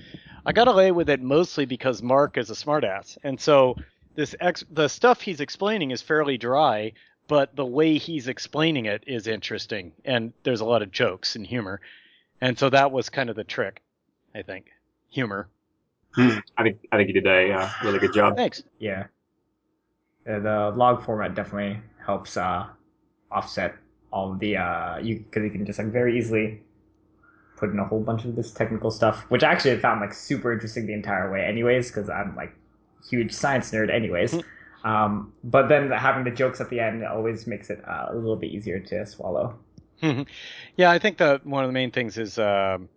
I 0.46 0.52
got 0.52 0.68
away 0.68 0.92
with 0.92 1.10
it 1.10 1.20
mostly 1.20 1.64
because 1.64 2.02
Mark 2.02 2.38
is 2.38 2.50
a 2.50 2.54
smartass, 2.54 3.18
and 3.22 3.40
so 3.40 3.76
this 4.14 4.34
ex- 4.40 4.64
the 4.70 4.88
stuff 4.88 5.20
he's 5.20 5.40
explaining 5.40 5.90
is 5.90 6.00
fairly 6.00 6.38
dry, 6.38 6.92
but 7.28 7.54
the 7.56 7.66
way 7.66 7.98
he's 7.98 8.28
explaining 8.28 8.86
it 8.86 9.04
is 9.06 9.26
interesting, 9.26 9.92
and 10.04 10.32
there's 10.44 10.60
a 10.60 10.64
lot 10.64 10.82
of 10.82 10.90
jokes 10.90 11.36
and 11.36 11.46
humor, 11.46 11.80
and 12.40 12.58
so 12.58 12.70
that 12.70 12.92
was 12.92 13.10
kind 13.10 13.28
of 13.28 13.36
the 13.36 13.44
trick, 13.44 13.82
I 14.34 14.42
think. 14.42 14.66
Humor. 15.10 15.48
I 16.16 16.40
think 16.62 16.78
I 16.90 16.96
think 16.96 17.08
you 17.08 17.14
did 17.14 17.26
a 17.26 17.52
uh, 17.52 17.68
really 17.84 17.98
good 17.98 18.14
job. 18.14 18.36
Thanks. 18.36 18.62
Yeah. 18.78 19.06
Uh, 20.28 20.38
the 20.38 20.72
log 20.76 21.04
format 21.04 21.34
definitely 21.34 21.80
helps 22.04 22.36
uh, 22.36 22.66
offset 23.30 23.74
all 24.12 24.32
of 24.32 24.38
the 24.40 24.56
uh, 24.56 24.98
you 24.98 25.18
because 25.20 25.44
you 25.44 25.50
can 25.50 25.64
just 25.64 25.78
like 25.78 25.88
very 25.88 26.18
easily 26.18 26.60
put 27.56 27.70
in 27.70 27.78
a 27.78 27.84
whole 27.84 28.00
bunch 28.00 28.24
of 28.24 28.34
this 28.34 28.50
technical 28.50 28.90
stuff, 28.90 29.24
which 29.28 29.42
actually 29.42 29.72
I 29.72 29.78
found 29.78 30.00
like 30.00 30.14
super 30.14 30.52
interesting 30.52 30.86
the 30.86 30.94
entire 30.94 31.30
way, 31.30 31.44
anyways, 31.44 31.88
because 31.88 32.08
I'm 32.08 32.34
like 32.34 32.52
huge 33.08 33.32
science 33.32 33.70
nerd, 33.70 33.92
anyways. 33.92 34.34
um, 34.84 35.32
but 35.44 35.68
then 35.68 35.90
having 35.90 36.24
the 36.24 36.30
jokes 36.30 36.60
at 36.60 36.70
the 36.70 36.80
end 36.80 37.04
always 37.04 37.46
makes 37.46 37.70
it 37.70 37.82
uh, 37.86 38.06
a 38.10 38.14
little 38.14 38.36
bit 38.36 38.50
easier 38.50 38.80
to 38.80 39.06
swallow. 39.06 39.58
yeah, 40.02 40.90
I 40.90 40.98
think 40.98 41.18
that 41.18 41.44
one 41.44 41.62
of 41.62 41.68
the 41.68 41.74
main 41.74 41.90
things 41.90 42.16
is, 42.16 42.38
um, 42.38 42.88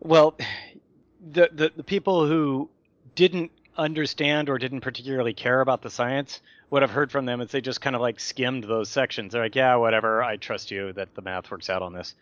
well, 0.00 0.36
the, 1.32 1.50
the 1.52 1.70
the 1.76 1.84
people 1.84 2.26
who 2.26 2.70
didn't 3.14 3.50
understand 3.76 4.48
or 4.48 4.58
didn't 4.58 4.80
particularly 4.80 5.34
care 5.34 5.60
about 5.60 5.82
the 5.82 5.90
science, 5.90 6.40
what 6.68 6.82
I've 6.82 6.90
heard 6.90 7.10
from 7.10 7.26
them 7.26 7.40
is 7.40 7.50
they 7.50 7.60
just 7.60 7.80
kind 7.80 7.96
of 7.96 8.02
like 8.02 8.20
skimmed 8.20 8.64
those 8.64 8.88
sections. 8.88 9.32
They're 9.32 9.42
like, 9.42 9.54
yeah, 9.54 9.76
whatever, 9.76 10.22
I 10.22 10.36
trust 10.36 10.70
you 10.70 10.92
that 10.94 11.14
the 11.14 11.22
math 11.22 11.50
works 11.50 11.70
out 11.70 11.82
on 11.82 11.92
this. 11.92 12.14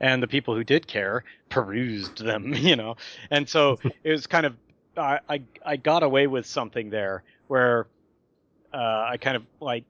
And 0.00 0.22
the 0.22 0.28
people 0.28 0.54
who 0.54 0.64
did 0.64 0.86
care 0.86 1.24
perused 1.48 2.18
them, 2.18 2.52
you 2.56 2.76
know, 2.76 2.96
and 3.30 3.48
so 3.48 3.78
it 4.04 4.10
was 4.10 4.26
kind 4.26 4.46
of 4.46 4.56
I 4.96 5.20
I, 5.28 5.42
I 5.64 5.76
got 5.76 6.02
away 6.02 6.26
with 6.26 6.46
something 6.46 6.90
there 6.90 7.22
where 7.48 7.86
uh, 8.74 9.06
I 9.10 9.16
kind 9.18 9.36
of 9.36 9.44
like 9.60 9.84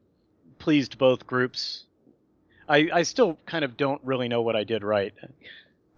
pleased 0.58 0.98
both 0.98 1.26
groups. 1.26 1.84
I, 2.68 2.88
I 2.92 3.02
still 3.02 3.38
kind 3.46 3.64
of 3.64 3.76
don't 3.76 4.00
really 4.04 4.28
know 4.28 4.42
what 4.42 4.56
I 4.56 4.64
did 4.64 4.82
right. 4.82 5.14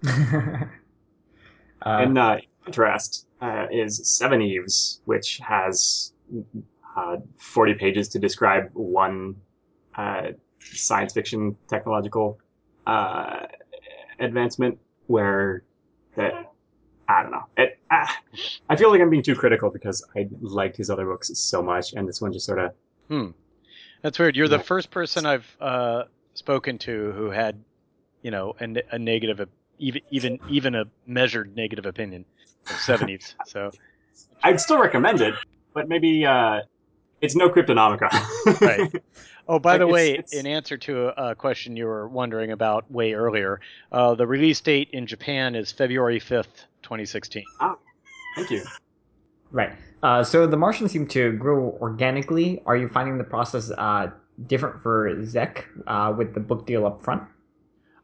uh, 0.07 0.67
In 1.83 2.17
uh, 2.17 2.41
contrast, 2.65 3.27
uh, 3.41 3.67
is 3.71 4.01
Seveneves, 4.01 5.01
which 5.05 5.39
has 5.39 6.13
uh, 6.97 7.17
40 7.39 7.75
pages 7.75 8.09
to 8.09 8.19
describe 8.19 8.71
one 8.73 9.37
uh, 9.97 10.29
science 10.61 11.13
fiction 11.13 11.57
technological 11.69 12.39
uh, 12.87 13.47
advancement 14.19 14.79
where 15.07 15.63
that 16.17 16.53
I 17.09 17.23
don't 17.23 17.31
know. 17.33 17.45
It, 17.57 17.79
ah, 17.91 18.19
I 18.69 18.77
feel 18.77 18.91
like 18.91 19.01
I'm 19.01 19.09
being 19.09 19.23
too 19.23 19.35
critical 19.35 19.71
because 19.71 20.05
I 20.15 20.29
liked 20.41 20.77
his 20.77 20.91
other 20.91 21.07
books 21.07 21.31
so 21.39 21.63
much, 21.63 21.95
and 21.95 22.07
this 22.07 22.21
one 22.21 22.33
just 22.33 22.45
sort 22.45 22.59
of 22.59 22.73
Hmm. 23.09 23.29
That's 24.03 24.19
weird. 24.19 24.37
You're 24.37 24.49
the 24.49 24.59
first 24.59 24.91
person 24.91 25.27
I've 25.27 25.57
uh, 25.61 26.05
spoken 26.35 26.79
to 26.79 27.13
who 27.13 27.31
had, 27.31 27.63
you 28.23 28.31
know, 28.31 28.55
a, 28.61 28.83
a 28.93 28.99
negative, 28.99 29.49
even 29.79 30.03
even 30.11 30.39
even 30.49 30.75
a 30.75 30.85
measured 31.07 31.57
negative 31.57 31.87
opinion 31.87 32.25
Seveneves. 32.67 33.35
so 33.47 33.71
I'd 34.43 34.61
still 34.61 34.79
recommend 34.79 35.21
it, 35.21 35.35
but 35.75 35.89
maybe 35.89 36.25
uh, 36.27 36.61
it's 37.21 37.35
no 37.35 37.49
Cryptonomicon. 37.51 38.11
Right. 38.61 39.03
Oh, 39.51 39.59
by 39.59 39.73
Like, 39.73 39.79
the 39.81 39.85
it's- 39.87 39.93
way, 39.95 40.11
it's- 40.13 40.33
in 40.35 40.47
answer 40.47 40.77
to 40.77 41.07
a, 41.09 41.31
a 41.31 41.35
question 41.35 41.75
you 41.77 41.87
were 41.87 42.07
wondering 42.07 42.53
about 42.53 42.91
way 42.91 43.15
earlier, 43.15 43.61
uh, 43.93 44.15
the 44.15 44.27
release 44.27 44.61
date 44.61 44.91
in 44.93 45.07
Japan 45.07 45.55
is 45.55 45.73
February 45.73 46.19
fifth, 46.21 46.65
twenty 46.83 47.07
sixteen. 47.07 47.45
Ah, 47.61 47.77
Thank 48.37 48.51
you. 48.51 48.63
right. 49.51 49.73
Uh, 50.03 50.23
so 50.23 50.47
the 50.47 50.57
Martians 50.57 50.93
seem 50.93 51.07
to 51.09 51.33
grow 51.33 51.77
organically. 51.81 52.63
Are 52.67 52.77
you 52.77 52.89
finding 52.89 53.17
the 53.19 53.25
process 53.25 53.71
uh, 53.77 54.11
different 54.47 54.83
for 54.83 55.11
Zhek 55.17 55.65
uh, 55.87 56.13
with 56.17 56.35
the 56.35 56.41
book 56.41 56.67
deal 56.67 56.87
up 56.87 57.03
front? 57.03 57.23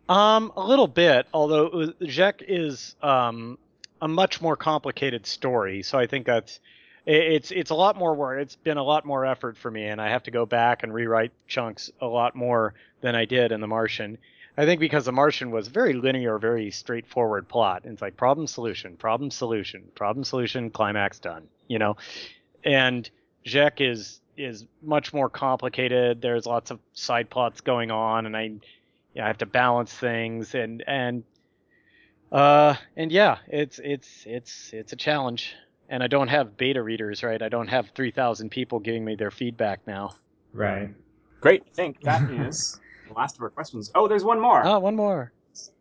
Um, 0.09 0.51
a 0.57 0.67
little 0.67 0.89
bit, 0.89 1.27
although 1.33 1.67
it 1.67 1.73
was, 1.75 1.91
Zhek 2.03 2.43
is 2.49 2.97
um, 3.03 3.59
a 4.01 4.09
much 4.09 4.41
more 4.41 4.57
complicated 4.57 5.27
story, 5.27 5.83
so 5.83 5.99
I 5.99 6.07
think 6.07 6.27
that's 6.27 6.61
it's 7.07 7.51
it's 7.51 7.71
a 7.71 7.75
lot 7.75 7.97
more 7.97 8.15
work. 8.15 8.41
It's 8.41 8.57
been 8.57 8.79
a 8.79 8.83
lot 8.83 9.05
more 9.05 9.27
effort 9.27 9.57
for 9.57 9.71
me, 9.71 9.87
and 9.87 10.01
I 10.01 10.09
have 10.09 10.23
to 10.25 10.31
go 10.31 10.47
back 10.47 10.83
and 10.83 10.93
rewrite 10.93 11.33
chunks 11.47 11.91
a 12.01 12.07
lot 12.07 12.35
more 12.35 12.75
than 13.03 13.15
I 13.15 13.25
did 13.25 13.53
in 13.53 13.61
The 13.61 13.67
Martian. 13.67 14.19
I 14.57 14.65
think 14.65 14.81
because 14.81 15.05
The 15.05 15.13
Martian 15.13 15.51
was 15.51 15.69
very 15.69 15.93
linear, 15.93 16.39
very 16.39 16.71
straightforward 16.71 17.49
plot. 17.49 17.83
It's 17.85 18.01
like 18.01 18.17
problem 18.17 18.47
solution, 18.47 18.97
problem 18.97 19.31
solution, 19.31 19.85
problem 19.95 20.25
solution, 20.25 20.71
climax 20.71 21.19
done. 21.19 21.49
You 21.69 21.79
know, 21.79 21.97
and 22.65 23.09
Zhek 23.45 23.81
is 23.81 24.21
is 24.37 24.65
much 24.83 25.13
more 25.13 25.29
complicated. 25.29 26.23
There's 26.23 26.47
lots 26.47 26.71
of 26.71 26.79
side 26.95 27.29
plots 27.29 27.61
going 27.61 27.91
on, 27.91 28.27
and 28.27 28.37
I 28.37 28.43
you 28.43 28.61
know, 29.17 29.25
I 29.25 29.27
have 29.27 29.39
to 29.39 29.47
balance 29.47 29.93
things 29.93 30.55
and 30.55 30.83
and 30.87 31.23
uh 32.35 32.75
and 32.97 33.13
yeah, 33.13 33.39
it's 33.49 33.79
it's 33.83 34.25
it's 34.27 34.71
it's 34.73 34.93
a 34.93 34.97
challenge. 34.97 35.55
And 35.89 36.03
I 36.03 36.07
don't 36.07 36.29
have 36.29 36.57
beta 36.57 36.83
readers, 36.83 37.23
right? 37.23 37.41
I 37.41 37.51
don't 37.51 37.69
have 37.69 37.91
3,000 37.95 38.51
people 38.51 38.81
giving 38.81 39.05
me 39.05 39.17
their 39.17 39.31
feedback 39.31 39.87
now. 39.87 40.17
Right. 40.55 40.89
Great. 41.43 41.63
I 41.67 41.75
think 41.75 42.01
that 42.03 42.31
is 42.31 42.81
the 43.07 43.13
last 43.13 43.37
of 43.37 43.43
our 43.43 43.51
questions. 43.51 43.91
Oh, 43.95 44.09
there's 44.09 44.25
one 44.25 44.41
more. 44.41 44.65
Oh, 44.65 44.79
one 44.79 44.97
more. 44.97 45.33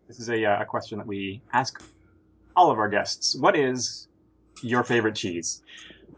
This 0.07 0.19
is 0.19 0.29
a, 0.29 0.43
uh, 0.43 0.61
a 0.61 0.65
question 0.65 0.97
that 0.97 1.07
we 1.07 1.41
ask 1.53 1.81
all 2.55 2.69
of 2.69 2.77
our 2.79 2.89
guests. 2.89 3.35
What 3.39 3.55
is 3.55 4.07
your 4.61 4.83
favorite 4.83 5.15
cheese? 5.15 5.61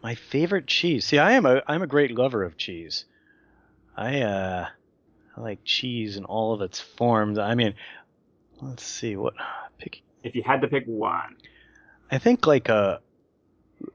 My 0.02 0.14
favorite 0.14 0.66
cheese. 0.66 1.04
See, 1.06 1.18
I 1.18 1.32
am 1.32 1.46
a 1.46 1.62
I'm 1.66 1.82
a 1.82 1.86
great 1.86 2.10
lover 2.10 2.42
of 2.42 2.56
cheese. 2.56 3.04
I 3.96 4.22
uh 4.22 4.66
I 5.36 5.40
like 5.40 5.60
cheese 5.64 6.16
in 6.16 6.24
all 6.24 6.52
of 6.52 6.60
its 6.60 6.80
forms. 6.80 7.38
I 7.38 7.54
mean, 7.54 7.74
let's 8.60 8.84
see 8.84 9.16
what 9.16 9.34
pick 9.36 9.65
if 10.26 10.34
you 10.34 10.42
had 10.42 10.60
to 10.62 10.68
pick 10.68 10.84
one. 10.86 11.36
I 12.10 12.18
think 12.18 12.46
like 12.46 12.68
a, 12.68 13.00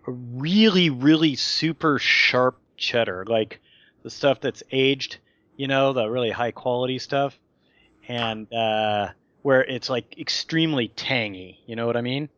a 0.07 0.11
really, 0.11 0.89
really 0.89 1.35
super 1.35 1.99
sharp 1.99 2.59
cheddar, 2.77 3.25
like 3.27 3.59
the 4.03 4.09
stuff 4.09 4.41
that's 4.41 4.63
aged, 4.71 5.17
you 5.57 5.67
know, 5.67 5.93
the 5.93 6.07
really 6.07 6.31
high 6.31 6.51
quality 6.51 6.99
stuff, 6.99 7.39
and 8.07 8.51
uh, 8.53 9.09
where 9.43 9.63
it's 9.63 9.89
like 9.89 10.17
extremely 10.17 10.87
tangy. 10.89 11.59
You 11.65 11.75
know 11.75 11.85
what 11.85 11.97
I 11.97 12.01
mean? 12.01 12.29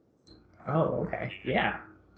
Oh, 0.67 1.07
okay. 1.07 1.33
Yeah. 1.45 1.77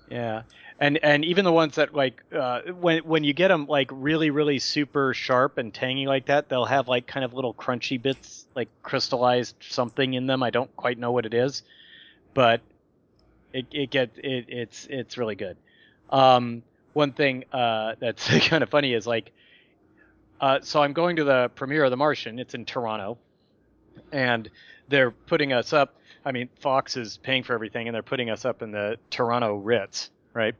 Yeah, 0.10 0.44
and 0.80 1.00
and 1.02 1.26
even 1.26 1.46
the 1.46 1.52
ones 1.52 1.76
that 1.76 1.96
like 1.96 2.22
uh, 2.32 2.62
when 2.80 3.00
when 3.00 3.24
you 3.24 3.34
get 3.34 3.48
them 3.48 3.66
like 3.66 3.90
really 3.92 4.30
really 4.30 4.60
super 4.60 5.14
sharp 5.16 5.58
and 5.58 5.74
tangy 5.74 6.06
like 6.06 6.28
that, 6.28 6.48
they'll 6.48 6.66
have 6.66 6.88
like 6.88 7.08
kind 7.08 7.26
of 7.26 7.34
little 7.34 7.54
crunchy 7.56 8.00
bits, 8.00 8.46
like 8.56 8.70
crystallized 8.84 9.56
something 9.62 10.14
in 10.14 10.28
them. 10.28 10.44
I 10.44 10.52
don't 10.52 10.74
quite 10.76 11.00
know 11.00 11.12
what 11.12 11.26
it 11.26 11.34
is, 11.34 11.64
but 12.36 12.62
it 13.52 13.66
it 13.72 13.90
gets 13.90 14.18
it 14.18 14.46
it's 14.48 14.88
it's 14.90 15.18
really 15.18 15.36
good. 15.36 15.58
Um, 16.12 16.62
one 16.94 17.14
thing 17.14 17.46
uh, 17.52 17.96
that's 18.00 18.28
kind 18.48 18.62
of 18.62 18.70
funny 18.70 18.94
is 18.94 19.08
like, 19.08 19.32
uh, 20.40 20.60
so 20.62 20.84
I'm 20.84 20.94
going 20.94 21.16
to 21.16 21.24
the 21.24 21.50
premiere 21.56 21.84
of 21.86 21.92
The 21.92 21.98
Martian. 21.98 22.38
It's 22.38 22.54
in 22.54 22.66
Toronto, 22.66 23.18
and 24.12 24.50
they're 24.88 25.12
putting 25.12 25.52
us 25.52 25.74
up. 25.74 25.96
I 26.26 26.32
mean, 26.32 26.50
Fox 26.60 26.98
is 26.98 27.18
paying 27.18 27.44
for 27.44 27.54
everything, 27.54 27.88
and 27.88 27.94
they're 27.94 28.02
putting 28.02 28.30
us 28.30 28.46
up 28.46 28.62
in 28.62 28.72
the 28.72 28.98
Toronto 29.12 29.56
Ritz, 29.56 30.10
right? 30.34 30.56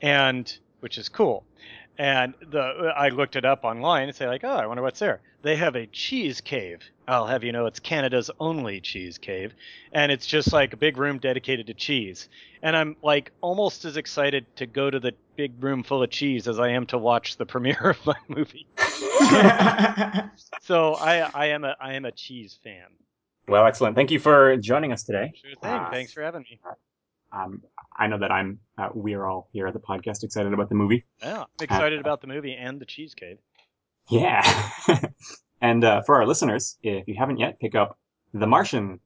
And 0.00 0.52
which 0.80 0.98
is 0.98 1.08
cool. 1.08 1.44
And 1.98 2.32
the 2.40 2.92
I 2.96 3.10
looked 3.10 3.36
it 3.36 3.44
up 3.44 3.64
online 3.64 4.08
and 4.08 4.16
say 4.16 4.26
like, 4.26 4.42
oh, 4.44 4.48
I 4.48 4.66
wonder 4.66 4.82
what's 4.82 4.98
there. 4.98 5.20
They 5.42 5.56
have 5.56 5.76
a 5.76 5.86
cheese 5.86 6.40
cave. 6.40 6.80
I'll 7.06 7.26
have 7.26 7.44
you 7.44 7.52
know, 7.52 7.66
it's 7.66 7.80
Canada's 7.80 8.30
only 8.40 8.80
cheese 8.80 9.18
cave, 9.18 9.52
and 9.92 10.10
it's 10.10 10.26
just 10.26 10.52
like 10.52 10.72
a 10.72 10.76
big 10.76 10.96
room 10.96 11.18
dedicated 11.18 11.66
to 11.66 11.74
cheese. 11.74 12.28
And 12.62 12.74
I'm 12.74 12.96
like 13.02 13.32
almost 13.42 13.84
as 13.84 13.98
excited 13.98 14.46
to 14.56 14.66
go 14.66 14.90
to 14.90 14.98
the 14.98 15.12
big 15.36 15.62
room 15.62 15.82
full 15.82 16.02
of 16.02 16.10
cheese 16.10 16.48
as 16.48 16.58
I 16.58 16.70
am 16.70 16.86
to 16.86 16.98
watch 16.98 17.36
the 17.36 17.46
premiere 17.52 17.90
of 17.90 18.06
my 18.06 18.16
movie. 18.28 18.66
So 20.62 20.94
I 20.94 21.28
I 21.34 21.46
am 21.46 21.64
a 21.64 21.76
I 21.80 21.94
am 21.94 22.04
a 22.04 22.12
cheese 22.12 22.58
fan. 22.64 22.86
Well, 23.52 23.66
excellent. 23.66 23.96
Thank 23.96 24.10
you 24.10 24.18
for 24.18 24.56
joining 24.56 24.92
us 24.92 25.02
today. 25.02 25.30
Sure 25.34 25.50
thing. 25.60 25.70
Uh, 25.70 25.90
Thanks 25.90 26.10
for 26.10 26.22
having 26.22 26.40
me. 26.40 26.58
Um, 27.32 27.62
I 27.94 28.06
know 28.06 28.18
that 28.18 28.30
I'm. 28.32 28.60
Uh, 28.78 28.88
we 28.94 29.12
are 29.12 29.26
all 29.26 29.50
here 29.52 29.66
at 29.66 29.74
the 29.74 29.78
podcast 29.78 30.24
excited 30.24 30.54
about 30.54 30.70
the 30.70 30.74
movie. 30.74 31.04
Yeah, 31.20 31.40
I'm 31.40 31.46
excited 31.60 32.00
about 32.00 32.22
the 32.22 32.28
movie 32.28 32.54
and 32.54 32.80
the 32.80 32.86
cheese 32.86 33.12
cave. 33.12 33.36
Yeah. 34.08 34.40
and 35.60 35.84
uh, 35.84 36.00
for 36.00 36.14
our 36.14 36.26
listeners, 36.26 36.78
if 36.82 37.06
you 37.06 37.14
haven't 37.14 37.40
yet, 37.40 37.60
pick 37.60 37.74
up 37.74 37.98
The 38.32 38.46
Martian. 38.46 39.00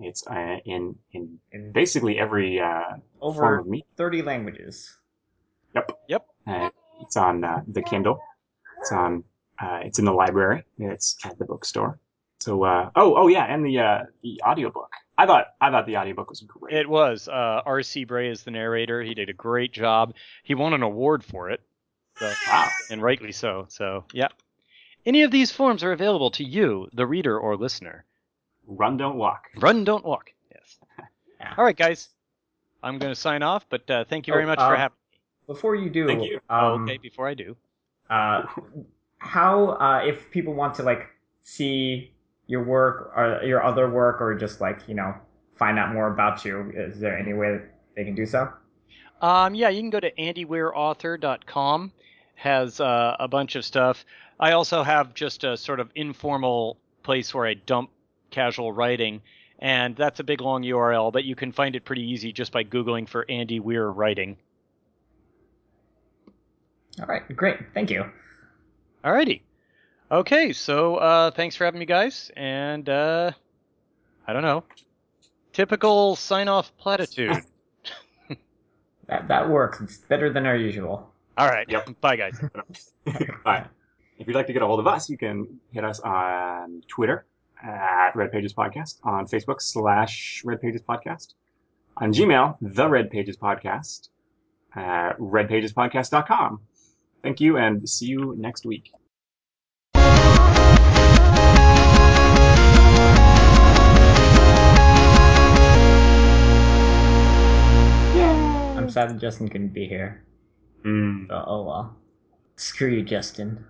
It's 0.00 0.26
uh, 0.26 0.56
in 0.64 0.96
in 1.12 1.38
In 1.52 1.72
basically 1.72 2.18
every 2.18 2.60
uh, 2.60 2.96
form 3.20 3.36
over 3.36 3.58
of 3.58 3.66
media. 3.66 3.84
30 3.98 4.22
languages. 4.22 4.96
Yep. 5.74 5.92
Yep. 6.08 6.26
Uh, 6.46 6.70
it's 7.02 7.18
on 7.18 7.44
uh, 7.44 7.60
the 7.68 7.82
Kindle. 7.82 8.18
It's 8.80 8.92
on. 8.92 9.24
Uh, 9.60 9.80
it's 9.84 9.98
in 9.98 10.06
the 10.06 10.12
library. 10.12 10.64
It's 10.78 11.18
at 11.26 11.38
the 11.38 11.44
bookstore. 11.44 11.98
So, 12.44 12.62
uh, 12.62 12.90
oh, 12.94 13.14
oh 13.16 13.28
yeah, 13.28 13.44
and 13.44 13.64
the 13.64 13.78
uh, 13.78 13.98
the 14.22 14.38
audiobook. 14.46 14.90
I 15.16 15.24
thought 15.24 15.46
I 15.62 15.70
thought 15.70 15.86
the 15.86 15.96
audiobook 15.96 16.28
was 16.28 16.42
great. 16.42 16.76
It 16.76 16.86
was. 16.86 17.26
Uh, 17.26 17.62
R.C. 17.64 18.04
Bray 18.04 18.28
is 18.28 18.42
the 18.42 18.50
narrator. 18.50 19.00
He 19.02 19.14
did 19.14 19.30
a 19.30 19.32
great 19.32 19.72
job. 19.72 20.12
He 20.42 20.54
won 20.54 20.74
an 20.74 20.82
award 20.82 21.24
for 21.24 21.48
it. 21.48 21.62
So, 22.18 22.30
wow. 22.48 22.68
and 22.90 23.00
rightly 23.02 23.32
so. 23.32 23.64
So, 23.70 24.04
yeah. 24.12 24.28
Any 25.06 25.22
of 25.22 25.30
these 25.30 25.50
forms 25.50 25.82
are 25.82 25.92
available 25.92 26.30
to 26.32 26.44
you, 26.44 26.86
the 26.92 27.06
reader 27.06 27.38
or 27.38 27.56
listener. 27.56 28.04
Run, 28.66 28.98
don't 28.98 29.16
walk. 29.16 29.44
Run, 29.56 29.84
don't 29.84 30.04
walk. 30.04 30.30
Yes. 30.52 30.78
Yeah. 31.40 31.54
All 31.56 31.64
right, 31.64 31.76
guys. 31.76 32.08
I'm 32.82 32.98
going 32.98 33.10
to 33.12 33.18
sign 33.20 33.42
off, 33.42 33.66
but 33.70 33.90
uh, 33.90 34.04
thank 34.04 34.26
you 34.26 34.34
very 34.34 34.44
Oh, 34.44 34.48
much 34.48 34.58
for 34.58 34.74
um, 34.74 34.76
having 34.76 34.96
me. 35.12 35.18
Before 35.46 35.74
you 35.74 35.88
do, 35.90 36.06
Thank 36.06 36.24
you. 36.24 36.40
Oh, 36.50 36.74
um, 36.74 36.82
okay, 36.84 36.98
before 36.98 37.26
I 37.26 37.34
do. 37.34 37.56
uh, 38.10 38.42
how 39.18 39.70
uh, 39.80 40.02
if 40.06 40.30
people 40.30 40.54
want 40.54 40.74
to 40.76 40.82
like 40.82 41.06
see 41.42 42.13
your 42.46 42.62
work 42.62 43.12
or 43.16 43.40
your 43.44 43.62
other 43.62 43.88
work 43.88 44.20
or 44.20 44.34
just 44.34 44.60
like 44.60 44.80
you 44.86 44.94
know 44.94 45.14
find 45.56 45.78
out 45.78 45.92
more 45.92 46.12
about 46.12 46.44
you, 46.44 46.72
is 46.74 46.98
there 46.98 47.16
any 47.16 47.32
way 47.32 47.52
that 47.52 47.64
they 47.96 48.04
can 48.04 48.14
do 48.14 48.26
so? 48.26 48.52
Um, 49.22 49.54
yeah, 49.54 49.68
you 49.68 49.80
can 49.80 49.90
go 49.90 50.00
to 50.00 50.10
andyweirauthor.com. 50.12 51.92
Has 52.36 52.80
uh, 52.80 53.16
a 53.20 53.28
bunch 53.28 53.54
of 53.54 53.64
stuff. 53.64 54.04
I 54.40 54.52
also 54.52 54.82
have 54.82 55.14
just 55.14 55.44
a 55.44 55.56
sort 55.56 55.78
of 55.78 55.88
informal 55.94 56.76
place 57.04 57.32
where 57.32 57.46
I 57.46 57.54
dump 57.54 57.90
casual 58.30 58.72
writing, 58.72 59.22
and 59.60 59.94
that's 59.94 60.18
a 60.18 60.24
big 60.24 60.40
long 60.40 60.64
URL, 60.64 61.12
but 61.12 61.24
you 61.24 61.36
can 61.36 61.52
find 61.52 61.76
it 61.76 61.84
pretty 61.84 62.02
easy 62.02 62.32
just 62.32 62.50
by 62.50 62.64
googling 62.64 63.08
for 63.08 63.24
Andy 63.30 63.60
Weir 63.60 63.88
writing. 63.88 64.36
All 67.00 67.06
right, 67.06 67.22
great, 67.36 67.58
thank 67.72 67.90
you. 67.90 68.04
Alrighty. 69.04 69.42
Okay, 70.14 70.52
so 70.52 70.94
uh, 70.94 71.32
thanks 71.32 71.56
for 71.56 71.64
having 71.64 71.80
me, 71.80 71.86
guys, 71.86 72.30
and 72.36 72.88
uh, 72.88 73.32
I 74.28 74.32
don't 74.32 74.42
know, 74.42 74.62
typical 75.52 76.14
sign-off 76.14 76.76
platitude. 76.76 77.36
That 79.06 79.28
that 79.28 79.50
works. 79.50 79.82
It's 79.82 79.98
better 79.98 80.32
than 80.32 80.46
our 80.46 80.56
usual. 80.56 81.12
All 81.36 81.48
right. 81.48 81.68
Yep. 81.68 82.00
Bye, 82.00 82.16
guys. 82.16 82.40
All 83.06 83.14
right. 83.44 83.66
If 84.18 84.26
you'd 84.26 84.34
like 84.34 84.46
to 84.46 84.54
get 84.54 84.62
a 84.62 84.66
hold 84.66 84.80
of 84.80 84.86
us, 84.86 85.10
you 85.10 85.18
can 85.18 85.60
hit 85.72 85.84
us 85.84 86.00
on 86.00 86.82
Twitter 86.88 87.26
at 87.62 88.16
Red 88.16 88.32
Pages 88.32 88.54
Podcast, 88.54 89.00
on 89.04 89.26
Facebook 89.26 89.60
slash 89.60 90.40
Red 90.42 90.62
Pages 90.62 90.80
Podcast, 90.80 91.34
on 91.98 92.14
Gmail, 92.14 92.56
The 92.62 92.88
Red 92.88 93.10
Pages 93.10 93.36
Podcast, 93.36 94.08
at 94.74 95.18
redpagespodcast.com. 95.18 96.60
Thank 97.22 97.40
you 97.42 97.58
and 97.58 97.86
see 97.86 98.06
you 98.06 98.34
next 98.38 98.64
week. 98.64 98.90
Sad 108.94 109.10
that 109.10 109.18
Justin 109.18 109.48
couldn't 109.48 109.74
be 109.74 109.86
here. 109.86 110.24
Mm. 110.84 111.28
So, 111.28 111.44
oh 111.46 111.62
well. 111.64 111.96
Screw 112.56 112.88
you, 112.88 113.02
Justin. 113.02 113.64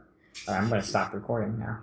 Uh, 0.47 0.53
I'm 0.53 0.69
gonna 0.69 0.83
stop 0.83 1.15
recording 1.15 1.59
now. 1.59 1.81